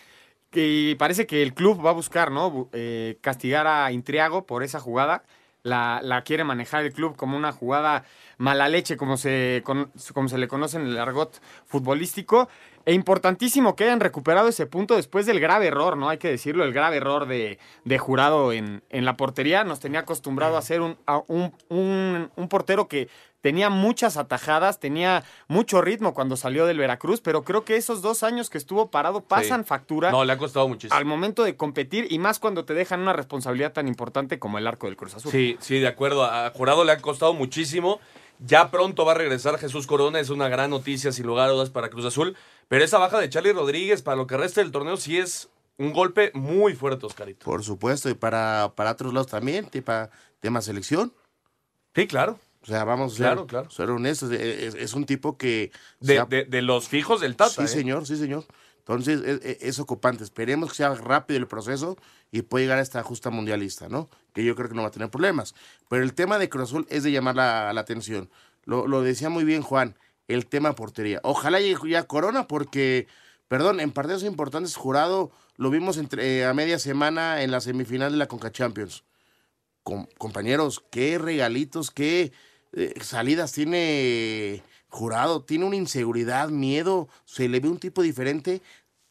Y 0.54 0.96
parece 0.96 1.28
que 1.28 1.44
el 1.44 1.54
club 1.54 1.86
va 1.86 1.90
a 1.92 1.94
buscar, 1.94 2.32
¿no? 2.32 2.70
Eh, 2.74 3.18
castigar 3.22 3.68
a 3.68 3.92
Intriago 3.92 4.46
por 4.46 4.64
esa 4.64 4.80
jugada. 4.80 5.24
La, 5.64 6.00
la 6.02 6.22
quiere 6.24 6.46
manejar 6.46 6.86
el 6.86 6.94
club 6.94 7.18
como 7.18 7.36
una 7.36 7.52
jugada 7.52 8.06
mala 8.38 8.70
leche, 8.70 8.96
como 8.96 9.18
se, 9.18 9.62
con- 9.66 9.92
como 10.14 10.30
se 10.30 10.38
le 10.38 10.48
conoce 10.48 10.78
en 10.78 10.84
el 10.88 10.98
argot 10.98 11.42
futbolístico. 11.66 12.48
E 12.86 12.94
importantísimo 12.94 13.76
que 13.76 13.84
hayan 13.84 14.00
recuperado 14.00 14.48
ese 14.48 14.66
punto 14.66 14.96
después 14.96 15.26
del 15.26 15.42
grave 15.42 15.68
error, 15.68 15.98
¿no? 15.98 16.08
Hay 16.08 16.20
que 16.20 16.30
decirlo, 16.30 16.64
el 16.64 16.72
grave 16.72 16.98
error 16.98 17.28
de, 17.28 17.60
de 17.84 17.98
jurado 17.98 18.54
en, 18.54 18.82
en 18.90 19.04
la 19.04 19.18
portería. 19.18 19.66
Nos 19.66 19.82
tenía 19.82 20.02
acostumbrado 20.02 20.56
a 20.56 20.62
ser 20.62 20.80
un, 20.80 20.98
a 21.06 21.22
un, 21.28 21.54
un- 21.68 22.32
un 22.38 22.48
portero 22.48 22.88
que 22.88 23.10
tenía 23.48 23.70
muchas 23.70 24.18
atajadas, 24.18 24.78
tenía 24.82 25.24
mucho 25.48 25.80
ritmo 25.82 26.14
cuando 26.14 26.36
salió 26.36 26.66
del 26.66 26.80
Veracruz, 26.80 27.22
pero 27.22 27.46
creo 27.46 27.64
que 27.64 27.78
esos 27.78 28.02
dos 28.02 28.22
años 28.22 28.50
que 28.50 28.58
estuvo 28.58 28.92
parado 28.92 29.22
pasan 29.22 29.62
Sí. 29.64 29.70
factura 29.70 30.12
No, 30.12 30.26
le 30.26 30.34
ha 30.34 30.38
costado 30.38 30.68
muchísimo. 30.68 30.98
al 30.98 31.06
momento 31.06 31.46
de 31.46 31.56
competir 31.56 32.08
y 32.10 32.20
más 32.20 32.40
cuando 32.40 32.66
te 32.66 32.74
dejan 32.74 33.00
una 33.00 33.14
responsabilidad 33.14 33.72
tan 33.72 33.88
importante 33.88 34.38
como 34.38 34.58
el 34.58 34.68
arco 34.68 34.88
del 34.88 34.98
Cruz 34.98 35.16
Azul. 35.16 35.32
Sí, 35.32 35.56
sí, 35.62 35.80
de 35.80 35.88
acuerdo. 35.88 36.26
A 36.26 36.50
Jurado 36.50 36.84
le 36.84 36.92
ha 36.92 36.98
costado 36.98 37.34
muchísimo. 37.34 38.02
Ya 38.40 38.70
pronto 38.70 39.06
va 39.06 39.14
a 39.14 39.16
regresar 39.16 39.58
Jesús 39.60 39.88
Corona, 39.88 40.20
es 40.20 40.30
una 40.30 40.50
gran 40.50 40.70
noticia 40.72 41.14
sin 41.14 41.26
lugar 41.26 41.48
a 41.48 41.54
dudas 41.54 41.70
para 41.70 41.90
Cruz 41.90 42.04
Azul. 42.04 42.36
Pero 42.68 42.84
esa 42.84 42.98
baja 42.98 43.18
de 43.18 43.30
Charlie 43.30 43.54
Rodríguez 43.54 44.02
para 44.02 44.18
lo 44.18 44.28
que 44.28 44.36
resta 44.36 44.60
del 44.60 44.74
torneo 44.74 44.98
sí 44.98 45.18
es 45.18 45.48
un 45.78 45.94
golpe 45.94 46.32
muy 46.34 46.76
fuerte, 46.76 47.06
Oscarito. 47.06 47.46
Por 47.46 47.64
supuesto, 47.64 48.10
y 48.10 48.14
para, 48.14 48.74
para 48.76 48.92
otros 48.92 49.14
lados 49.14 49.28
también, 49.28 49.70
para 49.86 50.10
tema 50.42 50.62
selección. 50.62 51.14
Sí, 51.96 52.08
claro. 52.08 52.38
O 52.62 52.65
sea, 52.65 52.84
vamos 52.84 53.13
a 53.13 53.15
ser, 53.17 53.26
Claro, 53.26 53.48
claro. 53.48 53.70
ser 53.70 53.89
honestos. 53.89 54.32
Es, 54.32 54.76
es 54.76 54.93
un 54.93 55.06
tipo 55.06 55.38
que... 55.38 55.72
De, 56.00 56.20
ha- 56.20 56.26
de- 56.26 56.46
de 56.46 56.62
los 56.62 56.88
fijos 56.88 57.22
del 57.22 57.36
Tata. 57.36 57.52
Sí, 57.52 57.62
¿eh? 57.63 57.67
señor, 57.67 58.06
sí, 58.06 58.17
señor. 58.17 58.46
Entonces, 58.80 59.22
es, 59.22 59.41
es- 59.46 59.58
es 59.62 59.80
ocupante. 59.80 60.24
Esperemos 60.24 60.70
que 60.72 60.76
sea 60.78 60.93
rápido 60.96 61.39
el 61.39 61.48
proceso 61.48 61.98
y 62.32 62.41
pueda 62.41 62.63
llegar 62.63 62.78
a 62.80 62.82
esta 62.82 63.04
justa 63.04 63.30
mundialista, 63.30 63.88
¿no? 63.89 64.10
Que 64.34 64.43
yo 64.43 64.56
creo 64.56 64.67
que 64.70 64.76
no 64.76 64.82
va 64.82 64.89
a 64.89 64.91
tener 64.91 65.10
problemas. 65.10 65.56
Pero 65.89 66.04
el 66.04 66.13
tema 66.13 66.38
de 66.39 66.50
Cruz 66.50 66.63
Azul 66.70 66.86
es 66.89 67.04
de 67.04 67.12
llamar 67.12 67.36
la, 67.36 67.72
la 67.74 67.82
atención. 67.82 68.30
Lo, 68.65 68.86
lo 68.88 69.02
decía 69.02 69.30
muy 69.30 69.43
bien 69.46 69.62
Juan, 69.62 69.96
el 70.28 70.46
tema 70.46 70.74
portería. 70.76 71.22
Ojalá 71.24 71.60
llegue 71.62 71.89
ya 71.89 72.04
Corona 72.04 72.48
porque, 72.48 73.08
perdón, 73.48 73.80
en 73.80 73.91
partidos 73.91 74.24
importantes, 74.24 74.76
Jurado, 74.76 75.32
lo 75.56 75.70
vimos 75.70 75.98
entre, 75.98 76.39
eh, 76.39 76.46
a 76.46 76.54
media 76.54 76.80
semana 76.80 77.41
en 77.43 77.52
la 77.52 77.62
semifinal 77.62 78.12
de 78.12 78.17
la 78.17 78.28
Conca 78.28 78.52
Champions. 78.52 79.04
Com- 79.88 80.08
compañeros, 80.17 80.84
qué 80.91 81.17
regalitos, 81.17 81.91
qué 81.91 82.34
eh, 82.73 82.93
salidas 83.00 83.54
tiene 83.54 84.62
Jurado. 84.89 85.43
Tiene 85.45 85.63
una 85.63 85.78
inseguridad, 85.78 86.50
miedo. 86.50 87.08
Se 87.23 87.47
le 87.47 87.62
ve 87.62 87.69
un 87.69 87.80
tipo 87.80 88.02
diferente 88.02 88.62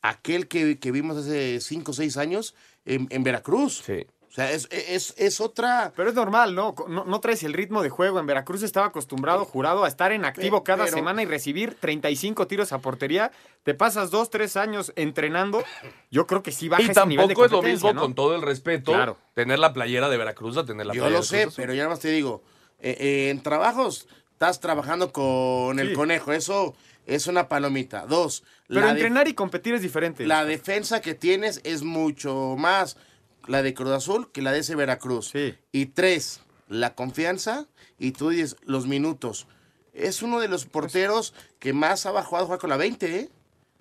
aquel 0.02 0.48
que, 0.48 0.78
que 0.78 0.92
vimos 0.92 1.16
hace 1.16 1.60
5 1.62 1.92
o 1.92 1.94
6 1.94 2.18
años 2.18 2.54
en, 2.84 3.06
en 3.08 3.24
Veracruz. 3.24 3.84
Sí. 3.86 4.06
O 4.36 4.38
sea, 4.38 4.52
es, 4.52 4.68
es, 4.70 5.14
es 5.16 5.40
otra... 5.40 5.94
Pero 5.96 6.10
es 6.10 6.14
normal, 6.14 6.54
¿no? 6.54 6.74
¿no? 6.88 7.06
no 7.06 7.20
traes 7.20 7.42
el 7.42 7.54
ritmo 7.54 7.82
de 7.82 7.88
juego. 7.88 8.20
En 8.20 8.26
Veracruz 8.26 8.62
estaba 8.62 8.88
acostumbrado, 8.88 9.46
jurado, 9.46 9.82
a 9.84 9.88
estar 9.88 10.12
en 10.12 10.26
activo 10.26 10.62
cada 10.62 10.84
pero- 10.84 10.94
semana 10.98 11.22
y 11.22 11.24
recibir 11.24 11.74
35 11.80 12.46
tiros 12.46 12.70
a 12.72 12.80
portería. 12.80 13.32
Te 13.62 13.72
pasas 13.72 14.10
dos, 14.10 14.28
tres 14.28 14.58
años 14.58 14.92
entrenando. 14.94 15.64
Yo 16.10 16.26
creo 16.26 16.42
que 16.42 16.52
sí 16.52 16.68
baja 16.68 16.82
Y 16.82 16.90
ese 16.90 17.06
nivel 17.06 17.28
de 17.28 17.34
tampoco 17.34 17.46
es 17.46 17.50
lo 17.52 17.62
mismo, 17.62 17.92
¿no? 17.94 18.00
con 18.02 18.14
todo 18.14 18.34
el 18.36 18.42
respeto, 18.42 18.92
Claro. 18.92 19.16
tener 19.32 19.58
la 19.58 19.72
playera 19.72 20.10
de 20.10 20.18
Veracruz 20.18 20.58
a 20.58 20.66
tener 20.66 20.84
la 20.84 20.92
Yo 20.92 21.00
playera 21.04 21.18
lo 21.18 21.22
de 21.22 21.26
sé, 21.26 21.48
pero 21.56 21.72
ya 21.72 21.88
más 21.88 22.00
te 22.00 22.08
digo, 22.10 22.42
eh, 22.80 22.94
eh, 23.00 23.30
en 23.30 23.42
trabajos 23.42 24.06
estás 24.32 24.60
trabajando 24.60 25.12
con 25.12 25.78
el 25.80 25.88
Sí. 25.88 25.94
conejo, 25.94 26.32
eso 26.34 26.74
es 27.06 27.26
una 27.26 27.48
palomita. 27.48 28.04
Dos, 28.04 28.44
Pero 28.68 28.86
entrenar 28.86 29.28
y 29.28 29.32
competir 29.32 29.72
es 29.72 29.80
diferente. 29.80 30.26
la 30.26 30.44
defensa 30.44 31.00
que 31.00 31.14
tienes 31.14 31.62
es 31.64 31.82
mucho 31.84 32.54
más 32.58 32.98
la 33.46 33.62
de 33.62 33.74
Cruz 33.74 33.90
Azul 33.92 34.30
que 34.32 34.42
la 34.42 34.52
de 34.52 34.60
ese 34.60 34.74
Veracruz. 34.74 35.32
Y 35.72 35.86
tres, 35.86 36.40
la 36.68 36.94
confianza 36.94 37.66
y 37.98 38.12
tú 38.12 38.30
dices 38.30 38.56
los 38.64 38.86
minutos. 38.86 39.46
Es 39.92 40.22
uno 40.22 40.40
de 40.40 40.48
los 40.48 40.66
porteros 40.66 41.32
que 41.58 41.72
más 41.72 42.04
ha 42.06 42.10
bajado 42.12 42.44
jugar 42.44 42.58
con 42.60 42.70
la 42.70 42.76
20, 42.76 43.16
¿eh? 43.20 43.30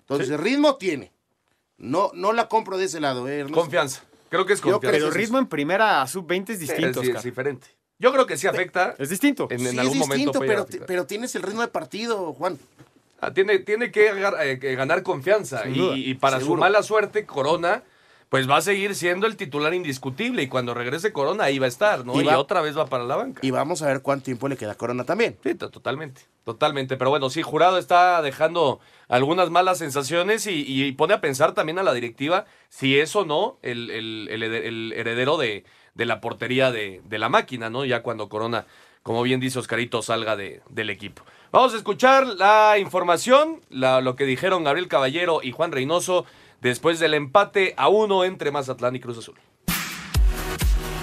Entonces, 0.00 0.38
ritmo 0.40 0.76
tiene. 0.76 1.12
No, 1.78 2.10
no 2.14 2.32
la 2.32 2.48
compro 2.48 2.78
de 2.78 2.86
ese 2.86 3.00
lado, 3.00 3.28
¿eh? 3.28 3.40
Ernesto? 3.40 3.60
Confianza. 3.60 4.02
Creo 4.30 4.46
que 4.46 4.54
es 4.54 4.60
confianza. 4.60 4.80
creo 4.88 4.92
Pero 5.00 5.12
que 5.12 5.18
ritmo 5.18 5.38
en 5.38 5.46
primera 5.46 6.00
a 6.00 6.06
sub-20 6.06 6.50
es 6.50 6.60
distinto, 6.60 7.02
Sí, 7.02 7.10
es 7.10 7.22
diferente. 7.22 7.66
Yo 7.98 8.12
creo 8.12 8.26
que 8.26 8.36
sí 8.36 8.46
afecta. 8.46 8.94
Es 8.98 9.10
distinto. 9.10 9.46
En, 9.50 9.60
en 9.66 9.72
Sí, 9.72 9.78
algún 9.78 9.94
es 9.94 10.00
momento 10.00 10.32
distinto, 10.32 10.38
puede 10.38 10.64
pero, 10.64 10.86
pero 10.86 11.06
tienes 11.06 11.34
el 11.34 11.42
ritmo 11.42 11.60
de 11.62 11.68
partido, 11.68 12.32
Juan. 12.32 12.58
Ah, 13.20 13.32
tiene, 13.32 13.58
tiene 13.60 13.90
que, 13.90 14.10
agar- 14.10 14.36
eh, 14.46 14.56
ganar 14.74 15.02
confianza. 15.02 15.66
Y, 15.68 16.14
para 16.14 16.38
seguro. 16.38 16.56
su 16.56 16.60
mala 16.60 16.82
suerte, 16.82 17.24
Corona, 17.26 17.82
pues 18.28 18.50
va 18.50 18.56
a 18.56 18.60
seguir 18.60 18.94
siendo 18.94 19.26
el 19.26 19.36
titular 19.36 19.72
indiscutible. 19.72 20.42
Y 20.42 20.48
cuando 20.48 20.74
regrese 20.74 21.12
Corona, 21.12 21.44
ahí 21.44 21.58
va 21.58 21.66
a 21.66 21.68
estar, 21.68 22.04
¿no? 22.04 22.20
Y 22.20 22.26
otra 22.28 22.60
vez 22.60 22.76
va 22.76 22.86
para 22.86 23.04
la 23.04 23.16
banca. 23.16 23.40
Y 23.42 23.50
vamos 23.50 23.82
a 23.82 23.86
ver 23.86 24.02
cuánto 24.02 24.24
tiempo 24.24 24.48
le 24.48 24.56
queda 24.56 24.72
a 24.72 24.74
Corona 24.76 25.04
también. 25.04 25.36
Sí, 25.42 25.54
to- 25.54 25.70
totalmente. 25.70 26.22
Totalmente. 26.44 26.96
Pero 26.96 27.10
bueno, 27.10 27.30
sí, 27.30 27.42
Jurado 27.42 27.78
está 27.78 28.20
dejando 28.22 28.80
algunas 29.08 29.50
malas 29.50 29.78
sensaciones 29.78 30.46
y, 30.46 30.64
y 30.66 30.92
pone 30.92 31.14
a 31.14 31.20
pensar 31.20 31.52
también 31.54 31.78
a 31.78 31.82
la 31.82 31.92
directiva 31.94 32.44
si 32.68 32.98
es 32.98 33.14
o 33.16 33.24
no 33.24 33.58
el, 33.62 33.90
el- 33.90 34.28
el 34.30 34.42
hede- 34.42 34.66
el 34.66 34.92
heredero 34.96 35.36
de, 35.38 35.64
de 35.94 36.04
la 36.06 36.20
portería 36.20 36.70
de, 36.72 37.00
de 37.04 37.18
la 37.18 37.28
máquina, 37.28 37.70
¿no? 37.70 37.84
Ya 37.84 38.02
cuando 38.02 38.28
Corona, 38.28 38.66
como 39.02 39.22
bien 39.22 39.40
dice 39.40 39.58
Oscarito, 39.58 40.02
salga 40.02 40.36
de- 40.36 40.62
del 40.68 40.90
equipo. 40.90 41.22
Vamos 41.52 41.74
a 41.74 41.76
escuchar 41.76 42.26
la 42.26 42.76
información, 42.78 43.60
la- 43.70 44.00
lo 44.00 44.14
que 44.16 44.24
dijeron 44.24 44.64
Gabriel 44.64 44.88
Caballero 44.88 45.40
y 45.42 45.52
Juan 45.52 45.72
Reynoso 45.72 46.26
después 46.68 46.98
del 46.98 47.14
empate 47.14 47.74
a 47.76 47.88
uno 47.88 48.24
entre 48.24 48.50
Mazatlán 48.50 48.96
y 48.96 49.00
Cruz 49.00 49.18
Azul. 49.18 49.36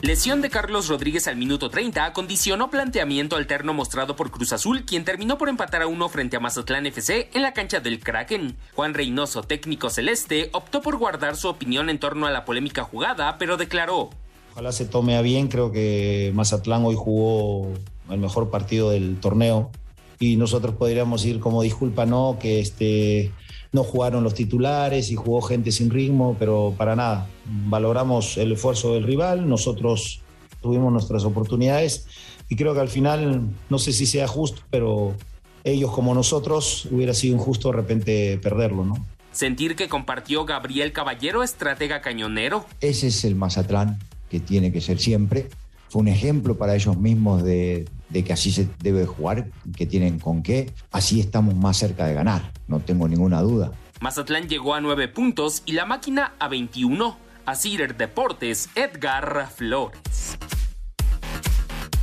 Lesión 0.01 0.41
de 0.41 0.49
Carlos 0.49 0.89
Rodríguez 0.89 1.29
al 1.29 1.37
minuto 1.37 1.69
30 1.69 2.11
condicionó 2.11 2.69
planteamiento 2.69 3.37
alterno 3.37 3.73
mostrado 3.73 4.17
por 4.17 4.31
Cruz 4.31 4.51
Azul, 4.51 4.83
quien 4.83 5.05
terminó 5.05 5.37
por 5.37 5.47
empatar 5.47 5.81
a 5.81 5.87
uno 5.87 6.09
frente 6.09 6.35
a 6.35 6.41
Mazatlán 6.41 6.85
FC 6.85 7.29
en 7.33 7.41
la 7.41 7.53
cancha 7.53 7.79
del 7.79 7.99
Kraken. 7.99 8.57
Juan 8.75 8.93
Reynoso, 8.93 9.43
técnico 9.43 9.89
celeste, 9.89 10.49
optó 10.51 10.81
por 10.81 10.97
guardar 10.97 11.37
su 11.37 11.47
opinión 11.47 11.89
en 11.89 11.99
torno 11.99 12.27
a 12.27 12.31
la 12.31 12.43
polémica 12.43 12.83
jugada, 12.83 13.37
pero 13.37 13.55
declaró. 13.55 14.09
Ojalá 14.51 14.73
se 14.73 14.83
tome 14.83 15.15
a 15.15 15.21
bien, 15.21 15.47
creo 15.47 15.71
que 15.71 16.31
Mazatlán 16.35 16.83
hoy 16.83 16.95
jugó 16.97 17.73
el 18.09 18.19
mejor 18.19 18.51
partido 18.51 18.89
del 18.89 19.21
torneo 19.21 19.71
y 20.19 20.35
nosotros 20.35 20.75
podríamos 20.75 21.25
ir 21.25 21.39
como 21.39 21.61
disculpa, 21.61 22.05
no, 22.05 22.37
que 22.41 22.59
este, 22.59 23.31
no 23.73 23.83
jugaron 23.83 24.23
los 24.23 24.35
titulares 24.35 25.11
y 25.11 25.15
jugó 25.15 25.41
gente 25.41 25.71
sin 25.71 25.89
ritmo, 25.89 26.37
pero 26.39 26.73
para 26.77 26.95
nada. 26.95 27.27
Valoramos 27.45 28.37
el 28.37 28.53
esfuerzo 28.53 28.93
del 28.93 29.03
rival, 29.03 29.49
nosotros 29.49 30.21
tuvimos 30.61 30.93
nuestras 30.93 31.25
oportunidades 31.25 32.05
y 32.47 32.55
creo 32.55 32.73
que 32.73 32.79
al 32.79 32.87
final, 32.87 33.41
no 33.69 33.79
sé 33.79 33.91
si 33.91 34.05
sea 34.05 34.27
justo, 34.27 34.61
pero 34.69 35.15
ellos 35.63 35.91
como 35.91 36.13
nosotros 36.13 36.87
hubiera 36.91 37.13
sido 37.13 37.35
injusto 37.35 37.69
de 37.69 37.75
repente 37.75 38.39
perderlo, 38.41 38.85
¿no? 38.85 39.05
Sentir 39.31 39.75
que 39.75 39.89
compartió 39.89 40.45
Gabriel 40.45 40.93
Caballero, 40.93 41.41
estratega 41.41 42.01
cañonero. 42.01 42.65
Ese 42.79 43.07
es 43.07 43.25
el 43.25 43.35
Mazatlán 43.35 43.97
que 44.29 44.39
tiene 44.39 44.71
que 44.71 44.81
ser 44.81 44.99
siempre. 44.99 45.49
Fue 45.89 46.03
un 46.03 46.07
ejemplo 46.07 46.57
para 46.57 46.75
ellos 46.75 46.97
mismos 46.97 47.43
de, 47.43 47.85
de 48.13 48.23
que 48.23 48.31
así 48.31 48.51
se 48.51 48.69
debe 48.79 49.05
jugar, 49.05 49.47
que 49.75 49.85
tienen 49.85 50.19
con 50.19 50.43
qué. 50.43 50.71
Así 50.91 51.19
estamos 51.19 51.55
más 51.55 51.77
cerca 51.77 52.05
de 52.05 52.13
ganar, 52.13 52.53
no 52.67 52.79
tengo 52.79 53.07
ninguna 53.07 53.41
duda. 53.41 53.71
Mazatlán 53.99 54.47
llegó 54.47 54.75
a 54.75 54.81
9 54.81 55.07
puntos 55.09 55.63
y 55.65 55.73
la 55.73 55.85
máquina 55.85 56.33
a 56.39 56.47
21. 56.47 57.17
A 57.45 57.55
Cider 57.55 57.97
Deportes, 57.97 58.69
Edgar 58.73 59.49
Flores. 59.53 60.37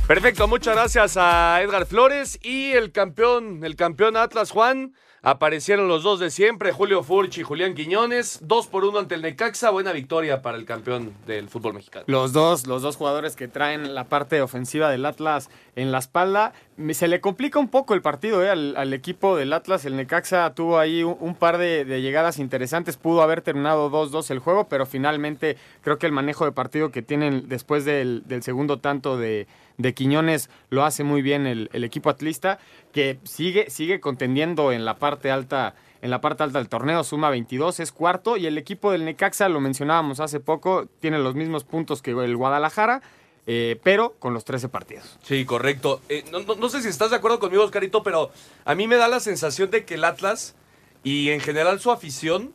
Perfecto, 0.05 0.47
muchas 0.47 0.75
gracias 0.75 1.17
a 1.17 1.59
Edgar 1.63 1.87
Flores 1.87 2.37
y 2.43 2.71
el 2.73 2.91
campeón, 2.91 3.63
el 3.63 3.75
campeón 3.75 4.17
Atlas 4.17 4.51
Juan 4.51 4.93
Aparecieron 5.23 5.87
los 5.87 6.01
dos 6.01 6.19
de 6.19 6.31
siempre, 6.31 6.71
Julio 6.71 7.03
Furch 7.03 7.37
y 7.37 7.43
Julián 7.43 7.75
Quiñones. 7.75 8.39
Dos 8.41 8.65
por 8.65 8.85
uno 8.85 8.97
ante 8.97 9.13
el 9.13 9.21
Necaxa. 9.21 9.69
Buena 9.69 9.91
victoria 9.91 10.41
para 10.41 10.57
el 10.57 10.65
campeón 10.65 11.13
del 11.27 11.47
fútbol 11.47 11.75
mexicano. 11.75 12.05
Los 12.07 12.33
dos, 12.33 12.65
los 12.65 12.81
dos 12.81 12.95
jugadores 12.95 13.35
que 13.35 13.47
traen 13.47 13.93
la 13.93 14.05
parte 14.05 14.41
ofensiva 14.41 14.89
del 14.89 15.05
Atlas 15.05 15.51
en 15.75 15.91
la 15.91 15.99
espalda. 15.99 16.53
Se 16.93 17.07
le 17.07 17.21
complica 17.21 17.59
un 17.59 17.67
poco 17.67 17.93
el 17.93 18.01
partido 18.01 18.43
eh, 18.43 18.49
al, 18.49 18.93
equipo 18.93 19.35
del 19.35 19.53
Atlas. 19.53 19.85
El 19.85 19.95
Necaxa 19.95 20.53
tuvo 20.53 20.79
ahí 20.79 21.03
un, 21.03 21.35
par 21.35 21.57
de, 21.57 21.85
de 21.85 22.01
llegadas 22.01 22.39
interesantes. 22.39 22.97
Pudo 22.97 23.21
haber 23.21 23.41
terminado 23.41 23.91
2-2 23.91 24.31
el 24.31 24.39
juego, 24.39 24.67
pero 24.67 24.85
finalmente 24.85 25.57
creo 25.81 25.97
que 25.97 26.05
el 26.05 26.11
manejo 26.11 26.45
de 26.45 26.51
partido 26.51 26.91
que 26.91 27.01
tienen 27.01 27.47
después 27.47 27.85
del, 27.85 28.23
del 28.25 28.43
segundo 28.43 28.79
tanto 28.79 29.17
de, 29.17 29.47
de 29.77 29.93
Quiñones 29.93 30.49
lo 30.69 30.83
hace 30.83 31.03
muy 31.03 31.21
bien 31.21 31.47
el, 31.47 31.69
el 31.73 31.83
equipo 31.83 32.09
atlista, 32.09 32.59
que 32.91 33.19
sigue, 33.23 33.69
sigue 33.69 33.99
contendiendo 33.99 34.71
en 34.71 34.85
la 34.85 34.97
parte 34.97 35.31
alta. 35.31 35.75
En 36.01 36.09
la 36.09 36.19
parte 36.19 36.41
alta 36.41 36.57
del 36.57 36.67
torneo 36.67 37.03
suma 37.03 37.29
22, 37.29 37.79
es 37.79 37.91
cuarto 37.91 38.35
y 38.35 38.47
el 38.47 38.57
equipo 38.57 38.91
del 38.91 39.05
Necaxa, 39.05 39.47
lo 39.49 39.59
mencionábamos 39.59 40.19
hace 40.19 40.39
poco, 40.39 40.87
tiene 40.99 41.19
los 41.19 41.35
mismos 41.35 41.63
puntos 41.63 42.01
que 42.01 42.09
el 42.09 42.35
Guadalajara, 42.35 43.03
eh, 43.47 43.79
pero 43.83 44.13
con 44.19 44.33
los 44.33 44.45
13 44.45 44.69
partidos. 44.69 45.17
Sí, 45.23 45.45
correcto. 45.45 46.01
Eh, 46.09 46.23
no, 46.31 46.39
no- 46.41 46.55
no 46.55 46.69
sé 46.69 46.81
si 46.81 46.87
estás 46.89 47.09
de 47.09 47.15
acuerdo 47.17 47.39
conmigo, 47.39 47.63
Oscarito, 47.63 48.03
pero 48.03 48.31
a 48.65 48.75
mí 48.75 48.87
me 48.87 48.95
da 48.97 49.07
la 49.07 49.19
sensación 49.19 49.71
de 49.71 49.83
que 49.85 49.95
el 49.95 50.03
Atlas 50.03 50.55
y 51.03 51.29
en 51.29 51.39
general 51.39 51.79
su 51.79 51.91
afición 51.91 52.53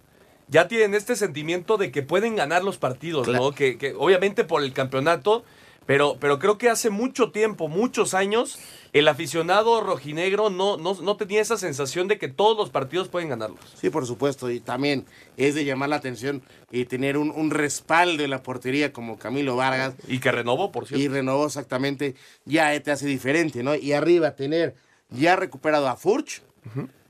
ya 0.49 0.69
tienen 0.69 0.95
este 0.95 1.17
sentimiento 1.17 1.77
de 1.77 1.91
que 1.91 2.03
pueden 2.03 2.37
ganar 2.37 2.63
los 2.63 2.79
partidos, 2.79 3.27
¿no? 3.27 3.51
Que, 3.53 3.79
que 3.79 3.95
obviamente 3.99 4.45
por 4.45 4.63
el 4.63 4.73
campeonato, 4.73 5.45
pero, 5.87 6.17
pero 6.19 6.39
creo 6.39 6.59
que 6.59 6.69
hace 6.69 6.91
mucho 6.91 7.31
tiempo, 7.31 7.69
muchos 7.69 8.13
años, 8.13 8.59
el 8.93 9.07
aficionado 9.09 9.81
rojinegro 9.81 10.51
no, 10.51 10.77
no, 10.77 10.95
no 10.95 11.17
tenía 11.17 11.41
esa 11.41 11.57
sensación 11.57 12.09
de 12.09 12.19
que 12.19 12.29
todos 12.29 12.57
los 12.57 12.71
partidos 12.71 13.09
pueden 13.09 13.29
ganarlos. 13.29 13.61
Sí, 13.81 13.91
por 13.91 14.05
supuesto, 14.07 14.51
y 14.51 14.61
también 14.61 15.07
es 15.37 15.55
de 15.55 15.65
llamar 15.65 15.89
la 15.89 15.97
atención 15.97 16.43
y 16.71 16.87
tener 16.87 17.17
un, 17.17 17.31
un 17.31 17.51
respaldo 17.51 18.25
en 18.25 18.31
la 18.31 18.43
portería 18.43 18.93
como 18.93 19.19
Camilo 19.19 19.55
Vargas. 19.55 19.95
Y 20.09 20.19
que 20.19 20.33
renovó, 20.33 20.73
por 20.73 20.87
cierto. 20.87 21.05
Y 21.05 21.09
renovó 21.09 21.47
exactamente, 21.47 22.17
ya 22.45 22.79
te 22.81 22.91
hace 22.91 23.07
diferente, 23.07 23.63
¿no? 23.63 23.75
Y 23.75 23.93
arriba 23.93 24.35
tener 24.35 24.75
ya 25.11 25.37
recuperado 25.37 25.89
a 25.89 25.97
Furch, 25.97 26.43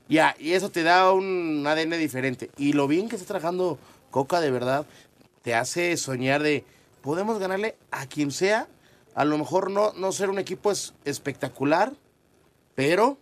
ya, 0.07 0.35
y 0.39 0.53
eso 0.53 0.69
te 0.69 0.83
da 0.83 1.11
un 1.11 1.65
ADN 1.65 1.97
diferente. 1.97 2.51
Y 2.57 2.73
lo 2.73 2.87
bien 2.87 3.09
que 3.09 3.15
está 3.15 3.27
trabajando 3.27 3.79
Coca, 4.11 4.39
de 4.39 4.51
verdad, 4.51 4.85
te 5.41 5.55
hace 5.55 5.97
soñar 5.97 6.43
de, 6.43 6.63
podemos 7.01 7.39
ganarle 7.39 7.77
a 7.91 8.05
quien 8.07 8.31
sea, 8.31 8.67
a 9.15 9.25
lo 9.25 9.37
mejor 9.37 9.71
no, 9.71 9.93
no 9.93 10.11
ser 10.11 10.29
un 10.29 10.39
equipo 10.39 10.71
es 10.71 10.93
espectacular, 11.05 11.93
pero... 12.75 13.17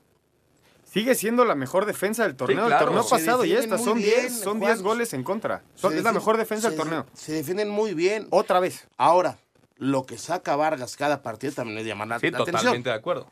Sigue 0.91 1.13
siendo 1.15 1.43
la 1.43 1.55
mejor 1.55 1.85
defensa 1.85 2.23
del 2.23 2.35
torneo. 2.37 2.67
claro. 2.67 2.75
el 2.75 2.85
torneo 2.85 3.03
Se 3.03 3.09
pasado 3.09 3.43
y 3.43 3.51
esta 3.53 3.77
son 3.77 3.97
bien, 3.97 4.21
10 4.21 4.39
son. 4.39 4.59
10 4.61 4.81
goles 4.81 5.13
en 5.13 5.23
contra. 5.23 5.61
Son- 5.75 5.93
es 5.97 6.03
la 6.03 6.13
mejor 6.13 6.37
defensa 6.37 6.69
del 6.69 6.77
torneo. 6.77 7.05
Se 7.13 7.33
defienden 7.33 7.69
muy 7.69 7.93
bien. 7.93 8.27
Otra 8.29 8.61
vez. 8.61 8.87
Ahora, 8.95 9.37
lo 9.77 10.05
que 10.05 10.17
saca 10.17 10.55
Vargas 10.55 10.95
cada 10.95 11.21
partido 11.21 11.51
también 11.51 11.79
es 11.79 11.85
llamar 11.85 12.07
la, 12.07 12.19
Sí, 12.19 12.31
la 12.31 12.37
atención. 12.37 12.61
totalmente 12.61 12.89
de 12.91 12.95
acuerdo. 12.95 13.29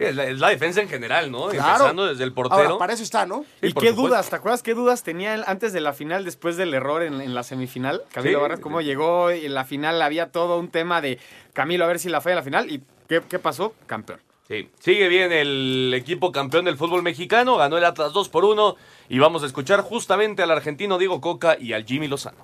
Es 0.00 0.16
la, 0.16 0.24
es 0.24 0.38
la 0.38 0.48
defensa 0.48 0.80
en 0.80 0.88
general, 0.88 1.30
¿no? 1.30 1.48
Claro. 1.48 1.68
Empezando 1.72 2.06
desde 2.06 2.24
el 2.24 2.32
portero. 2.32 2.60
Ahora, 2.62 2.78
para 2.78 2.92
eso 2.94 3.02
está, 3.02 3.26
¿no? 3.26 3.42
Sí, 3.60 3.68
¿Y 3.68 3.72
qué 3.74 3.88
supuesto. 3.90 4.02
dudas? 4.02 4.30
¿Te 4.30 4.36
acuerdas 4.36 4.62
qué 4.62 4.74
dudas 4.74 5.02
tenía 5.02 5.34
él 5.34 5.44
antes 5.46 5.72
de 5.72 5.80
la 5.80 5.92
final, 5.92 6.24
después 6.24 6.56
del 6.56 6.72
error 6.74 7.02
en, 7.02 7.20
en 7.20 7.34
la 7.34 7.42
semifinal? 7.42 8.02
Camilo 8.12 8.38
Sí. 8.38 8.42
Vargas, 8.42 8.60
cómo 8.60 8.80
llegó 8.80 9.30
y 9.32 9.44
en 9.46 9.54
la 9.54 9.64
final 9.64 10.00
había 10.02 10.32
todo 10.32 10.58
un 10.58 10.68
tema 10.70 11.00
de 11.00 11.18
Camilo 11.52 11.84
a 11.84 11.88
ver 11.88 11.98
si 11.98 12.08
la 12.08 12.20
falla 12.20 12.36
la 12.36 12.42
final. 12.42 12.70
¿Y 12.70 12.82
qué, 13.08 13.20
qué 13.28 13.38
pasó? 13.38 13.74
Campeón. 13.86 14.20
Sí, 14.48 14.68
sigue 14.80 15.06
bien 15.08 15.30
el 15.30 15.92
equipo 15.94 16.32
campeón 16.32 16.64
del 16.64 16.76
fútbol 16.76 17.02
mexicano, 17.04 17.56
ganó 17.56 17.78
el 17.78 17.84
Atlas 17.84 18.12
2 18.12 18.28
por 18.30 18.44
1 18.44 18.74
y 19.10 19.18
vamos 19.20 19.44
a 19.44 19.46
escuchar 19.46 19.80
justamente 19.82 20.42
al 20.42 20.50
argentino 20.50 20.98
Diego 20.98 21.20
Coca 21.20 21.56
y 21.60 21.72
al 21.72 21.84
Jimmy 21.84 22.08
Lozano. 22.08 22.38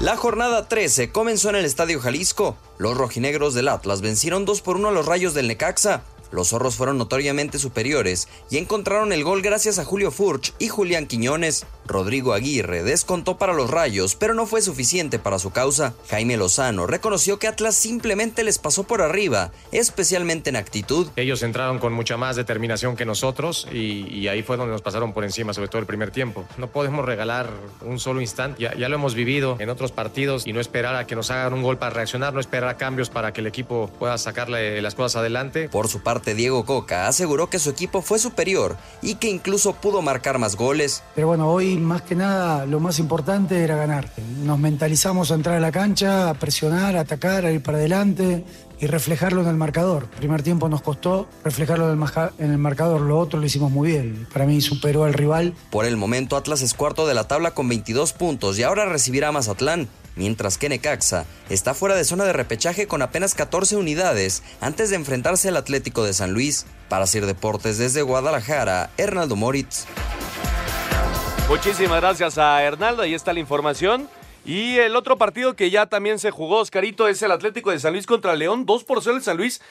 La 0.00 0.16
jornada 0.16 0.68
13 0.68 1.12
comenzó 1.12 1.50
en 1.50 1.56
el 1.56 1.64
Estadio 1.64 2.00
Jalisco. 2.00 2.56
Los 2.78 2.96
rojinegros 2.96 3.54
del 3.54 3.68
Atlas 3.68 4.00
vencieron 4.00 4.44
2 4.44 4.60
por 4.60 4.76
1 4.76 4.88
a 4.88 4.92
los 4.92 5.06
rayos 5.06 5.34
del 5.34 5.46
Necaxa. 5.46 6.02
Los 6.34 6.48
zorros 6.48 6.74
fueron 6.74 6.98
notoriamente 6.98 7.60
superiores 7.60 8.26
y 8.50 8.56
encontraron 8.56 9.12
el 9.12 9.22
gol 9.22 9.40
gracias 9.40 9.78
a 9.78 9.84
Julio 9.84 10.10
Furch 10.10 10.52
y 10.58 10.66
Julián 10.66 11.06
Quiñones. 11.06 11.64
Rodrigo 11.86 12.32
Aguirre 12.32 12.82
descontó 12.82 13.36
para 13.36 13.52
los 13.52 13.70
rayos, 13.70 14.16
pero 14.16 14.34
no 14.34 14.46
fue 14.46 14.60
suficiente 14.60 15.20
para 15.20 15.38
su 15.38 15.50
causa. 15.50 15.94
Jaime 16.08 16.36
Lozano 16.36 16.88
reconoció 16.88 17.38
que 17.38 17.46
Atlas 17.46 17.76
simplemente 17.76 18.42
les 18.42 18.58
pasó 18.58 18.82
por 18.82 19.00
arriba, 19.00 19.52
especialmente 19.70 20.50
en 20.50 20.56
actitud. 20.56 21.06
Ellos 21.14 21.44
entraron 21.44 21.78
con 21.78 21.92
mucha 21.92 22.16
más 22.16 22.34
determinación 22.34 22.96
que 22.96 23.04
nosotros 23.04 23.68
y, 23.70 24.08
y 24.12 24.26
ahí 24.26 24.42
fue 24.42 24.56
donde 24.56 24.72
nos 24.72 24.82
pasaron 24.82 25.12
por 25.12 25.22
encima, 25.22 25.54
sobre 25.54 25.68
todo 25.68 25.78
el 25.78 25.86
primer 25.86 26.10
tiempo. 26.10 26.44
No 26.58 26.66
podemos 26.66 27.04
regalar 27.04 27.48
un 27.82 28.00
solo 28.00 28.20
instante, 28.20 28.60
ya, 28.60 28.74
ya 28.74 28.88
lo 28.88 28.96
hemos 28.96 29.14
vivido 29.14 29.56
en 29.60 29.70
otros 29.70 29.92
partidos 29.92 30.48
y 30.48 30.52
no 30.52 30.60
esperar 30.60 30.96
a 30.96 31.06
que 31.06 31.14
nos 31.14 31.30
hagan 31.30 31.52
un 31.52 31.62
gol 31.62 31.78
para 31.78 31.90
reaccionar, 31.90 32.34
no 32.34 32.40
esperar 32.40 32.70
a 32.70 32.76
cambios 32.76 33.08
para 33.08 33.32
que 33.32 33.40
el 33.40 33.46
equipo 33.46 33.88
pueda 34.00 34.18
sacarle 34.18 34.82
las 34.82 34.96
cosas 34.96 35.16
adelante. 35.16 35.68
Por 35.68 35.86
su 35.86 36.02
parte, 36.02 36.23
Diego 36.32 36.64
Coca 36.64 37.06
aseguró 37.08 37.50
que 37.50 37.58
su 37.58 37.68
equipo 37.68 38.00
fue 38.00 38.18
superior 38.18 38.78
y 39.02 39.16
que 39.16 39.28
incluso 39.28 39.74
pudo 39.74 40.00
marcar 40.00 40.38
más 40.38 40.56
goles. 40.56 41.02
Pero 41.14 41.26
bueno, 41.26 41.50
hoy 41.50 41.76
más 41.76 42.00
que 42.00 42.14
nada 42.14 42.64
lo 42.64 42.80
más 42.80 42.98
importante 43.00 43.62
era 43.62 43.76
ganar. 43.76 44.08
Nos 44.44 44.58
mentalizamos 44.58 45.30
a 45.30 45.34
entrar 45.34 45.56
a 45.56 45.60
la 45.60 45.72
cancha, 45.72 46.30
a 46.30 46.34
presionar, 46.34 46.96
a 46.96 47.00
atacar, 47.00 47.44
a 47.44 47.50
ir 47.52 47.62
para 47.62 47.78
adelante 47.78 48.44
y 48.80 48.86
reflejarlo 48.86 49.42
en 49.42 49.48
el 49.48 49.56
marcador. 49.56 50.04
El 50.12 50.18
primer 50.18 50.42
tiempo 50.42 50.68
nos 50.68 50.82
costó 50.82 51.28
reflejarlo 51.44 51.86
en 51.86 51.90
el, 51.92 51.96
maja- 51.96 52.32
en 52.38 52.50
el 52.52 52.58
marcador, 52.58 53.00
lo 53.00 53.18
otro 53.18 53.38
lo 53.40 53.46
hicimos 53.46 53.70
muy 53.70 53.90
bien. 53.90 54.26
Para 54.32 54.46
mí 54.46 54.60
superó 54.60 55.04
al 55.04 55.12
rival. 55.14 55.54
Por 55.70 55.84
el 55.84 55.96
momento, 55.96 56.36
Atlas 56.36 56.62
es 56.62 56.74
cuarto 56.74 57.06
de 57.06 57.14
la 57.14 57.28
tabla 57.28 57.50
con 57.52 57.68
22 57.68 58.12
puntos 58.14 58.58
y 58.58 58.62
ahora 58.62 58.84
recibirá 58.86 59.28
a 59.28 59.32
Mazatlán, 59.32 59.88
mientras 60.16 60.58
que 60.58 60.68
Necaxa 60.68 61.26
está 61.48 61.74
fuera 61.74 61.94
de 61.94 62.04
zona 62.04 62.24
de 62.24 62.32
repechaje 62.32 62.86
con 62.86 63.02
apenas 63.02 63.34
14 63.34 63.76
unidades 63.76 64.42
antes 64.60 64.90
de 64.90 64.96
enfrentarse 64.96 65.48
al 65.48 65.56
Atlético 65.56 66.04
de 66.04 66.12
San 66.12 66.32
Luis. 66.32 66.66
Para 66.88 67.04
hacer 67.04 67.26
deportes 67.26 67.78
desde 67.78 68.02
Guadalajara, 68.02 68.90
Hernaldo 68.96 69.36
Moritz. 69.36 69.86
Muchísimas 71.48 72.00
gracias 72.00 72.38
a 72.38 72.62
Hernaldo, 72.62 73.02
ahí 73.02 73.14
está 73.14 73.32
la 73.32 73.40
información. 73.40 74.08
Y 74.44 74.76
el 74.76 74.94
otro 74.94 75.16
partido 75.16 75.56
que 75.56 75.70
ya 75.70 75.86
también 75.86 76.18
se 76.18 76.30
jugó, 76.30 76.58
Oscarito, 76.58 77.08
es 77.08 77.22
el 77.22 77.32
Atlético 77.32 77.70
de 77.70 77.78
San 77.78 77.92
Luis 77.92 78.06
contra 78.06 78.36
León. 78.36 78.66
2 78.66 78.84
por 78.84 79.02
0 79.02 79.16
el 79.16 79.22
San 79.22 79.36
Luis. 79.36 79.62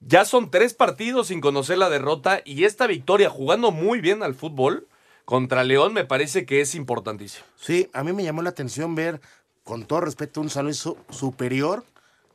Ya 0.00 0.24
son 0.24 0.50
tres 0.50 0.74
partidos 0.74 1.28
sin 1.28 1.40
conocer 1.40 1.78
la 1.78 1.88
derrota 1.88 2.42
y 2.44 2.64
esta 2.64 2.86
victoria 2.86 3.30
jugando 3.30 3.70
muy 3.70 4.00
bien 4.00 4.22
al 4.22 4.34
fútbol 4.34 4.88
contra 5.24 5.62
León 5.62 5.92
me 5.92 6.04
parece 6.04 6.44
que 6.44 6.60
es 6.60 6.74
importantísimo. 6.74 7.44
Sí, 7.56 7.88
a 7.92 8.02
mí 8.02 8.12
me 8.12 8.24
llamó 8.24 8.42
la 8.42 8.50
atención 8.50 8.96
ver, 8.96 9.20
con 9.64 9.84
todo 9.86 10.00
respeto, 10.02 10.40
un 10.40 10.50
San 10.50 10.64
Luis 10.64 10.78
su- 10.78 10.96
superior 11.10 11.84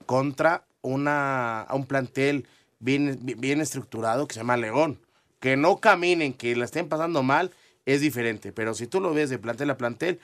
contra 0.05 0.65
una, 0.81 1.61
a 1.61 1.75
un 1.75 1.85
plantel 1.85 2.47
bien, 2.79 3.19
bien 3.21 3.61
estructurado 3.61 4.27
que 4.27 4.33
se 4.33 4.39
llama 4.39 4.57
León. 4.57 4.99
Que 5.39 5.57
no 5.57 5.77
caminen, 5.77 6.33
que 6.33 6.55
la 6.55 6.65
estén 6.65 6.87
pasando 6.89 7.23
mal, 7.23 7.51
es 7.85 8.01
diferente. 8.01 8.51
Pero 8.51 8.73
si 8.73 8.87
tú 8.87 8.99
lo 9.01 9.13
ves 9.13 9.29
de 9.29 9.37
plantel 9.39 9.69
a 9.69 9.77
plantel, 9.77 10.19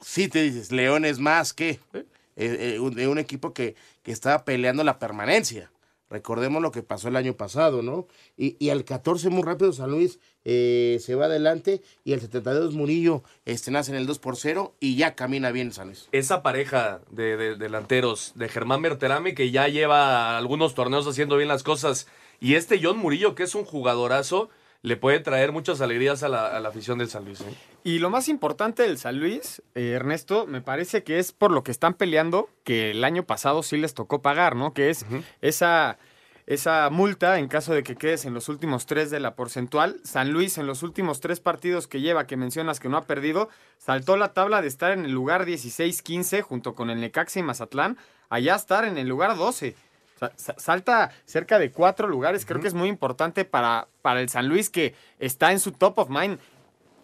sí 0.00 0.28
te 0.28 0.42
dices, 0.42 0.70
León 0.72 1.04
es 1.04 1.18
más 1.18 1.52
que 1.52 1.80
eh, 1.94 2.04
eh, 2.36 2.78
un- 2.80 2.94
de 2.94 3.08
un 3.08 3.18
equipo 3.18 3.52
que, 3.52 3.74
que 4.02 4.12
estaba 4.12 4.44
peleando 4.44 4.84
la 4.84 4.98
permanencia. 4.98 5.70
Recordemos 6.12 6.60
lo 6.60 6.72
que 6.72 6.82
pasó 6.82 7.08
el 7.08 7.16
año 7.16 7.38
pasado, 7.38 7.80
¿no? 7.80 8.06
Y, 8.36 8.56
y 8.62 8.68
al 8.68 8.84
14 8.84 9.30
muy 9.30 9.42
rápido 9.42 9.72
San 9.72 9.90
Luis 9.90 10.18
eh, 10.44 10.98
se 11.00 11.14
va 11.14 11.24
adelante 11.24 11.80
y 12.04 12.12
al 12.12 12.20
72 12.20 12.74
Murillo 12.74 13.22
este, 13.46 13.70
nace 13.70 13.92
en 13.92 13.96
el 13.96 14.06
2 14.06 14.18
por 14.18 14.36
0 14.36 14.74
y 14.78 14.96
ya 14.96 15.14
camina 15.14 15.50
bien 15.52 15.72
San 15.72 15.86
Luis. 15.86 16.10
Esa 16.12 16.42
pareja 16.42 17.00
de, 17.10 17.38
de 17.38 17.56
delanteros 17.56 18.32
de 18.34 18.50
Germán 18.50 18.82
Berterame 18.82 19.34
que 19.34 19.50
ya 19.50 19.68
lleva 19.68 20.36
algunos 20.36 20.74
torneos 20.74 21.06
haciendo 21.06 21.38
bien 21.38 21.48
las 21.48 21.62
cosas 21.62 22.06
y 22.40 22.56
este 22.56 22.78
John 22.82 22.98
Murillo 22.98 23.34
que 23.34 23.44
es 23.44 23.54
un 23.54 23.64
jugadorazo 23.64 24.50
le 24.82 24.98
puede 24.98 25.18
traer 25.20 25.50
muchas 25.50 25.80
alegrías 25.80 26.22
a 26.22 26.28
la, 26.28 26.46
a 26.46 26.60
la 26.60 26.68
afición 26.68 26.98
del 26.98 27.08
San 27.08 27.24
Luis. 27.24 27.40
¿eh? 27.40 27.44
Y 27.84 27.98
lo 27.98 28.10
más 28.10 28.28
importante 28.28 28.84
del 28.84 28.96
San 28.98 29.18
Luis, 29.18 29.60
eh, 29.74 29.90
Ernesto, 29.90 30.46
me 30.46 30.60
parece 30.60 31.02
que 31.02 31.18
es 31.18 31.32
por 31.32 31.50
lo 31.50 31.64
que 31.64 31.72
están 31.72 31.94
peleando, 31.94 32.48
que 32.64 32.92
el 32.92 33.02
año 33.02 33.24
pasado 33.24 33.62
sí 33.64 33.76
les 33.76 33.92
tocó 33.94 34.22
pagar, 34.22 34.54
¿no? 34.54 34.72
Que 34.72 34.88
es 34.90 35.04
esa, 35.40 35.98
esa 36.46 36.88
multa 36.90 37.40
en 37.40 37.48
caso 37.48 37.74
de 37.74 37.82
que 37.82 37.96
quedes 37.96 38.24
en 38.24 38.34
los 38.34 38.48
últimos 38.48 38.86
tres 38.86 39.10
de 39.10 39.18
la 39.18 39.34
porcentual. 39.34 40.00
San 40.04 40.30
Luis 40.32 40.58
en 40.58 40.66
los 40.68 40.84
últimos 40.84 41.18
tres 41.18 41.40
partidos 41.40 41.88
que 41.88 42.00
lleva, 42.00 42.28
que 42.28 42.36
mencionas 42.36 42.78
que 42.78 42.88
no 42.88 42.96
ha 42.98 43.02
perdido, 43.02 43.48
saltó 43.78 44.16
la 44.16 44.32
tabla 44.32 44.62
de 44.62 44.68
estar 44.68 44.92
en 44.92 45.04
el 45.04 45.10
lugar 45.10 45.44
16-15 45.44 46.42
junto 46.42 46.74
con 46.76 46.88
el 46.88 47.00
Necaxa 47.00 47.40
y 47.40 47.42
Mazatlán, 47.42 47.98
allá 48.28 48.54
estar 48.54 48.84
en 48.84 48.96
el 48.96 49.08
lugar 49.08 49.36
12. 49.36 49.74
O 50.14 50.18
sea, 50.20 50.32
sa- 50.36 50.54
salta 50.56 51.10
cerca 51.24 51.58
de 51.58 51.72
cuatro 51.72 52.06
lugares, 52.06 52.46
creo 52.46 52.60
que 52.60 52.68
es 52.68 52.74
muy 52.74 52.88
importante 52.88 53.44
para, 53.44 53.88
para 54.02 54.20
el 54.20 54.28
San 54.28 54.46
Luis 54.48 54.70
que 54.70 54.94
está 55.18 55.50
en 55.50 55.58
su 55.58 55.72
top 55.72 55.98
of 55.98 56.10
mind 56.10 56.38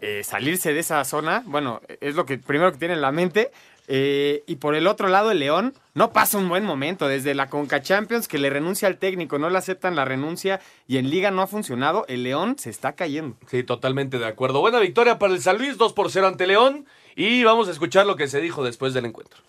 eh, 0.01 0.23
salirse 0.25 0.73
de 0.73 0.81
esa 0.81 1.05
zona, 1.05 1.43
bueno, 1.47 1.81
es 2.01 2.15
lo 2.15 2.27
que 2.27 2.39
primero 2.39 2.73
que 2.73 2.79
tiene 2.79 2.95
en 2.95 3.01
la 3.01 3.13
mente. 3.13 3.51
Eh, 3.91 4.45
y 4.47 4.57
por 4.57 4.75
el 4.75 4.87
otro 4.87 5.09
lado, 5.09 5.31
el 5.31 5.39
León 5.39 5.73
no 5.95 6.13
pasa 6.13 6.37
un 6.37 6.49
buen 6.49 6.63
momento. 6.63 7.09
Desde 7.09 7.35
la 7.35 7.49
Conca 7.49 7.81
Champions, 7.81 8.29
que 8.29 8.39
le 8.39 8.51
renuncia 8.51 8.87
al 8.87 8.99
técnico, 8.99 9.39
no 9.39 9.49
le 9.49 9.57
aceptan 9.57 9.97
la 9.97 10.05
renuncia 10.05 10.61
y 10.87 10.99
en 10.99 11.09
Liga 11.09 11.31
no 11.31 11.41
ha 11.41 11.47
funcionado, 11.47 12.05
el 12.09 12.23
León 12.23 12.57
se 12.59 12.69
está 12.69 12.93
cayendo. 12.93 13.37
Sí, 13.47 13.63
totalmente 13.63 14.19
de 14.19 14.27
acuerdo. 14.27 14.61
Buena 14.61 14.79
victoria 14.79 15.19
para 15.19 15.33
el 15.33 15.41
San 15.41 15.57
Luis, 15.57 15.79
2 15.79 15.95
por 15.95 16.11
0 16.11 16.29
ante 16.29 16.47
León. 16.47 16.85
Y 17.17 17.43
vamos 17.43 17.67
a 17.69 17.73
escuchar 17.73 18.07
lo 18.07 18.15
que 18.15 18.29
se 18.29 18.41
dijo 18.41 18.63
después 18.63 18.93
del 18.93 19.07
encuentro. 19.07 19.41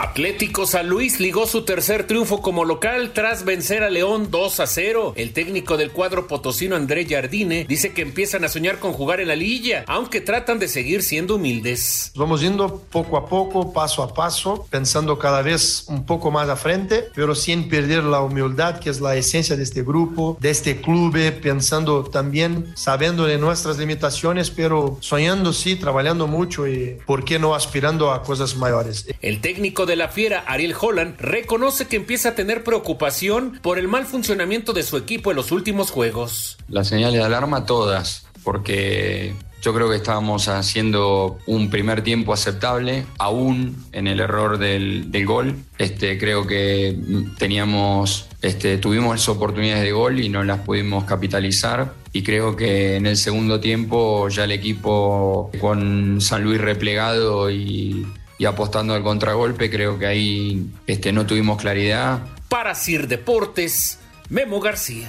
Atlético 0.00 0.66
San 0.66 0.88
Luis 0.88 1.20
ligó 1.20 1.46
su 1.46 1.62
tercer 1.62 2.06
triunfo 2.06 2.42
como 2.42 2.64
local 2.64 3.12
tras 3.12 3.44
vencer 3.44 3.84
a 3.84 3.90
León 3.90 4.28
2 4.28 4.60
a 4.60 4.66
0. 4.66 5.12
El 5.16 5.32
técnico 5.32 5.76
del 5.76 5.92
cuadro 5.92 6.26
potosino 6.26 6.74
André 6.74 7.06
Jardine 7.08 7.64
dice 7.68 7.92
que 7.92 8.02
empiezan 8.02 8.44
a 8.44 8.48
soñar 8.48 8.80
con 8.80 8.92
jugar 8.92 9.20
en 9.20 9.28
la 9.28 9.36
liguilla, 9.36 9.84
aunque 9.86 10.20
tratan 10.20 10.58
de 10.58 10.66
seguir 10.66 11.04
siendo 11.04 11.36
humildes. 11.36 12.10
Vamos 12.16 12.40
yendo 12.40 12.82
poco 12.90 13.16
a 13.16 13.28
poco, 13.28 13.72
paso 13.72 14.02
a 14.02 14.12
paso, 14.12 14.66
pensando 14.68 15.16
cada 15.16 15.42
vez 15.42 15.84
un 15.86 16.04
poco 16.04 16.32
más 16.32 16.48
a 16.48 16.56
frente, 16.56 17.04
pero 17.14 17.36
sin 17.36 17.68
perder 17.68 18.02
la 18.02 18.20
humildad 18.20 18.80
que 18.80 18.90
es 18.90 19.00
la 19.00 19.14
esencia 19.14 19.56
de 19.56 19.62
este 19.62 19.82
grupo, 19.82 20.36
de 20.40 20.50
este 20.50 20.80
club, 20.80 21.16
pensando 21.40 22.02
también, 22.02 22.72
sabiendo 22.74 23.26
de 23.26 23.38
nuestras 23.38 23.78
limitaciones, 23.78 24.50
pero 24.50 24.98
soñando 25.00 25.52
sí, 25.52 25.76
trabajando 25.76 26.26
mucho 26.26 26.66
y 26.66 26.98
por 27.06 27.24
qué 27.24 27.38
no 27.38 27.54
aspirando 27.54 28.12
a 28.12 28.24
cosas 28.24 28.56
mayores. 28.56 29.06
El 29.22 29.40
técnico 29.40 29.83
de 29.86 29.96
la 29.96 30.08
Fiera, 30.08 30.44
Ariel 30.46 30.74
Holland, 30.78 31.16
reconoce 31.18 31.86
que 31.86 31.96
empieza 31.96 32.30
a 32.30 32.34
tener 32.34 32.64
preocupación 32.64 33.58
por 33.62 33.78
el 33.78 33.88
mal 33.88 34.06
funcionamiento 34.06 34.72
de 34.72 34.82
su 34.82 34.96
equipo 34.96 35.30
en 35.30 35.36
los 35.36 35.52
últimos 35.52 35.90
juegos. 35.90 36.58
Las 36.68 36.88
señales 36.88 37.18
de 37.18 37.24
alarma 37.24 37.66
todas, 37.66 38.26
porque 38.42 39.34
yo 39.64 39.72
creo 39.72 39.88
que 39.88 39.96
estábamos 39.96 40.48
haciendo 40.48 41.38
un 41.46 41.70
primer 41.70 42.02
tiempo 42.02 42.34
aceptable, 42.34 43.06
aún 43.18 43.82
en 43.92 44.06
el 44.06 44.20
error 44.20 44.58
del, 44.58 45.08
gol. 45.24 45.56
Este, 45.78 46.18
creo 46.18 46.46
que 46.46 46.94
teníamos, 47.38 48.28
este, 48.42 48.76
tuvimos 48.76 49.26
oportunidades 49.26 49.82
de 49.82 49.92
gol 49.92 50.20
y 50.20 50.28
no 50.28 50.44
las 50.44 50.60
pudimos 50.60 51.04
capitalizar. 51.04 51.94
Y 52.12 52.22
creo 52.22 52.56
que 52.56 52.96
en 52.96 53.06
el 53.06 53.16
segundo 53.16 53.58
tiempo 53.58 54.28
ya 54.28 54.44
el 54.44 54.52
equipo 54.52 55.50
con 55.62 56.20
San 56.20 56.44
Luis 56.44 56.60
replegado 56.60 57.50
y 57.50 58.06
y 58.38 58.46
apostando 58.46 58.94
al 58.94 59.02
contragolpe, 59.02 59.70
creo 59.70 59.98
que 59.98 60.06
ahí 60.06 60.66
este, 60.86 61.12
no 61.12 61.26
tuvimos 61.26 61.60
claridad. 61.60 62.20
Para 62.48 62.74
Sir 62.74 63.08
Deportes, 63.08 63.98
Memo 64.28 64.60
García. 64.60 65.08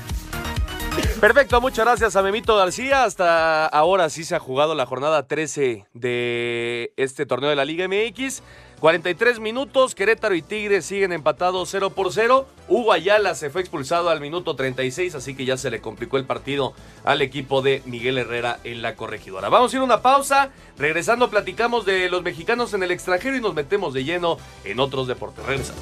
Perfecto, 1.19 1.59
muchas 1.59 1.85
gracias 1.85 2.15
a 2.15 2.21
Memito 2.21 2.55
García. 2.55 3.03
Hasta 3.03 3.65
ahora 3.65 4.09
sí 4.09 4.23
se 4.23 4.35
ha 4.35 4.39
jugado 4.39 4.75
la 4.75 4.85
jornada 4.85 5.27
13 5.27 5.85
de 5.93 6.93
este 6.97 7.25
torneo 7.25 7.49
de 7.49 7.55
la 7.55 7.65
Liga 7.65 7.87
MX. 7.87 8.41
43 8.79 9.39
minutos, 9.39 9.95
Querétaro 9.95 10.35
y 10.35 10.41
Tigres 10.41 10.85
siguen 10.85 11.13
empatados 11.13 11.69
0 11.71 11.91
por 11.91 12.11
0. 12.11 12.47
Hugo 12.67 12.91
Ayala 12.91 13.35
se 13.35 13.49
fue 13.49 13.61
expulsado 13.61 14.09
al 14.09 14.21
minuto 14.21 14.55
36, 14.55 15.15
así 15.15 15.35
que 15.35 15.45
ya 15.45 15.57
se 15.57 15.71
le 15.71 15.81
complicó 15.81 16.17
el 16.17 16.25
partido 16.25 16.73
al 17.03 17.21
equipo 17.21 17.61
de 17.61 17.81
Miguel 17.85 18.17
Herrera 18.17 18.59
en 18.63 18.81
la 18.81 18.95
corregidora. 18.95 19.49
Vamos 19.49 19.73
a 19.73 19.77
ir 19.77 19.81
a 19.81 19.85
una 19.85 20.01
pausa, 20.01 20.51
regresando 20.77 21.29
platicamos 21.29 21.85
de 21.85 22.09
los 22.09 22.23
mexicanos 22.23 22.73
en 22.73 22.83
el 22.83 22.91
extranjero 22.91 23.37
y 23.37 23.41
nos 23.41 23.53
metemos 23.53 23.93
de 23.93 24.03
lleno 24.03 24.37
en 24.63 24.79
otros 24.79 25.07
deportes. 25.07 25.45
Regresamos. 25.45 25.81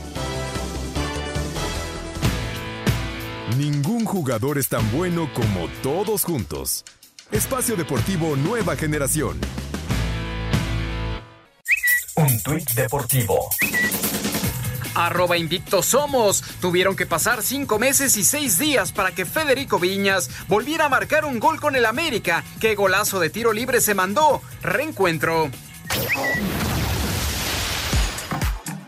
Ningún 3.57 4.05
jugador 4.05 4.57
es 4.57 4.67
tan 4.67 4.89
bueno 4.91 5.29
como 5.33 5.67
todos 5.81 6.23
juntos. 6.23 6.83
Espacio 7.31 7.75
Deportivo 7.75 8.35
Nueva 8.35 8.75
Generación. 8.75 9.39
Un 12.16 12.39
tuit 12.43 12.70
deportivo. 12.74 13.49
Arroba 14.93 15.36
somos. 15.82 16.43
Tuvieron 16.61 16.95
que 16.95 17.07
pasar 17.07 17.41
cinco 17.41 17.80
meses 17.80 18.18
y 18.18 18.24
seis 18.24 18.59
días 18.59 18.91
para 18.91 19.11
que 19.11 19.26
Federico 19.26 19.80
Viñas 19.80 20.30
volviera 20.47 20.86
a 20.86 20.89
marcar 20.89 21.26
un 21.26 21.39
gol 21.39 21.59
con 21.59 21.76
el 21.76 21.86
América. 21.86 22.43
¡Qué 22.59 22.76
golazo 22.76 23.20
de 23.20 23.32
tiro 23.32 23.51
libre 23.51 23.82
se 23.82 23.95
mandó! 23.95 24.41
Reencuentro. 24.61 25.49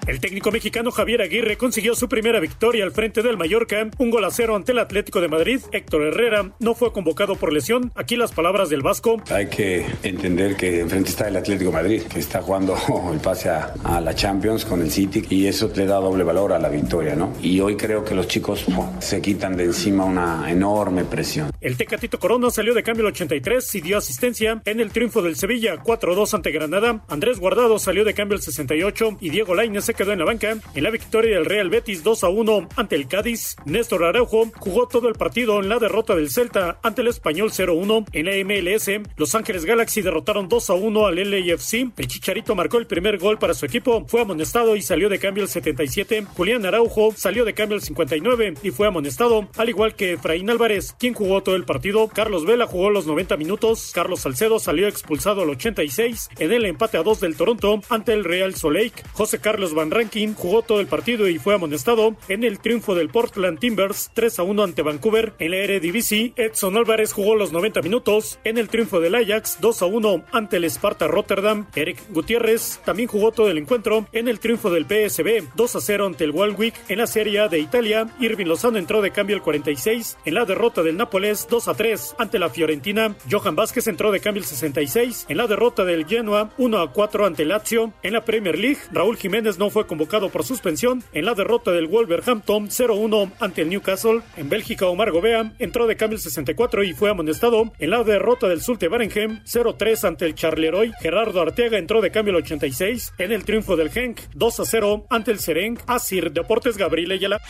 El 0.07 0.19
técnico 0.19 0.51
mexicano 0.51 0.91
Javier 0.91 1.23
Aguirre 1.23 1.57
consiguió 1.57 1.95
su 1.95 2.07
primera 2.07 2.39
victoria 2.39 2.83
al 2.83 2.91
frente 2.91 3.23
del 3.23 3.37
Mallorca, 3.37 3.89
un 3.97 4.11
gol 4.11 4.23
a 4.23 4.29
cero 4.29 4.55
ante 4.55 4.71
el 4.71 4.77
Atlético 4.77 5.19
de 5.19 5.27
Madrid. 5.27 5.61
Héctor 5.71 6.03
Herrera 6.03 6.51
no 6.59 6.75
fue 6.75 6.93
convocado 6.93 7.35
por 7.35 7.51
lesión. 7.51 7.91
Aquí 7.95 8.15
las 8.15 8.31
palabras 8.31 8.69
del 8.69 8.83
Vasco. 8.83 9.19
Hay 9.31 9.47
que 9.47 9.83
entender 10.03 10.55
que 10.55 10.81
enfrente 10.81 11.09
está 11.09 11.27
el 11.27 11.37
Atlético 11.37 11.71
de 11.71 11.77
Madrid, 11.77 12.03
que 12.03 12.19
está 12.19 12.43
jugando 12.43 12.77
el 13.13 13.19
pase 13.19 13.49
a, 13.49 13.73
a, 13.83 13.99
la 13.99 14.13
Champions 14.13 14.63
con 14.63 14.79
el 14.81 14.91
City 14.91 15.25
y 15.27 15.47
eso 15.47 15.71
le 15.75 15.87
da 15.87 15.95
doble 15.95 16.23
valor 16.23 16.53
a 16.53 16.59
la 16.59 16.69
victoria, 16.69 17.15
¿no? 17.15 17.33
Y 17.41 17.59
hoy 17.59 17.75
creo 17.75 18.05
que 18.05 18.13
los 18.13 18.27
chicos 18.27 18.63
oh, 18.77 18.93
se 18.99 19.19
quitan 19.23 19.57
de 19.57 19.63
encima 19.63 20.05
una 20.05 20.51
enorme 20.51 21.03
presión. 21.05 21.49
El 21.59 21.77
Tecatito 21.77 22.19
Corona 22.19 22.51
salió 22.51 22.75
de 22.75 22.83
cambio 22.83 23.07
el 23.07 23.11
83 23.11 23.73
y 23.73 23.81
dio 23.81 23.97
asistencia 23.97 24.61
en 24.65 24.79
el 24.79 24.91
triunfo 24.91 25.23
del 25.23 25.35
Sevilla 25.35 25.77
4-2 25.77 26.35
ante 26.35 26.51
Granada. 26.51 27.03
Andrés 27.07 27.39
Guardado 27.39 27.79
salió 27.79 28.05
de 28.05 28.13
cambio 28.13 28.35
el 28.35 28.43
68 28.43 29.17
y 29.19 29.31
Diego 29.31 29.55
Lainez 29.55 29.85
se 29.85 29.94
quedó 29.95 30.13
en 30.13 30.19
la 30.19 30.25
banca 30.25 30.57
en 30.73 30.83
la 30.83 30.89
victoria 30.89 31.35
del 31.35 31.45
Real 31.45 31.69
Betis 31.69 32.03
2 32.03 32.23
a 32.23 32.29
1 32.29 32.69
ante 32.75 32.95
el 32.95 33.07
Cádiz. 33.07 33.55
Néstor 33.65 34.03
Araujo 34.03 34.51
jugó 34.59 34.87
todo 34.87 35.07
el 35.07 35.15
partido 35.15 35.59
en 35.59 35.69
la 35.69 35.79
derrota 35.79 36.15
del 36.15 36.29
Celta 36.29 36.79
ante 36.83 37.01
el 37.01 37.07
Español 37.07 37.51
0-1 37.51 38.05
en 38.11 38.25
la 38.25 38.45
MLS. 38.45 38.89
Los 39.17 39.35
Ángeles 39.35 39.65
Galaxy 39.65 40.01
derrotaron 40.01 40.49
2 40.49 40.69
a 40.69 40.73
1 40.73 41.07
al 41.07 41.15
LAFC. 41.15 41.91
El 41.97 42.07
Chicharito 42.07 42.55
marcó 42.55 42.77
el 42.77 42.87
primer 42.87 43.17
gol 43.17 43.39
para 43.39 43.53
su 43.53 43.65
equipo, 43.65 44.05
fue 44.07 44.21
amonestado 44.21 44.75
y 44.75 44.81
salió 44.81 45.09
de 45.09 45.19
cambio 45.19 45.43
el 45.43 45.49
77. 45.49 46.25
Julián 46.35 46.65
Araujo 46.65 47.13
salió 47.15 47.45
de 47.45 47.53
cambio 47.53 47.75
el 47.75 47.81
59 47.81 48.55
y 48.63 48.71
fue 48.71 48.87
amonestado, 48.87 49.47
al 49.57 49.69
igual 49.69 49.95
que 49.95 50.13
Efraín 50.13 50.49
Álvarez, 50.49 50.95
quien 50.99 51.13
jugó 51.13 51.43
todo 51.43 51.55
el 51.55 51.65
partido. 51.65 52.07
Carlos 52.07 52.45
Vela 52.45 52.67
jugó 52.67 52.89
los 52.89 53.07
90 53.07 53.37
minutos. 53.37 53.91
Carlos 53.93 54.21
Salcedo 54.21 54.59
salió 54.59 54.87
expulsado 54.87 55.41
al 55.43 55.49
86 55.49 56.29
en 56.39 56.51
el 56.51 56.65
empate 56.65 56.97
a 56.97 57.03
2 57.03 57.19
del 57.19 57.35
Toronto 57.35 57.81
ante 57.89 58.13
el 58.13 58.23
Real 58.23 58.55
Soleil. 58.55 58.91
José 59.13 59.39
Carlos 59.39 59.73
Van 59.73 59.84
Rankin 59.91 60.35
jugó 60.35 60.61
todo 60.61 60.79
el 60.79 60.87
partido 60.87 61.27
y 61.27 61.39
fue 61.39 61.55
amonestado 61.55 62.15
en 62.27 62.43
el 62.43 62.59
triunfo 62.59 62.95
del 62.95 63.09
Portland 63.09 63.59
Timbers 63.59 64.11
3 64.13 64.39
a 64.39 64.43
1 64.43 64.63
ante 64.63 64.81
Vancouver. 64.81 65.33
En 65.39 65.51
la 65.51 65.57
Eredivisie, 65.57 66.33
Edson 66.35 66.77
Álvarez 66.77 67.13
jugó 67.13 67.35
los 67.35 67.51
90 67.51 67.81
minutos 67.81 68.39
en 68.43 68.57
el 68.57 68.69
triunfo 68.69 68.99
del 68.99 69.15
Ajax 69.15 69.57
2 69.61 69.81
a 69.81 69.85
1 69.85 70.25
ante 70.31 70.57
el 70.57 70.65
Sparta 70.65 71.07
Rotterdam. 71.07 71.67
Eric 71.75 71.99
Gutiérrez 72.09 72.79
también 72.85 73.07
jugó 73.07 73.31
todo 73.31 73.49
el 73.49 73.57
encuentro 73.57 74.07
en 74.11 74.27
el 74.27 74.39
triunfo 74.39 74.69
del 74.69 74.85
PSB 74.85 75.43
2 75.55 75.75
a 75.75 75.81
0 75.81 76.05
ante 76.05 76.23
el 76.23 76.31
Walwick. 76.31 76.75
En 76.89 76.99
la 76.99 77.07
Serie 77.07 77.39
A 77.39 77.47
de 77.47 77.59
Italia, 77.59 78.07
Irving 78.19 78.45
Lozano 78.45 78.77
entró 78.77 79.01
de 79.01 79.11
cambio 79.11 79.35
el 79.35 79.41
46 79.41 80.17
en 80.25 80.33
la 80.33 80.45
derrota 80.45 80.83
del 80.83 80.97
Nápoles 80.97 81.47
2 81.49 81.67
a 81.67 81.73
3 81.73 82.15
ante 82.17 82.39
la 82.39 82.49
Fiorentina. 82.49 83.15
Johan 83.29 83.55
Vázquez 83.55 83.87
entró 83.87 84.11
de 84.11 84.19
cambio 84.19 84.41
el 84.41 84.47
66 84.47 85.25
en 85.29 85.37
la 85.37 85.47
derrota 85.47 85.85
del 85.85 86.05
Genoa 86.05 86.51
1 86.57 86.79
a 86.79 86.91
4 86.91 87.25
ante 87.25 87.45
Lazio. 87.45 87.93
En 88.03 88.13
la 88.13 88.25
Premier 88.25 88.57
League, 88.57 88.79
Raúl 88.91 89.17
Jiménez 89.17 89.57
no 89.57 89.69
fue 89.75 89.87
convocado 89.87 90.29
por 90.29 90.45
suspensión 90.45 91.03
en 91.11 91.25
la 91.25 91.33
derrota 91.33 91.71
del 91.71 91.87
Wolverhampton 91.87 92.69
0-1 92.69 93.33
ante 93.41 93.61
el 93.61 93.67
Newcastle. 93.67 94.21
En 94.37 94.47
Bélgica, 94.47 94.87
Omar 94.87 95.11
Gobea 95.11 95.51
entró 95.59 95.85
de 95.85 95.97
cambio 95.97 96.15
el 96.15 96.21
64 96.21 96.85
y 96.85 96.93
fue 96.93 97.09
amonestado 97.09 97.73
en 97.77 97.89
la 97.89 98.05
derrota 98.05 98.47
del 98.47 98.61
Sulte 98.61 98.87
Barenhem 98.87 99.43
0-3 99.43 100.07
ante 100.07 100.27
el 100.27 100.33
Charleroi. 100.33 100.93
Gerardo 101.01 101.41
Arteaga 101.41 101.77
entró 101.77 101.99
de 101.99 102.09
cambio 102.09 102.31
el 102.31 102.43
86 102.43 103.15
en 103.17 103.33
el 103.33 103.43
triunfo 103.43 103.75
del 103.75 103.89
Genk 103.89 104.17
2-0 104.33 105.07
ante 105.09 105.31
el 105.31 105.39
Sereng. 105.39 105.77
Asir 105.87 106.31
Deportes 106.31 106.77
Gabriel 106.77 107.11
Ayala. 107.11 107.41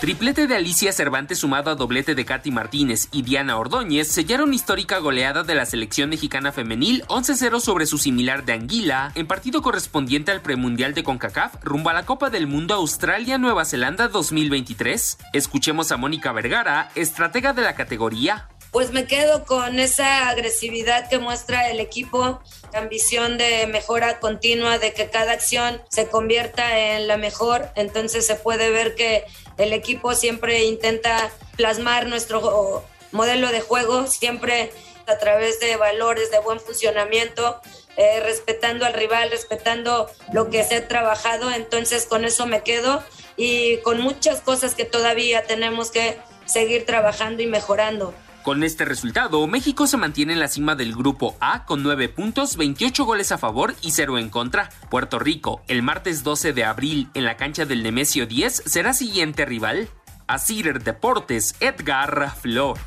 Triplete 0.00 0.46
de 0.46 0.54
Alicia 0.54 0.92
Cervantes 0.92 1.38
sumado 1.38 1.70
a 1.70 1.74
doblete 1.74 2.14
de 2.14 2.26
Katy 2.26 2.50
Martínez 2.50 3.08
y 3.12 3.22
Diana 3.22 3.56
Ordóñez 3.56 4.08
sellaron 4.08 4.52
histórica 4.52 4.98
goleada 4.98 5.42
de 5.42 5.54
la 5.54 5.64
selección 5.64 6.10
mexicana 6.10 6.52
femenil 6.52 7.02
11-0 7.06 7.60
sobre 7.60 7.86
su 7.86 7.96
similar 7.96 8.44
de 8.44 8.52
Anguila 8.52 9.10
en 9.14 9.26
partido 9.26 9.62
correspondiente 9.62 10.32
al 10.32 10.42
premundial 10.42 10.92
de 10.92 11.02
CONCACAF 11.02 11.64
rumbo 11.64 11.88
a 11.88 11.94
la 11.94 12.04
Copa 12.04 12.28
del 12.28 12.46
Mundo 12.46 12.74
Australia-Nueva 12.74 13.64
Zelanda 13.64 14.08
2023. 14.08 15.16
Escuchemos 15.32 15.90
a 15.90 15.96
Mónica 15.96 16.30
Vergara, 16.32 16.90
estratega 16.94 17.54
de 17.54 17.62
la 17.62 17.74
categoría. 17.74 18.50
Pues 18.72 18.92
me 18.92 19.06
quedo 19.06 19.46
con 19.46 19.78
esa 19.78 20.28
agresividad 20.28 21.08
que 21.08 21.18
muestra 21.18 21.70
el 21.70 21.80
equipo, 21.80 22.42
ambición 22.74 23.38
de 23.38 23.66
mejora 23.68 24.20
continua, 24.20 24.78
de 24.78 24.92
que 24.92 25.08
cada 25.08 25.32
acción 25.32 25.80
se 25.88 26.08
convierta 26.08 26.78
en 26.78 27.08
la 27.08 27.16
mejor. 27.16 27.70
Entonces 27.74 28.26
se 28.26 28.34
puede 28.34 28.70
ver 28.70 28.94
que 28.94 29.24
el 29.58 29.72
equipo 29.72 30.14
siempre 30.14 30.64
intenta 30.64 31.30
plasmar 31.56 32.06
nuestro 32.06 32.84
modelo 33.12 33.48
de 33.48 33.60
juego, 33.60 34.06
siempre 34.06 34.72
a 35.06 35.18
través 35.18 35.60
de 35.60 35.76
valores 35.76 36.30
de 36.30 36.40
buen 36.40 36.60
funcionamiento, 36.60 37.60
eh, 37.96 38.20
respetando 38.20 38.84
al 38.84 38.92
rival, 38.92 39.30
respetando 39.30 40.10
lo 40.32 40.50
que 40.50 40.64
se 40.64 40.76
ha 40.76 40.88
trabajado. 40.88 41.50
Entonces 41.50 42.06
con 42.06 42.24
eso 42.24 42.46
me 42.46 42.62
quedo 42.62 43.02
y 43.36 43.78
con 43.78 44.00
muchas 44.00 44.40
cosas 44.40 44.74
que 44.74 44.84
todavía 44.84 45.44
tenemos 45.44 45.90
que 45.90 46.18
seguir 46.44 46.84
trabajando 46.86 47.42
y 47.42 47.46
mejorando. 47.46 48.14
Con 48.46 48.62
este 48.62 48.84
resultado, 48.84 49.44
México 49.48 49.88
se 49.88 49.96
mantiene 49.96 50.32
en 50.32 50.38
la 50.38 50.46
cima 50.46 50.76
del 50.76 50.94
grupo 50.94 51.36
A 51.40 51.64
con 51.64 51.82
9 51.82 52.08
puntos, 52.08 52.56
28 52.56 53.04
goles 53.04 53.32
a 53.32 53.38
favor 53.38 53.74
y 53.82 53.90
0 53.90 54.18
en 54.18 54.30
contra. 54.30 54.68
Puerto 54.88 55.18
Rico, 55.18 55.62
el 55.66 55.82
martes 55.82 56.22
12 56.22 56.52
de 56.52 56.62
abril 56.62 57.08
en 57.14 57.24
la 57.24 57.36
cancha 57.36 57.64
del 57.64 57.82
Nemesio 57.82 58.24
10, 58.24 58.62
será 58.66 58.94
siguiente 58.94 59.46
rival. 59.46 59.88
Asir 60.28 60.80
Deportes, 60.80 61.56
Edgar 61.58 62.36
Flores. 62.36 62.84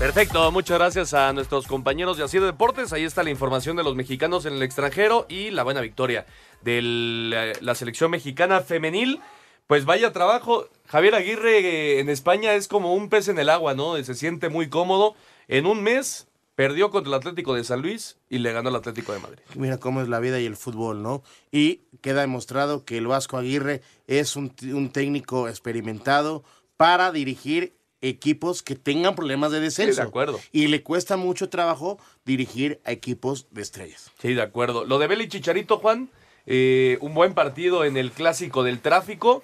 Perfecto, 0.00 0.50
muchas 0.50 0.78
gracias 0.78 1.14
a 1.14 1.32
nuestros 1.32 1.68
compañeros 1.68 2.16
de 2.16 2.24
Asir 2.24 2.42
Deportes. 2.42 2.92
Ahí 2.92 3.04
está 3.04 3.22
la 3.22 3.30
información 3.30 3.76
de 3.76 3.84
los 3.84 3.94
mexicanos 3.94 4.46
en 4.46 4.54
el 4.54 4.64
extranjero 4.64 5.26
y 5.28 5.52
la 5.52 5.62
buena 5.62 5.80
victoria 5.80 6.26
de 6.62 7.54
la 7.60 7.74
selección 7.76 8.10
mexicana 8.10 8.62
femenil. 8.62 9.20
Pues 9.68 9.84
vaya 9.84 10.12
trabajo. 10.12 10.66
Javier 10.88 11.14
Aguirre 11.14 11.58
eh, 11.58 12.00
en 12.00 12.08
España 12.08 12.54
es 12.54 12.66
como 12.66 12.94
un 12.94 13.10
pez 13.10 13.28
en 13.28 13.38
el 13.38 13.50
agua, 13.50 13.74
¿no? 13.74 14.02
Se 14.02 14.14
siente 14.14 14.48
muy 14.48 14.68
cómodo. 14.68 15.14
En 15.46 15.66
un 15.66 15.82
mes 15.82 16.26
perdió 16.54 16.90
contra 16.90 17.10
el 17.10 17.14
Atlético 17.14 17.54
de 17.54 17.62
San 17.62 17.82
Luis 17.82 18.16
y 18.30 18.38
le 18.38 18.52
ganó 18.52 18.70
el 18.70 18.76
Atlético 18.76 19.12
de 19.12 19.20
Madrid. 19.20 19.38
Mira 19.54 19.78
cómo 19.78 20.00
es 20.00 20.08
la 20.08 20.18
vida 20.18 20.40
y 20.40 20.46
el 20.46 20.56
fútbol, 20.56 21.02
¿no? 21.02 21.22
Y 21.52 21.82
queda 22.00 22.22
demostrado 22.22 22.84
que 22.84 22.96
el 22.96 23.06
Vasco 23.06 23.36
Aguirre 23.36 23.82
es 24.06 24.34
un, 24.34 24.52
un 24.72 24.90
técnico 24.90 25.48
experimentado 25.48 26.42
para 26.76 27.12
dirigir 27.12 27.74
equipos 28.00 28.62
que 28.62 28.74
tengan 28.74 29.14
problemas 29.14 29.52
de 29.52 29.60
descenso. 29.60 29.92
Sí, 29.92 30.00
de 30.00 30.08
acuerdo. 30.08 30.40
Y 30.52 30.68
le 30.68 30.82
cuesta 30.82 31.16
mucho 31.16 31.48
trabajo 31.48 31.98
dirigir 32.24 32.80
a 32.84 32.92
equipos 32.92 33.46
de 33.50 33.62
estrellas. 33.62 34.10
Sí, 34.20 34.34
de 34.34 34.42
acuerdo. 34.42 34.84
Lo 34.84 34.98
de 34.98 35.06
Beli 35.06 35.28
Chicharito, 35.28 35.78
Juan, 35.78 36.08
eh, 36.46 36.96
un 37.00 37.14
buen 37.14 37.34
partido 37.34 37.84
en 37.84 37.96
el 37.96 38.10
clásico 38.10 38.62
del 38.62 38.80
tráfico. 38.80 39.42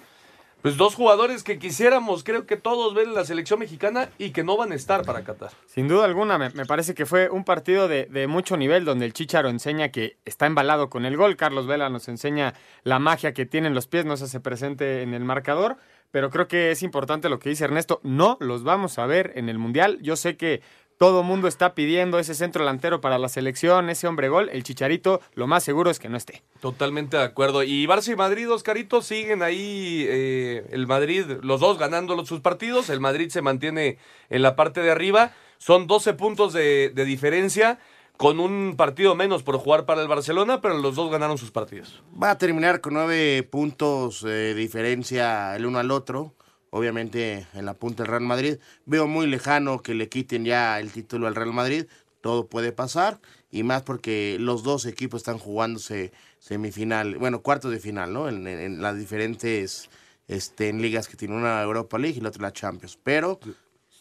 Pues 0.65 0.79
dos 0.79 0.95
jugadores 0.95 1.43
que 1.43 1.59
quisiéramos, 1.59 2.25
creo 2.25 2.47
que 2.47 2.57
todos 2.57 2.95
ven 2.95 3.12
la 3.12 3.27
selección 3.27 3.59
mexicana 3.59 4.09
y 4.17 4.31
que 4.31 4.43
no 4.43 4.57
van 4.57 4.73
a 4.73 4.75
estar 4.75 5.05
para 5.05 5.23
Qatar. 5.23 5.51
Sin 5.67 5.89
duda 5.89 6.07
alguna, 6.07 6.39
me, 6.39 6.65
parece 6.65 6.95
que 6.95 7.05
fue 7.05 7.29
un 7.29 7.45
partido 7.45 7.87
de, 7.87 8.07
de, 8.07 8.27
mucho 8.29 8.57
nivel 8.57 8.87
donde 8.87 9.05
el 9.05 9.12
Chicharo 9.12 9.51
enseña 9.51 9.91
que 9.91 10.17
está 10.25 10.47
embalado 10.47 10.89
con 10.89 11.05
el 11.05 11.19
gol. 11.19 11.37
Carlos 11.37 11.67
Vela 11.67 11.91
nos 11.91 12.09
enseña 12.09 12.55
la 12.83 12.99
magia 12.99 13.35
que 13.35 13.45
tienen 13.45 13.75
los 13.75 13.89
pies, 13.89 14.07
no 14.07 14.17
se 14.17 14.25
hace 14.25 14.41
presente 14.41 15.03
en 15.03 15.12
el 15.12 15.23
marcador 15.23 15.77
pero 16.15 16.31
creo 16.31 16.47
que 16.47 16.71
es 16.71 16.85
importante 16.85 17.29
lo 17.29 17.41
que 17.41 17.49
dice 17.49 17.65
Ernesto. 17.65 17.99
No 18.05 18.37
los 18.39 18.62
vamos 18.62 19.01
a 19.01 19.07
ver 19.07 19.33
en 19.35 19.49
el 19.49 19.59
Mundial. 19.59 19.99
Yo 20.01 20.15
sé 20.15 20.37
que 20.37 20.62
todo 20.99 21.23
mundo 21.23 21.49
está 21.49 21.75
pidiendo 21.75 22.19
ese 22.19 22.35
centro 22.35 22.63
delantero 22.63 23.01
para 23.01 23.19
la 23.19 23.29
selección, 23.29 23.91
ese 23.91 24.07
hombre 24.07 24.29
gol. 24.29 24.49
El 24.53 24.63
Chicharito, 24.63 25.21
lo 25.35 25.47
más 25.47 25.65
seguro 25.65 25.91
es 25.91 25.99
que 25.99 26.09
no 26.09 26.17
esté. 26.17 26.43
Totalmente 26.61 27.17
de 27.17 27.25
acuerdo. 27.25 27.63
Y 27.63 27.87
Barça 27.87 28.13
y 28.13 28.17
Madrid, 28.17 28.51
Oscarito, 28.51 29.03
siguen 29.03 29.43
ahí. 29.43 30.07
Eh, 30.09 30.67
el 30.71 30.87
Madrid, 30.87 31.25
los 31.43 31.61
dos 31.61 31.79
ganando 31.79 32.25
sus 32.25 32.41
partidos. 32.41 32.91
El 32.91 33.01
Madrid 33.01 33.29
se 33.31 33.43
mantiene 33.43 33.99
en 34.31 34.43
la 34.43 34.55
parte 34.57 34.81
de 34.81 34.91
arriba. 34.91 35.33
Son 35.59 35.87
12 35.87 36.15
puntos 36.15 36.53
de, 36.53 36.91
de 36.95 37.05
diferencia 37.05 37.79
con 38.17 38.39
un 38.39 38.75
partido 38.77 39.15
menos 39.15 39.43
por 39.43 39.59
jugar 39.59 39.87
para 39.87 40.03
el 40.03 40.09
Barcelona, 40.09 40.61
pero 40.61 40.79
los 40.79 40.95
dos 40.95 41.11
ganaron 41.11 41.39
sus 41.39 41.51
partidos. 41.51 42.03
Va 42.21 42.31
a 42.31 42.39
terminar 42.39 42.81
con 42.81 42.95
nueve 42.95 43.43
puntos 43.43 44.23
de 44.23 44.55
diferencia 44.55 45.57
el 45.57 45.67
uno 45.67 45.79
al 45.79 45.91
otro. 45.91 46.35
Obviamente 46.77 47.47
en 47.55 47.66
la 47.66 47.75
punta 47.75 48.03
del 48.03 48.11
Real 48.11 48.25
Madrid. 48.25 48.59
Veo 48.85 49.07
muy 49.07 49.29
lejano 49.29 49.81
que 49.81 49.95
le 49.95 50.09
quiten 50.09 50.45
ya 50.45 50.81
el 50.81 50.91
título 50.91 51.29
al 51.29 51.37
Real 51.37 51.53
Madrid. 51.53 51.87
Todo 52.20 52.49
puede 52.49 52.72
pasar. 52.72 53.20
Y 53.53 53.62
más 53.62 53.83
porque 53.83 54.39
los 54.41 54.64
dos 54.64 54.85
equipos 54.85 55.20
están 55.20 55.39
jugándose 55.39 56.11
semifinal, 56.41 57.16
bueno, 57.16 57.43
cuartos 57.43 57.70
de 57.70 57.79
final, 57.79 58.12
¿no? 58.12 58.29
En, 58.29 58.83
las 58.83 58.99
diferentes 58.99 59.89
este, 60.27 60.72
ligas 60.72 61.07
que 61.07 61.16
tiene 61.16 61.37
una 61.37 61.62
Europa 61.62 61.97
League 61.97 62.18
y 62.18 62.20
la 62.20 62.31
otra 62.31 62.43
la 62.43 62.53
Champions. 62.53 62.99
Pero 63.05 63.39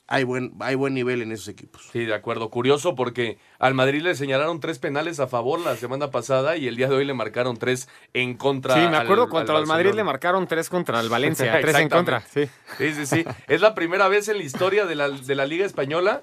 hay 0.08 0.26
buen, 0.26 0.54
hay 0.60 0.76
buen 0.76 0.94
nivel 0.94 1.22
en 1.22 1.32
esos 1.32 1.48
equipos. 1.48 1.90
Sí, 1.92 2.06
de 2.06 2.14
acuerdo. 2.14 2.50
Curioso 2.50 2.96
porque 2.96 3.38
al 3.60 3.74
Madrid 3.74 4.02
le 4.02 4.16
señalaron 4.16 4.60
tres 4.60 4.80
penales 4.80 5.20
a 5.20 5.28
favor 5.28 5.60
la 5.60 5.76
semana 5.76 6.12
pasada 6.12 6.58
y 6.58 6.68
el 6.68 6.76
día 6.76 6.90
de 6.90 6.96
hoy 6.96 7.06
le 7.06 7.14
marcaron 7.14 7.58
tres 7.58 7.88
en 8.14 8.36
contra. 8.36 8.76
Sí, 8.76 8.82
me 8.90 8.98
acuerdo 8.98 9.30
contra 9.30 9.58
el 9.58 9.66
Madrid 9.66 9.94
le 9.94 10.04
marcaron 10.04 10.46
tres 10.48 10.70
contra 10.70 11.00
el 11.00 11.10
Valencia, 11.10 11.58
tres 11.62 11.76
en 11.76 11.90
contra. 11.90 12.22
Sí, 12.22 12.48
sí, 12.78 13.06
sí. 13.06 13.26
es 13.48 13.62
la 13.62 13.74
primera 13.76 14.08
vez 14.08 14.28
en 14.28 14.38
la 14.38 14.44
historia 14.44 14.86
de 14.86 14.96
la, 14.96 15.10
de 15.10 15.36
la 15.36 15.46
Liga 15.46 15.66
Española 15.66 16.22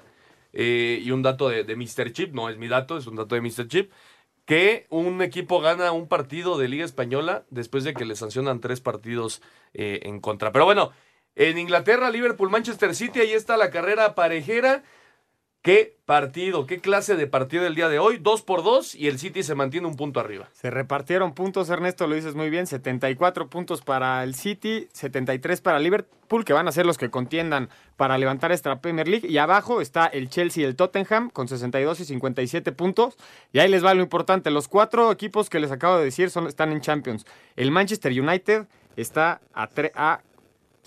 eh, 0.53 0.99
y 1.01 1.11
un 1.11 1.23
dato 1.23 1.49
de, 1.49 1.63
de 1.63 1.75
Mr. 1.75 2.11
Chip, 2.11 2.33
no 2.33 2.49
es 2.49 2.57
mi 2.57 2.67
dato, 2.67 2.97
es 2.97 3.07
un 3.07 3.15
dato 3.15 3.35
de 3.35 3.41
Mr. 3.41 3.67
Chip 3.67 3.91
que 4.45 4.87
un 4.89 5.21
equipo 5.21 5.61
gana 5.61 5.91
un 5.91 6.07
partido 6.07 6.57
de 6.57 6.67
Liga 6.67 6.85
Española 6.85 7.45
después 7.49 7.83
de 7.83 7.93
que 7.93 8.05
le 8.05 8.15
sancionan 8.15 8.59
tres 8.59 8.81
partidos 8.81 9.41
eh, 9.73 10.01
en 10.03 10.19
contra. 10.19 10.51
Pero 10.51 10.65
bueno, 10.65 10.91
en 11.35 11.57
Inglaterra, 11.57 12.09
Liverpool, 12.09 12.49
Manchester 12.49 12.95
City, 12.95 13.19
ahí 13.19 13.33
está 13.33 13.57
la 13.57 13.71
carrera 13.71 14.15
parejera. 14.15 14.83
Qué 15.63 15.95
partido, 16.07 16.65
qué 16.65 16.79
clase 16.79 17.15
de 17.15 17.27
partido 17.27 17.67
el 17.67 17.75
día 17.75 17.87
de 17.87 17.99
hoy. 17.99 18.17
Dos 18.17 18.41
por 18.41 18.63
dos 18.63 18.95
y 18.95 19.07
el 19.07 19.19
City 19.19 19.43
se 19.43 19.53
mantiene 19.53 19.85
un 19.85 19.95
punto 19.95 20.19
arriba. 20.19 20.49
Se 20.53 20.71
repartieron 20.71 21.35
puntos, 21.35 21.69
Ernesto, 21.69 22.07
lo 22.07 22.15
dices 22.15 22.33
muy 22.33 22.49
bien. 22.49 22.65
74 22.65 23.47
puntos 23.47 23.81
para 23.81 24.23
el 24.23 24.33
City, 24.33 24.87
73 24.91 25.61
para 25.61 25.77
Liverpool, 25.77 26.45
que 26.45 26.53
van 26.53 26.67
a 26.67 26.71
ser 26.71 26.87
los 26.87 26.97
que 26.97 27.11
contiendan 27.11 27.69
para 27.95 28.17
levantar 28.17 28.51
esta 28.51 28.81
Premier 28.81 29.07
League. 29.07 29.27
Y 29.27 29.37
abajo 29.37 29.81
está 29.81 30.07
el 30.07 30.31
Chelsea 30.31 30.63
y 30.63 30.65
el 30.65 30.75
Tottenham 30.75 31.29
con 31.29 31.47
62 31.47 31.99
y 31.99 32.05
57 32.05 32.71
puntos. 32.71 33.15
Y 33.53 33.59
ahí 33.59 33.69
les 33.69 33.85
va 33.85 33.93
lo 33.93 34.01
importante. 34.01 34.49
Los 34.49 34.67
cuatro 34.67 35.11
equipos 35.11 35.47
que 35.47 35.59
les 35.59 35.71
acabo 35.71 35.99
de 35.99 36.05
decir 36.05 36.31
son, 36.31 36.47
están 36.47 36.71
en 36.71 36.81
Champions. 36.81 37.27
El 37.55 37.69
Manchester 37.69 38.19
United 38.19 38.65
está 38.95 39.41
a, 39.53 39.69
a 39.93 40.21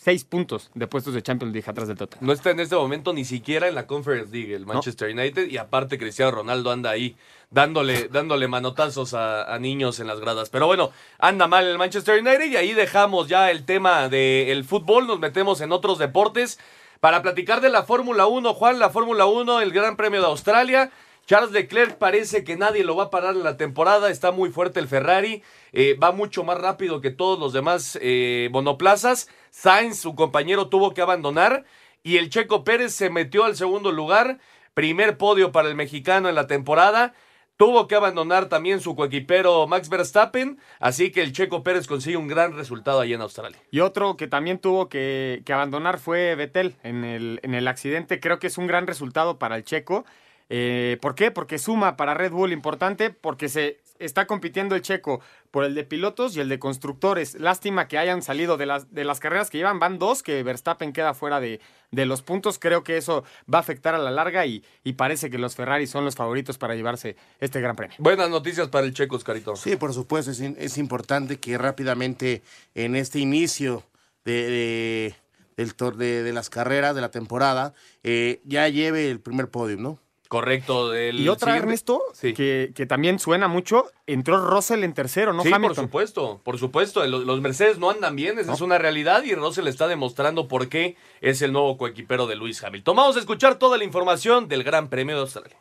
seis 0.04 0.22
puntos 0.22 0.70
de 0.74 0.86
puestos 0.86 1.14
de 1.14 1.22
Champions 1.22 1.54
League 1.54 1.70
atrás 1.70 1.88
del 1.88 1.96
Tottenham. 1.96 2.26
No 2.26 2.34
está 2.34 2.50
en 2.50 2.60
este 2.60 2.76
momento 2.76 3.14
ni 3.14 3.24
siquiera 3.24 3.68
en 3.68 3.74
la 3.74 3.86
Conference 3.86 4.30
League 4.30 4.54
el 4.54 4.66
Manchester 4.66 5.10
United 5.10 5.48
y 5.48 5.56
aparte 5.56 5.98
Cristiano 5.98 6.30
Ronaldo 6.30 6.70
anda 6.70 6.90
ahí 6.90 7.16
dándole, 7.50 8.08
dándole 8.08 8.46
manotazos 8.46 9.14
a, 9.14 9.58
niños 9.58 10.00
en 10.00 10.06
las 10.06 10.20
gradas. 10.20 10.50
Pero 10.50 10.66
bueno, 10.66 10.90
anda 11.18 11.46
mal 11.46 11.66
el 11.66 11.78
Manchester 11.78 12.20
United 12.20 12.44
y 12.50 12.56
ahí 12.56 12.74
dejamos 12.74 13.28
ya 13.28 13.50
el 13.50 13.64
tema 13.64 14.10
del 14.10 14.64
fútbol, 14.64 15.06
nos 15.06 15.20
metemos 15.20 15.62
en 15.62 15.72
otros 15.72 15.98
deportes 15.98 16.58
para 17.00 17.22
platicar 17.22 17.62
de 17.62 17.70
la 17.70 17.84
Fórmula 17.84 18.26
1. 18.26 18.52
Juan, 18.52 18.78
la 18.78 18.90
Fórmula 18.90 19.24
1, 19.24 19.62
el 19.62 19.72
Gran 19.72 19.96
Premio 19.96 20.20
de 20.20 20.26
Australia. 20.26 20.90
Charles 21.26 21.52
Leclerc 21.52 21.96
parece 21.96 22.44
que 22.44 22.56
nadie 22.56 22.84
lo 22.84 22.96
va 22.96 23.04
a 23.04 23.10
parar 23.10 23.34
en 23.34 23.44
la 23.44 23.56
temporada, 23.56 24.10
está 24.10 24.30
muy 24.30 24.50
fuerte 24.50 24.78
el 24.78 24.88
Ferrari, 24.88 25.42
eh, 25.72 25.96
va 26.02 26.12
mucho 26.12 26.44
más 26.44 26.58
rápido 26.58 27.00
que 27.00 27.10
todos 27.10 27.38
los 27.38 27.52
demás 27.54 27.98
eh, 28.02 28.50
monoplazas. 28.52 29.28
Sainz, 29.50 29.98
su 29.98 30.14
compañero, 30.14 30.68
tuvo 30.68 30.92
que 30.92 31.00
abandonar 31.00 31.64
y 32.02 32.18
el 32.18 32.28
Checo 32.28 32.62
Pérez 32.62 32.92
se 32.92 33.08
metió 33.08 33.44
al 33.44 33.56
segundo 33.56 33.90
lugar, 33.90 34.38
primer 34.74 35.16
podio 35.16 35.50
para 35.50 35.68
el 35.68 35.74
mexicano 35.74 36.28
en 36.28 36.34
la 36.34 36.46
temporada. 36.46 37.14
Tuvo 37.56 37.86
que 37.86 37.94
abandonar 37.94 38.48
también 38.48 38.80
su 38.80 38.96
coequipero 38.96 39.66
Max 39.68 39.88
Verstappen, 39.88 40.58
así 40.80 41.12
que 41.12 41.22
el 41.22 41.32
Checo 41.32 41.62
Pérez 41.62 41.86
consigue 41.86 42.16
un 42.16 42.26
gran 42.26 42.54
resultado 42.56 43.00
ahí 43.00 43.14
en 43.14 43.20
Australia. 43.20 43.58
Y 43.70 43.80
otro 43.80 44.16
que 44.16 44.26
también 44.26 44.58
tuvo 44.58 44.88
que, 44.88 45.42
abandonar 45.48 46.00
fue 46.00 46.34
Vettel 46.34 46.74
en 46.82 47.04
el, 47.04 47.40
en 47.44 47.54
el 47.54 47.68
accidente. 47.68 48.18
Creo 48.18 48.40
que 48.40 48.48
es 48.48 48.58
un 48.58 48.66
gran 48.66 48.88
resultado 48.88 49.38
para 49.38 49.56
el 49.56 49.64
Checo. 49.64 50.04
Eh, 50.48 50.98
¿Por 51.00 51.14
qué? 51.14 51.30
Porque 51.30 51.58
suma 51.58 51.96
para 51.96 52.14
Red 52.14 52.32
Bull 52.32 52.52
importante, 52.52 53.10
porque 53.10 53.48
se 53.48 53.80
está 53.98 54.26
compitiendo 54.26 54.74
el 54.74 54.82
checo 54.82 55.20
por 55.50 55.64
el 55.64 55.74
de 55.74 55.84
pilotos 55.84 56.36
y 56.36 56.40
el 56.40 56.48
de 56.48 56.58
constructores. 56.58 57.34
Lástima 57.40 57.88
que 57.88 57.98
hayan 57.98 58.22
salido 58.22 58.56
de 58.56 58.66
las, 58.66 58.92
de 58.92 59.04
las 59.04 59.20
carreras 59.20 59.50
que 59.50 59.58
llevan, 59.58 59.78
van 59.78 59.98
dos, 59.98 60.22
que 60.22 60.42
Verstappen 60.42 60.92
queda 60.92 61.14
fuera 61.14 61.40
de, 61.40 61.60
de 61.90 62.06
los 62.06 62.22
puntos. 62.22 62.58
Creo 62.58 62.82
que 62.82 62.96
eso 62.96 63.24
va 63.52 63.58
a 63.58 63.60
afectar 63.60 63.94
a 63.94 63.98
la 63.98 64.10
larga 64.10 64.44
y, 64.46 64.64
y, 64.82 64.94
parece 64.94 65.30
que 65.30 65.38
los 65.38 65.54
Ferrari 65.54 65.86
son 65.86 66.04
los 66.04 66.16
favoritos 66.16 66.58
para 66.58 66.74
llevarse 66.74 67.16
este 67.40 67.60
gran 67.60 67.76
premio. 67.76 67.96
Buenas 67.98 68.30
noticias 68.30 68.68
para 68.68 68.86
el 68.86 68.94
checo, 68.94 69.16
Oscarito. 69.16 69.56
Sí, 69.56 69.76
por 69.76 69.92
supuesto, 69.94 70.30
es, 70.30 70.40
es 70.40 70.78
importante 70.78 71.38
que 71.38 71.56
rápidamente 71.56 72.42
en 72.74 72.96
este 72.96 73.20
inicio 73.20 73.84
de, 74.24 75.14
del 75.56 75.72
de, 75.96 76.22
de, 76.22 76.32
las 76.32 76.50
carreras 76.50 76.94
de 76.94 77.00
la 77.00 77.10
temporada 77.10 77.74
eh, 78.02 78.40
ya 78.44 78.68
lleve 78.68 79.10
el 79.10 79.20
primer 79.20 79.48
podio, 79.48 79.76
¿no? 79.76 79.98
Correcto. 80.34 80.90
Del 80.90 81.20
y 81.20 81.28
otra, 81.28 81.56
Ernesto, 81.56 82.02
que, 82.20 82.72
que, 82.74 82.86
también 82.86 83.20
suena 83.20 83.46
mucho, 83.46 83.92
entró 84.04 84.44
Russell 84.44 84.82
en 84.82 84.92
tercero, 84.92 85.32
¿no? 85.32 85.44
Sí, 85.44 85.50
por 85.50 85.76
supuesto, 85.76 86.40
por 86.42 86.58
supuesto. 86.58 87.06
Los, 87.06 87.40
Mercedes 87.40 87.78
no 87.78 87.88
andan 87.88 88.16
bien, 88.16 88.40
esa 88.40 88.52
es 88.52 88.60
una 88.60 88.76
realidad 88.76 89.22
y 89.22 89.36
Russell 89.36 89.68
está 89.68 89.86
demostrando 89.86 90.48
por 90.48 90.68
qué 90.68 90.96
es 91.20 91.40
el 91.40 91.52
nuevo 91.52 91.78
coequipero 91.78 92.26
de 92.26 92.34
Luis 92.34 92.64
Hamilton. 92.64 92.96
Vamos 92.96 93.16
a 93.16 93.20
escuchar 93.20 93.60
toda 93.60 93.78
la 93.78 93.84
información 93.84 94.48
del 94.48 94.64
Gran 94.64 94.88
Premio 94.88 95.14
de 95.14 95.20
Australia. 95.20 95.56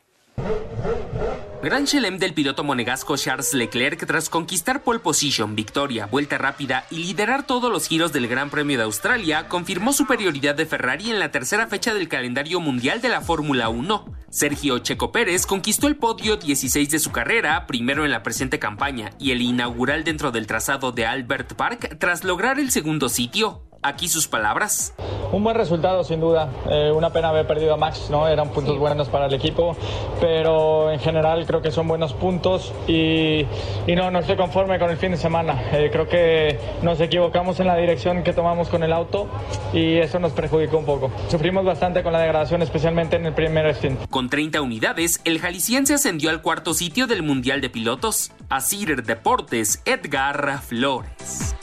Gran 1.64 1.86
Chelem 1.86 2.18
del 2.18 2.34
piloto 2.34 2.66
monegasco 2.66 3.16
Charles 3.16 3.54
Leclerc 3.54 4.06
tras 4.06 4.28
conquistar 4.28 4.84
pole 4.84 5.00
position, 5.00 5.56
victoria, 5.56 6.08
vuelta 6.08 6.38
rápida 6.38 6.86
y 6.92 6.98
liderar 6.98 7.48
todos 7.48 7.72
los 7.72 7.88
giros 7.88 8.12
del 8.12 8.28
Gran 8.28 8.50
Premio 8.50 8.78
de 8.78 8.84
Australia, 8.84 9.48
confirmó 9.48 9.94
superioridad 9.94 10.56
de 10.56 10.66
Ferrari 10.66 11.10
en 11.10 11.20
la 11.20 11.32
tercera 11.32 11.68
fecha 11.68 11.94
del 11.94 12.10
calendario 12.10 12.60
mundial 12.60 13.00
de 13.00 13.08
la 13.08 13.22
Fórmula 13.22 13.70
1. 13.70 14.06
Sergio 14.30 14.80
Checo 14.80 15.14
Pérez 15.14 15.46
conquistó 15.46 15.88
el 15.88 15.96
podio 15.96 16.36
16 16.36 16.90
de 16.90 17.00
su 17.00 17.14
carrera, 17.14 17.66
primero 17.66 18.04
en 18.04 18.12
la 18.12 18.24
presente 18.24 18.60
campaña 18.60 19.12
y 19.18 19.32
el 19.32 19.42
inaugural 19.42 20.04
dentro 20.04 20.32
del 20.32 20.48
trazado 20.48 20.92
de 20.92 21.06
Albert 21.06 21.54
Park 21.54 21.98
tras 21.98 22.26
lograr 22.26 22.60
el 22.60 22.72
segundo 22.72 23.08
sitio. 23.08 23.64
Aquí 23.84 24.08
sus 24.08 24.28
palabras. 24.28 24.94
Un 25.34 25.44
buen 25.44 25.56
resultado, 25.56 26.04
sin 26.04 26.20
duda. 26.20 26.50
Eh, 26.70 26.92
una 26.96 27.12
pena 27.12 27.30
haber 27.30 27.46
perdido 27.46 27.74
a 27.74 27.78
Max, 27.78 28.08
¿no? 28.10 28.28
Eran 28.28 28.50
puntos 28.50 28.78
buenos 28.78 29.10
para 29.10 29.26
el 29.26 29.34
equipo, 29.34 29.76
pero 30.22 30.92
en 30.92 31.00
general 31.00 31.46
creo 31.46 31.62
que 31.62 31.72
son 31.72 31.88
buenos 31.88 32.14
puntos 32.14 32.72
y, 32.88 33.46
y 33.88 33.96
no, 33.96 34.10
no 34.10 34.20
estoy 34.20 34.38
conforme 34.38 34.80
con 34.80 34.90
el 34.90 34.98
fin 34.98 35.12
de 35.12 35.18
semana. 35.18 35.62
Eh, 35.74 35.90
creo 35.92 36.08
que 36.08 36.60
nos 36.82 37.02
equivocamos 37.02 37.60
en 37.60 37.68
la 37.68 37.76
dirección 37.76 38.24
que 38.24 38.32
tomamos 38.32 38.70
con 38.70 38.84
el 38.84 38.94
auto 38.94 39.28
y 39.74 39.98
eso 39.98 40.20
nos 40.20 40.32
perjudicó 40.32 40.78
un 40.78 40.86
poco. 40.86 41.12
Sufrimos 41.30 41.66
bastante 41.66 42.04
con 42.04 42.14
la 42.14 42.20
degradación, 42.20 42.62
especialmente 42.62 43.16
en 43.16 43.26
el 43.26 43.34
primer 43.34 43.74
stint. 43.76 44.00
Con 44.10 44.30
30 44.30 44.62
unidades, 44.62 45.20
el 45.26 45.40
jalisciense 45.40 45.96
ascendió 45.96 46.30
al 46.30 46.42
cuarto 46.42 46.74
sitio 46.74 47.08
del 47.08 47.24
Mundial 47.24 47.60
de 47.60 47.70
Pilotos. 47.70 48.32
A 48.50 48.62
Cider 48.62 49.04
Deportes, 49.04 49.82
Edgar 49.86 50.62
Flores. 50.62 51.56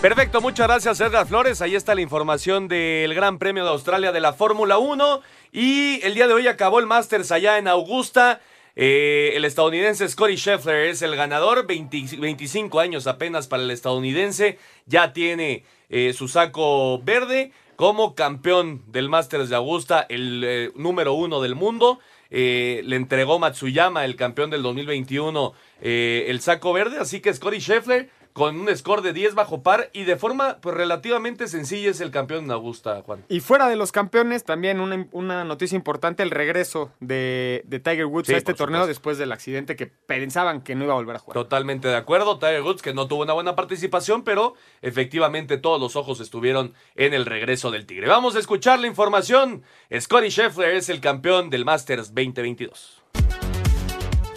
Perfecto, 0.00 0.40
muchas 0.40 0.68
gracias 0.68 1.00
Edgar 1.00 1.26
Flores. 1.26 1.60
Ahí 1.60 1.74
está 1.74 1.92
la 1.92 2.00
información 2.00 2.68
del 2.68 3.12
Gran 3.14 3.40
Premio 3.40 3.64
de 3.64 3.70
Australia 3.70 4.12
de 4.12 4.20
la 4.20 4.32
Fórmula 4.32 4.78
1. 4.78 5.22
Y 5.50 6.00
el 6.04 6.14
día 6.14 6.28
de 6.28 6.34
hoy 6.34 6.46
acabó 6.46 6.78
el 6.78 6.86
Masters 6.86 7.32
allá 7.32 7.58
en 7.58 7.66
Augusta. 7.66 8.40
Eh, 8.76 9.32
el 9.34 9.44
estadounidense 9.44 10.08
Scotty 10.08 10.36
Scheffler 10.36 10.86
es 10.86 11.02
el 11.02 11.16
ganador, 11.16 11.66
25 11.66 12.78
años 12.78 13.08
apenas 13.08 13.48
para 13.48 13.64
el 13.64 13.72
estadounidense, 13.72 14.56
ya 14.86 15.12
tiene 15.12 15.64
eh, 15.88 16.12
su 16.12 16.28
saco 16.28 17.00
verde 17.02 17.50
como 17.74 18.14
campeón 18.14 18.84
del 18.86 19.08
Masters 19.08 19.48
de 19.48 19.56
Augusta, 19.56 20.06
el 20.08 20.44
eh, 20.44 20.70
número 20.76 21.14
uno 21.14 21.42
del 21.42 21.56
mundo. 21.56 21.98
le 22.30 22.94
entregó 22.94 23.40
Matsuyama, 23.40 24.04
el 24.04 24.14
campeón 24.14 24.50
del 24.50 24.62
2021, 24.62 25.54
el 25.80 26.40
saco 26.40 26.72
verde, 26.72 26.98
así 27.00 27.20
que 27.20 27.34
Scotty 27.34 27.58
Scheffler 27.58 28.10
con 28.38 28.58
un 28.58 28.74
score 28.76 29.02
de 29.02 29.12
10 29.12 29.34
bajo 29.34 29.62
par 29.62 29.90
y 29.92 30.04
de 30.04 30.16
forma 30.16 30.58
pues, 30.60 30.74
relativamente 30.74 31.48
sencilla 31.48 31.90
es 31.90 32.00
el 32.00 32.10
campeón 32.10 32.44
en 32.44 32.52
Augusta, 32.52 33.02
Juan. 33.04 33.24
Y 33.28 33.40
fuera 33.40 33.68
de 33.68 33.76
los 33.76 33.92
campeones, 33.92 34.44
también 34.44 34.80
una, 34.80 35.44
noticia 35.44 35.76
importante, 35.76 36.22
el 36.22 36.30
regreso 36.30 36.90
de, 37.00 37.64
Tiger 37.68 38.06
Woods 38.06 38.30
a 38.30 38.36
este 38.36 38.54
torneo 38.54 38.86
después 38.86 39.18
del 39.18 39.32
accidente 39.32 39.76
que 39.76 39.86
pensaban 39.86 40.62
que 40.62 40.74
no 40.74 40.84
iba 40.84 40.94
a 40.94 40.96
volver 40.96 41.16
a 41.16 41.18
jugar. 41.18 41.34
Totalmente 41.34 41.88
de 41.88 41.96
acuerdo, 41.96 42.38
Tiger 42.38 42.62
Woods 42.62 42.80
que 42.80 42.94
no 42.94 43.08
tuvo 43.08 43.24
una 43.24 43.32
buena 43.32 43.56
participación, 43.56 44.22
pero 44.22 44.54
efectivamente 44.80 45.58
todos 45.58 45.80
los 45.80 45.96
ojos 45.96 46.20
estuvieron 46.20 46.74
en 46.94 47.14
el 47.14 47.26
regreso 47.26 47.70
del 47.70 47.86
Tigre. 47.86 48.08
Vamos 48.08 48.36
a 48.36 48.38
escuchar 48.38 48.78
la 48.78 48.86
información. 48.86 49.64
Scotty 49.92 50.30
Scheffler 50.30 50.76
es 50.76 50.88
el 50.88 51.00
campeón 51.00 51.50
del 51.50 51.64
Masters 51.64 52.14
2022. 52.14 52.97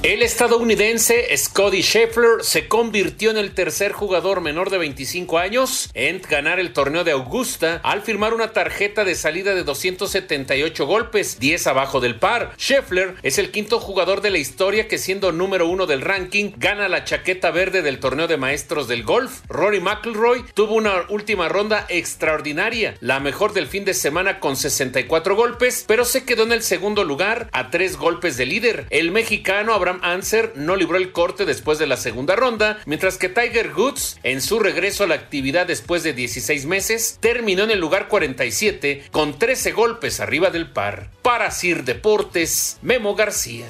El 0.04 0.24
estadounidense 0.24 1.28
Scotty 1.38 1.84
Scheffler 1.84 2.42
se 2.42 2.68
convirtió 2.68 3.30
en 3.30 3.38
el 3.38 3.54
tercer 3.54 3.92
jugador 3.92 4.42
menor 4.42 4.72
de 4.72 4.80
25 4.80 5.38
años 5.38 5.92
en 5.94 6.20
ganar 6.28 6.60
el 6.60 6.74
torneo 6.74 7.04
de 7.04 7.12
Augusta 7.12 7.80
al 7.84 8.02
firmar 8.02 8.34
una 8.34 8.52
tarjeta 8.52 9.04
de 9.04 9.14
salida 9.14 9.54
de 9.54 9.64
278 9.64 10.88
golpes, 10.88 11.40
10 11.40 11.68
abajo 11.68 12.00
del 12.00 12.16
par. 12.16 12.56
Scheffler 12.58 13.14
es 13.22 13.38
el 13.38 13.52
quinto 13.52 13.80
jugador 13.80 14.22
de 14.22 14.32
la 14.32 14.40
historia 14.40 14.88
que 14.88 14.98
siendo 14.98 15.32
número 15.32 15.68
uno 15.68 15.86
del 15.86 16.02
ranking 16.02 16.54
gana 16.58 16.90
la 16.90 17.04
chaqueta 17.04 17.52
verde 17.52 17.84
del 17.84 18.00
torneo 18.00 18.28
de 18.28 18.38
maestros 18.38 18.88
del 18.88 19.04
golf. 19.04 19.42
Rory 19.50 19.82
McIlroy 19.82 20.44
tuvo 20.56 20.74
una 20.74 21.06
última 21.10 21.48
ronda 21.48 21.86
extraordinaria, 21.90 22.96
la 23.02 23.20
mejor 23.20 23.54
del 23.54 23.68
fin 23.68 23.86
de 23.86 23.94
semana 23.94 24.40
con 24.40 24.56
64 24.56 25.36
golpes, 25.36 25.86
pero 25.88 26.06
se 26.06 26.26
quedó 26.26 26.42
en 26.42 26.54
el 26.54 26.64
segundo 26.64 27.04
lugar 27.04 27.50
a 27.52 27.70
tres 27.70 27.98
golpes 27.98 28.36
de 28.38 28.48
líder. 28.48 28.88
El 28.90 29.12
mexicano 29.12 29.76
Abraham 29.92 30.10
Anser 30.10 30.54
no 30.56 30.78
libró 30.78 30.96
el 30.96 31.12
corte 31.12 31.46
después 31.46 31.78
de 31.78 31.86
la 31.86 31.98
segunda 31.98 32.38
ronda, 32.38 32.80
mientras 32.86 33.18
que 33.18 33.28
Tiger 33.28 33.74
Woods, 33.76 34.20
en 34.24 34.42
su 34.42 34.60
regreso 34.60 35.04
a 35.04 35.08
la 35.08 35.16
actividad 35.16 35.68
después 35.68 36.02
de 36.04 36.14
16 36.14 36.66
meses, 36.66 37.18
terminó 37.20 37.64
en 37.64 37.72
el 37.72 37.80
lugar 37.80 38.08
47 38.08 39.10
con 39.12 39.38
13 39.38 39.74
golpes 39.74 40.22
arriba 40.22 40.50
del 40.50 40.72
par. 40.72 41.10
Para 41.22 41.52
Sir 41.52 41.84
Deportes, 41.84 42.78
Memo 42.82 43.16
García. 43.16 43.66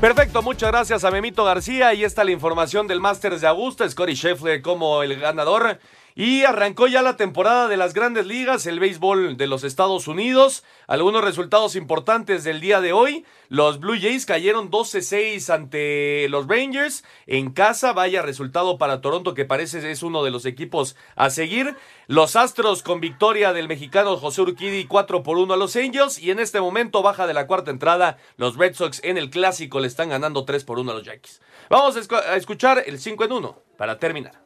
Perfecto, 0.00 0.40
muchas 0.42 0.70
gracias 0.70 1.02
a 1.02 1.10
Memito 1.10 1.42
García. 1.42 1.88
Ahí 1.88 2.04
está 2.04 2.22
la 2.22 2.30
información 2.30 2.86
del 2.86 3.00
Masters 3.00 3.40
de 3.40 3.48
Augusta. 3.48 3.88
Scotty 3.88 4.14
Scheffler 4.14 4.62
como 4.62 5.02
el 5.02 5.18
ganador. 5.18 5.80
Y 6.18 6.44
arrancó 6.44 6.86
ya 6.86 7.02
la 7.02 7.18
temporada 7.18 7.68
de 7.68 7.76
las 7.76 7.92
grandes 7.92 8.26
ligas, 8.26 8.64
el 8.64 8.80
béisbol 8.80 9.36
de 9.36 9.46
los 9.46 9.64
Estados 9.64 10.08
Unidos. 10.08 10.64
Algunos 10.86 11.22
resultados 11.22 11.76
importantes 11.76 12.42
del 12.42 12.62
día 12.62 12.80
de 12.80 12.94
hoy. 12.94 13.26
Los 13.50 13.80
Blue 13.80 14.00
Jays 14.00 14.24
cayeron 14.24 14.70
12-6 14.70 15.52
ante 15.52 16.26
los 16.30 16.48
Rangers 16.48 17.04
en 17.26 17.50
casa. 17.50 17.92
Vaya 17.92 18.22
resultado 18.22 18.78
para 18.78 19.02
Toronto 19.02 19.34
que 19.34 19.44
parece 19.44 19.90
es 19.90 20.02
uno 20.02 20.24
de 20.24 20.30
los 20.30 20.46
equipos 20.46 20.96
a 21.16 21.28
seguir. 21.28 21.76
Los 22.06 22.34
Astros 22.34 22.82
con 22.82 23.02
victoria 23.02 23.52
del 23.52 23.68
mexicano 23.68 24.16
José 24.16 24.40
Urquidi 24.40 24.86
4 24.86 25.22
por 25.22 25.36
1 25.36 25.52
a 25.52 25.58
los 25.58 25.76
Angels. 25.76 26.18
Y 26.18 26.30
en 26.30 26.38
este 26.38 26.62
momento 26.62 27.02
baja 27.02 27.26
de 27.26 27.34
la 27.34 27.46
cuarta 27.46 27.70
entrada. 27.70 28.16
Los 28.38 28.56
Red 28.56 28.74
Sox 28.74 29.02
en 29.04 29.18
el 29.18 29.28
clásico 29.28 29.80
le 29.80 29.86
están 29.86 30.08
ganando 30.08 30.46
3 30.46 30.64
por 30.64 30.78
1 30.78 30.92
a 30.92 30.94
los 30.94 31.04
Yankees. 31.04 31.42
Vamos 31.68 31.94
a 31.94 32.36
escuchar 32.36 32.84
el 32.86 32.98
5 32.98 33.22
en 33.22 33.32
1 33.32 33.62
para 33.76 33.98
terminar. 33.98 34.45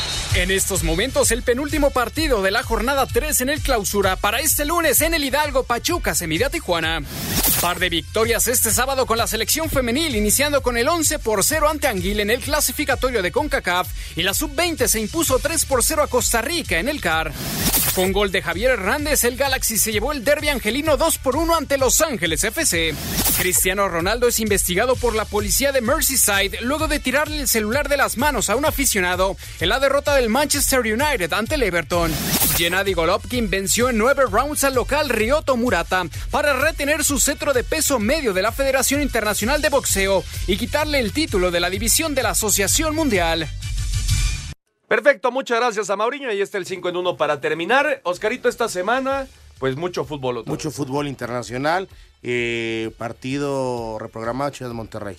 En 0.33 0.49
estos 0.49 0.83
momentos, 0.83 1.31
el 1.31 1.43
penúltimo 1.43 1.89
partido 1.89 2.41
de 2.41 2.51
la 2.51 2.63
jornada 2.63 3.05
3 3.05 3.41
en 3.41 3.49
el 3.49 3.59
clausura 3.59 4.15
para 4.15 4.39
este 4.39 4.63
lunes 4.63 5.01
en 5.01 5.13
el 5.13 5.25
Hidalgo 5.25 5.63
Pachuca 5.63 6.15
se 6.15 6.25
mide 6.25 6.45
a 6.45 6.49
Tijuana. 6.49 7.01
Par 7.59 7.79
de 7.79 7.89
victorias 7.89 8.47
este 8.47 8.71
sábado 8.71 9.05
con 9.05 9.17
la 9.17 9.27
selección 9.27 9.69
femenil, 9.69 10.15
iniciando 10.15 10.61
con 10.61 10.77
el 10.77 10.87
11 10.87 11.19
por 11.19 11.43
0 11.43 11.67
ante 11.69 11.87
Anguil 11.87 12.21
en 12.21 12.29
el 12.29 12.39
clasificatorio 12.39 13.21
de 13.21 13.31
CONCACAF 13.31 13.89
y 14.15 14.23
la 14.23 14.33
sub-20 14.33 14.87
se 14.87 15.01
impuso 15.01 15.37
3 15.37 15.65
por 15.65 15.83
0 15.83 16.03
a 16.03 16.07
Costa 16.07 16.41
Rica 16.41 16.79
en 16.79 16.87
el 16.87 17.01
CAR. 17.01 17.33
Con 17.93 18.13
gol 18.13 18.31
de 18.31 18.41
Javier 18.41 18.71
Hernández, 18.71 19.25
el 19.25 19.35
Galaxy 19.35 19.77
se 19.77 19.91
llevó 19.91 20.13
el 20.13 20.23
derby 20.23 20.47
angelino 20.47 20.95
2 20.95 21.17
por 21.17 21.35
1 21.35 21.57
ante 21.57 21.77
Los 21.77 21.99
Ángeles 21.99 22.41
FC. 22.41 22.95
Cristiano 23.37 23.89
Ronaldo 23.89 24.29
es 24.29 24.39
investigado 24.39 24.95
por 24.95 25.13
la 25.13 25.25
policía 25.25 25.73
de 25.73 25.81
Merseyside 25.81 26.61
luego 26.61 26.87
de 26.87 26.99
tirarle 26.99 27.41
el 27.41 27.49
celular 27.49 27.89
de 27.89 27.97
las 27.97 28.15
manos 28.15 28.49
a 28.49 28.55
un 28.55 28.65
aficionado 28.65 29.35
en 29.59 29.67
la 29.67 29.79
derrota 29.79 30.15
del 30.21 30.29
Manchester 30.29 30.81
United 30.81 31.33
ante 31.33 31.55
el 31.55 31.63
Everton. 31.63 32.11
Gennady 32.55 32.93
Golovkin 32.93 33.49
venció 33.49 33.89
en 33.89 33.97
nueve 33.97 34.23
rounds 34.29 34.63
al 34.63 34.75
local 34.75 35.09
Ryoto 35.09 35.57
Murata 35.57 36.03
para 36.29 36.53
retener 36.53 37.03
su 37.03 37.19
cetro 37.19 37.53
de 37.53 37.63
peso 37.63 37.97
medio 37.97 38.31
de 38.31 38.43
la 38.43 38.51
Federación 38.51 39.01
Internacional 39.01 39.63
de 39.63 39.69
Boxeo 39.69 40.23
y 40.45 40.57
quitarle 40.57 40.99
el 40.99 41.11
título 41.11 41.49
de 41.49 41.59
la 41.59 41.71
división 41.71 42.13
de 42.13 42.21
la 42.21 42.29
Asociación 42.31 42.93
Mundial. 42.93 43.47
Perfecto, 44.87 45.31
muchas 45.31 45.59
gracias 45.59 45.89
a 45.89 45.95
Mauriño. 45.95 46.29
Ahí 46.29 46.41
está 46.41 46.59
el 46.59 46.67
5 46.67 46.89
en 46.89 46.97
1 46.97 47.17
para 47.17 47.41
terminar. 47.41 48.01
Oscarito, 48.03 48.47
esta 48.47 48.69
semana, 48.69 49.27
pues 49.57 49.75
mucho 49.75 50.05
fútbol. 50.05 50.43
mucho 50.45 50.69
fútbol 50.69 51.07
internacional. 51.07 51.89
Eh, 52.21 52.91
partido 52.99 53.97
reprogramado 53.97 54.51
Chivas 54.51 54.73
Monterrey. 54.73 55.17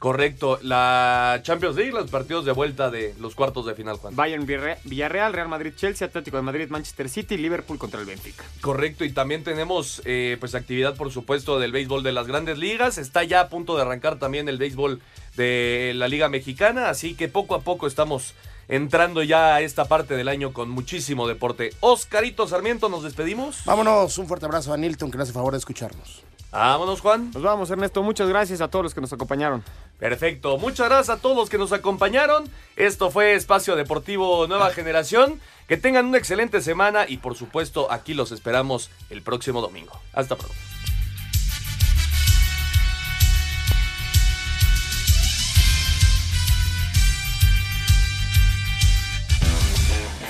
Correcto, 0.00 0.58
la 0.62 1.40
Champions 1.42 1.76
League, 1.76 1.92
los 1.92 2.08
partidos 2.08 2.46
de 2.46 2.52
vuelta 2.52 2.90
de 2.90 3.14
los 3.20 3.34
cuartos 3.34 3.66
de 3.66 3.74
final, 3.74 3.98
Juan. 3.98 4.16
Bayern 4.16 4.46
Villarreal, 4.46 5.34
Real 5.34 5.48
Madrid 5.48 5.74
Chelsea, 5.76 6.08
Atlético 6.08 6.38
de 6.38 6.42
Madrid 6.42 6.70
Manchester 6.70 7.10
City, 7.10 7.36
Liverpool 7.36 7.76
contra 7.76 8.00
el 8.00 8.06
Benfica. 8.06 8.42
Correcto, 8.62 9.04
y 9.04 9.12
también 9.12 9.44
tenemos 9.44 10.00
eh, 10.06 10.38
pues 10.40 10.54
actividad 10.54 10.96
por 10.96 11.12
supuesto 11.12 11.58
del 11.58 11.72
béisbol 11.72 12.02
de 12.02 12.12
las 12.12 12.26
grandes 12.26 12.56
ligas, 12.56 12.96
está 12.96 13.24
ya 13.24 13.40
a 13.40 13.48
punto 13.50 13.76
de 13.76 13.82
arrancar 13.82 14.18
también 14.18 14.48
el 14.48 14.56
béisbol 14.56 15.02
de 15.36 15.92
la 15.94 16.08
Liga 16.08 16.30
Mexicana, 16.30 16.88
así 16.88 17.14
que 17.14 17.28
poco 17.28 17.54
a 17.54 17.60
poco 17.60 17.86
estamos 17.86 18.32
entrando 18.68 19.22
ya 19.22 19.56
a 19.56 19.60
esta 19.60 19.84
parte 19.84 20.16
del 20.16 20.28
año 20.28 20.54
con 20.54 20.70
muchísimo 20.70 21.28
deporte. 21.28 21.74
Oscarito 21.80 22.48
Sarmiento, 22.48 22.88
nos 22.88 23.02
despedimos. 23.02 23.66
Vámonos, 23.66 24.16
un 24.16 24.26
fuerte 24.26 24.46
abrazo 24.46 24.72
a 24.72 24.78
Nilton 24.78 25.10
que 25.10 25.18
nos 25.18 25.28
hace 25.28 25.34
favor 25.34 25.52
de 25.52 25.58
escucharnos. 25.58 26.22
Vámonos, 26.52 27.00
Juan. 27.00 27.30
Nos 27.32 27.42
vamos, 27.42 27.70
Ernesto. 27.70 28.02
Muchas 28.02 28.28
gracias 28.28 28.60
a 28.60 28.68
todos 28.68 28.82
los 28.82 28.94
que 28.94 29.00
nos 29.00 29.12
acompañaron. 29.12 29.62
Perfecto. 29.98 30.58
Muchas 30.58 30.88
gracias 30.88 31.16
a 31.16 31.20
todos 31.20 31.36
los 31.36 31.48
que 31.48 31.58
nos 31.58 31.72
acompañaron. 31.72 32.48
Esto 32.76 33.10
fue 33.10 33.34
Espacio 33.34 33.76
Deportivo 33.76 34.46
Nueva 34.46 34.70
Generación. 34.70 35.40
Que 35.68 35.76
tengan 35.76 36.06
una 36.06 36.18
excelente 36.18 36.60
semana 36.60 37.04
y 37.08 37.18
por 37.18 37.36
supuesto 37.36 37.92
aquí 37.92 38.14
los 38.14 38.32
esperamos 38.32 38.90
el 39.08 39.22
próximo 39.22 39.60
domingo. 39.60 39.92
Hasta 40.12 40.34
pronto. 40.34 40.54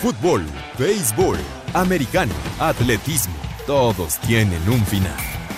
Fútbol, 0.02 0.46
béisbol, 0.78 1.38
americano, 1.74 2.32
atletismo, 2.58 3.34
todos 3.66 4.18
tienen 4.20 4.66
un 4.66 4.84
final. 4.86 5.29